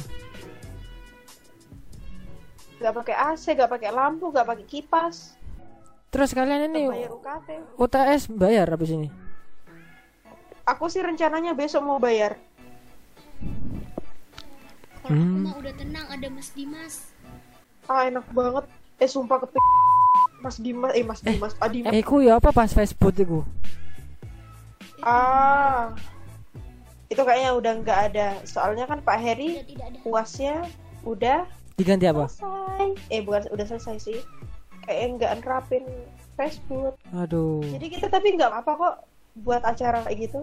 nggak 2.77 2.95
pakai 2.95 3.15
AC, 3.17 3.45
nggak 3.51 3.71
pakai 3.71 3.91
lampu, 3.91 4.29
nggak 4.29 4.47
pakai 4.47 4.67
kipas. 4.67 5.37
terus 6.11 6.35
kalian 6.35 6.67
ini 6.69 6.91
Bayar 6.91 7.11
UKT. 7.13 7.49
UTS 7.79 8.23
bayar 8.29 8.67
apa 8.67 8.83
sini? 8.83 9.07
Aku 10.67 10.87
sih 10.87 10.99
rencananya 10.99 11.53
besok 11.53 11.83
mau 11.83 11.99
bayar. 11.99 12.35
kalau 15.01 15.17
aku 15.17 15.33
Hmm. 15.33 15.43
mah 15.43 15.55
udah 15.57 15.73
tenang 15.73 16.07
ada 16.07 16.29
Mas 16.29 16.51
Dimas 16.51 17.09
Ah 17.85 18.05
enak 18.05 18.27
banget. 18.29 18.65
Eh 18.97 19.07
sumpah 19.07 19.41
kepi 19.41 19.59
Mas 20.39 20.57
Dimas, 20.57 20.93
eh 20.93 21.03
Mas 21.03 21.21
Dimas, 21.21 21.53
Pak 21.53 21.69
Dimas. 21.69 21.91
Eh, 21.91 22.01
ku 22.01 22.19
ya 22.19 22.37
apa 22.37 22.51
pas 22.51 22.69
Facebook 22.69 23.15
itu? 23.15 23.41
Ah, 25.01 25.97
itu 27.11 27.23
kayaknya 27.27 27.51
udah 27.59 27.73
nggak 27.83 28.01
ada. 28.15 28.29
Soalnya 28.47 28.87
kan 28.87 29.03
Pak 29.03 29.19
Heri 29.19 29.67
udah 29.75 29.87
ada 29.91 29.99
puasnya 30.07 30.55
udah 31.03 31.39
Diganti 31.75 32.07
apa? 32.07 32.31
selesai. 32.31 32.87
Eh 33.11 33.21
bukan 33.27 33.51
udah 33.51 33.67
selesai 33.67 33.97
sih. 33.99 34.19
Kayak 34.87 35.19
nggak 35.19 35.33
nerapin 35.43 35.85
Facebook. 36.39 36.95
Aduh. 37.11 37.61
Jadi 37.67 37.87
kita 37.91 38.07
tapi 38.07 38.39
nggak 38.39 38.55
apa 38.55 38.71
kok 38.79 38.95
buat 39.43 39.63
acara 39.67 40.07
kayak 40.07 40.31
gitu. 40.31 40.41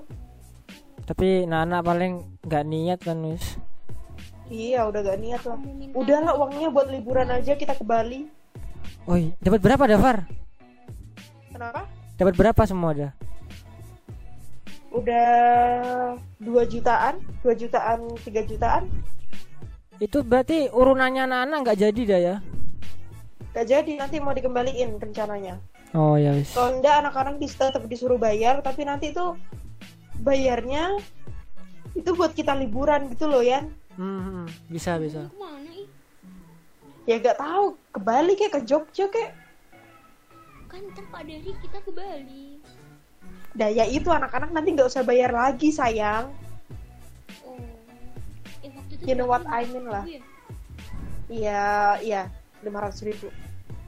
Tapi 1.08 1.48
Nana 1.48 1.80
paling 1.80 2.20
nggak 2.44 2.64
niat 2.68 3.00
kan 3.00 3.24
wis. 3.24 3.56
Iya 4.48 4.88
udah 4.88 5.04
gak 5.04 5.20
niat 5.20 5.44
lah. 5.44 5.60
Minta 5.60 5.92
Udahlah 5.92 6.32
uangnya 6.40 6.72
buat 6.72 6.88
liburan 6.88 7.28
aja 7.28 7.60
kita 7.60 7.76
ke 7.76 7.84
Bali. 7.84 8.32
Oi, 9.04 9.36
dapat 9.44 9.60
berapa 9.60 9.84
Dafar? 9.84 10.24
Kenapa? 11.52 11.84
Dapat 12.16 12.34
berapa 12.40 12.62
semua 12.64 12.96
dah? 12.96 13.12
Udah 14.98 15.30
2 16.42 16.74
jutaan, 16.74 17.22
2 17.46 17.54
jutaan, 17.54 18.00
3 18.26 18.42
jutaan. 18.50 18.84
Itu 20.02 20.26
berarti 20.26 20.70
urunannya 20.74 21.26
Nana 21.30 21.56
nggak 21.62 21.78
jadi 21.78 22.02
dah 22.06 22.20
ya? 22.22 22.36
Gak 23.58 23.66
jadi 23.74 23.92
nanti 23.98 24.22
mau 24.22 24.38
dikembaliin 24.38 25.02
rencananya. 25.02 25.58
Oh 25.98 26.14
ya 26.14 26.38
wis. 26.38 26.54
Kalau 26.54 26.78
enggak 26.78 27.02
anak-anak 27.02 27.42
dis- 27.42 27.58
tetap 27.58 27.82
disuruh 27.90 28.22
bayar, 28.22 28.62
tapi 28.62 28.86
nanti 28.86 29.10
itu 29.10 29.34
bayarnya 30.22 30.94
itu 31.98 32.14
buat 32.14 32.38
kita 32.38 32.54
liburan 32.54 33.10
gitu 33.10 33.26
loh 33.26 33.42
ya. 33.42 33.66
Hmm, 33.98 34.46
hmm, 34.46 34.46
bisa 34.70 35.02
bisa. 35.02 35.26
Ya 37.10 37.18
gak 37.18 37.42
tahu 37.42 37.74
ke 37.90 38.00
Bali 38.04 38.38
kayak 38.38 38.54
ke 38.54 38.62
Jogja 38.68 39.10
kayak. 39.10 39.34
kan 40.68 40.84
ntar 40.94 41.06
Pak 41.10 41.24
Dari 41.24 41.52
kita 41.64 41.80
ke 41.82 41.92
Bali 41.96 42.57
Daya 43.58 43.90
itu 43.90 44.06
anak-anak 44.14 44.54
nanti 44.54 44.70
nggak 44.78 44.86
usah 44.86 45.02
bayar 45.02 45.34
lagi 45.34 45.74
sayang. 45.74 46.30
oh 47.42 47.58
eh 48.62 48.70
waktu 48.70 48.94
itu 49.02 49.04
You 49.10 49.16
know 49.18 49.26
what? 49.26 49.42
I 49.50 49.66
mean 49.66 49.90
lah. 49.90 50.06
Iya. 50.06 50.22
Iya, 51.28 51.66
iya, 52.00 52.22
lima 52.62 52.86
ratus 52.86 53.02
ribu. 53.04 53.28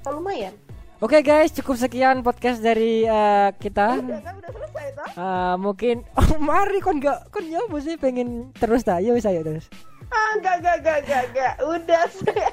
Oh, 0.03 0.11
lumayan. 0.17 0.51
Oke 0.99 1.23
guys, 1.23 1.55
cukup 1.55 1.79
sekian 1.79 2.19
podcast 2.19 2.59
dari 2.59 3.07
eh, 3.07 3.49
kita. 3.55 4.03
Udah 4.03 4.19
kan 4.19 4.35
udah 4.41 4.51
selesai 4.51 4.87
toh? 4.97 5.09
Eh, 5.15 5.55
mungkin 5.55 5.95
oh 6.17 6.29
mari 6.41 6.83
kon 6.83 6.99
nggak 6.99 7.31
kon 7.31 7.45
nyoba 7.47 7.77
sih 7.79 7.95
pengen 7.95 8.51
terus 8.57 8.83
tak 8.83 9.05
yo 9.05 9.15
wis 9.15 9.23
ayo 9.23 9.39
terus. 9.45 9.69
Ah, 10.09 10.35
enggak, 10.35 10.59
enggak, 10.59 10.75
enggak, 10.81 10.97
enggak, 11.05 11.23
enggak. 11.31 11.53
Udah 11.61 12.03
saya. 12.17 12.49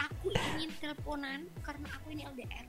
aku 0.00 0.32
ingin 0.32 0.70
teleponan 0.80 1.44
karena 1.62 1.86
aku 1.94 2.06
ini 2.10 2.24
LDR 2.26 2.66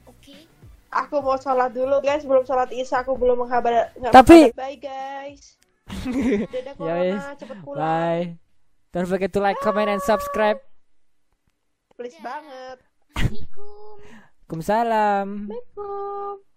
aku 0.91 1.19
mau 1.19 1.35
sholat 1.35 1.71
dulu 1.71 1.97
guys. 1.99 2.21
Belum 2.21 2.43
sholat 2.43 2.69
isya 2.69 3.01
aku 3.01 3.15
belum 3.15 3.41
menghabar 3.41 3.89
Tapi- 4.11 4.51
bye 4.53 4.75
guys. 4.75 5.55
Dadah 6.53 6.73
Ya 6.75 6.75
corona. 6.75 7.35
cepet 7.35 7.57
pulang. 7.63 7.79
Bye. 7.79 8.25
Don't 8.91 9.07
forget 9.07 9.31
to 9.31 9.39
like, 9.39 9.55
comment, 9.59 9.87
and 9.87 10.03
subscribe. 10.03 10.59
please 11.95 12.15
banget. 12.19 12.81
Assalamualaikum 13.13 13.95
Waalaikumsalam. 14.49 15.27
Assalamualaikum 15.47 16.50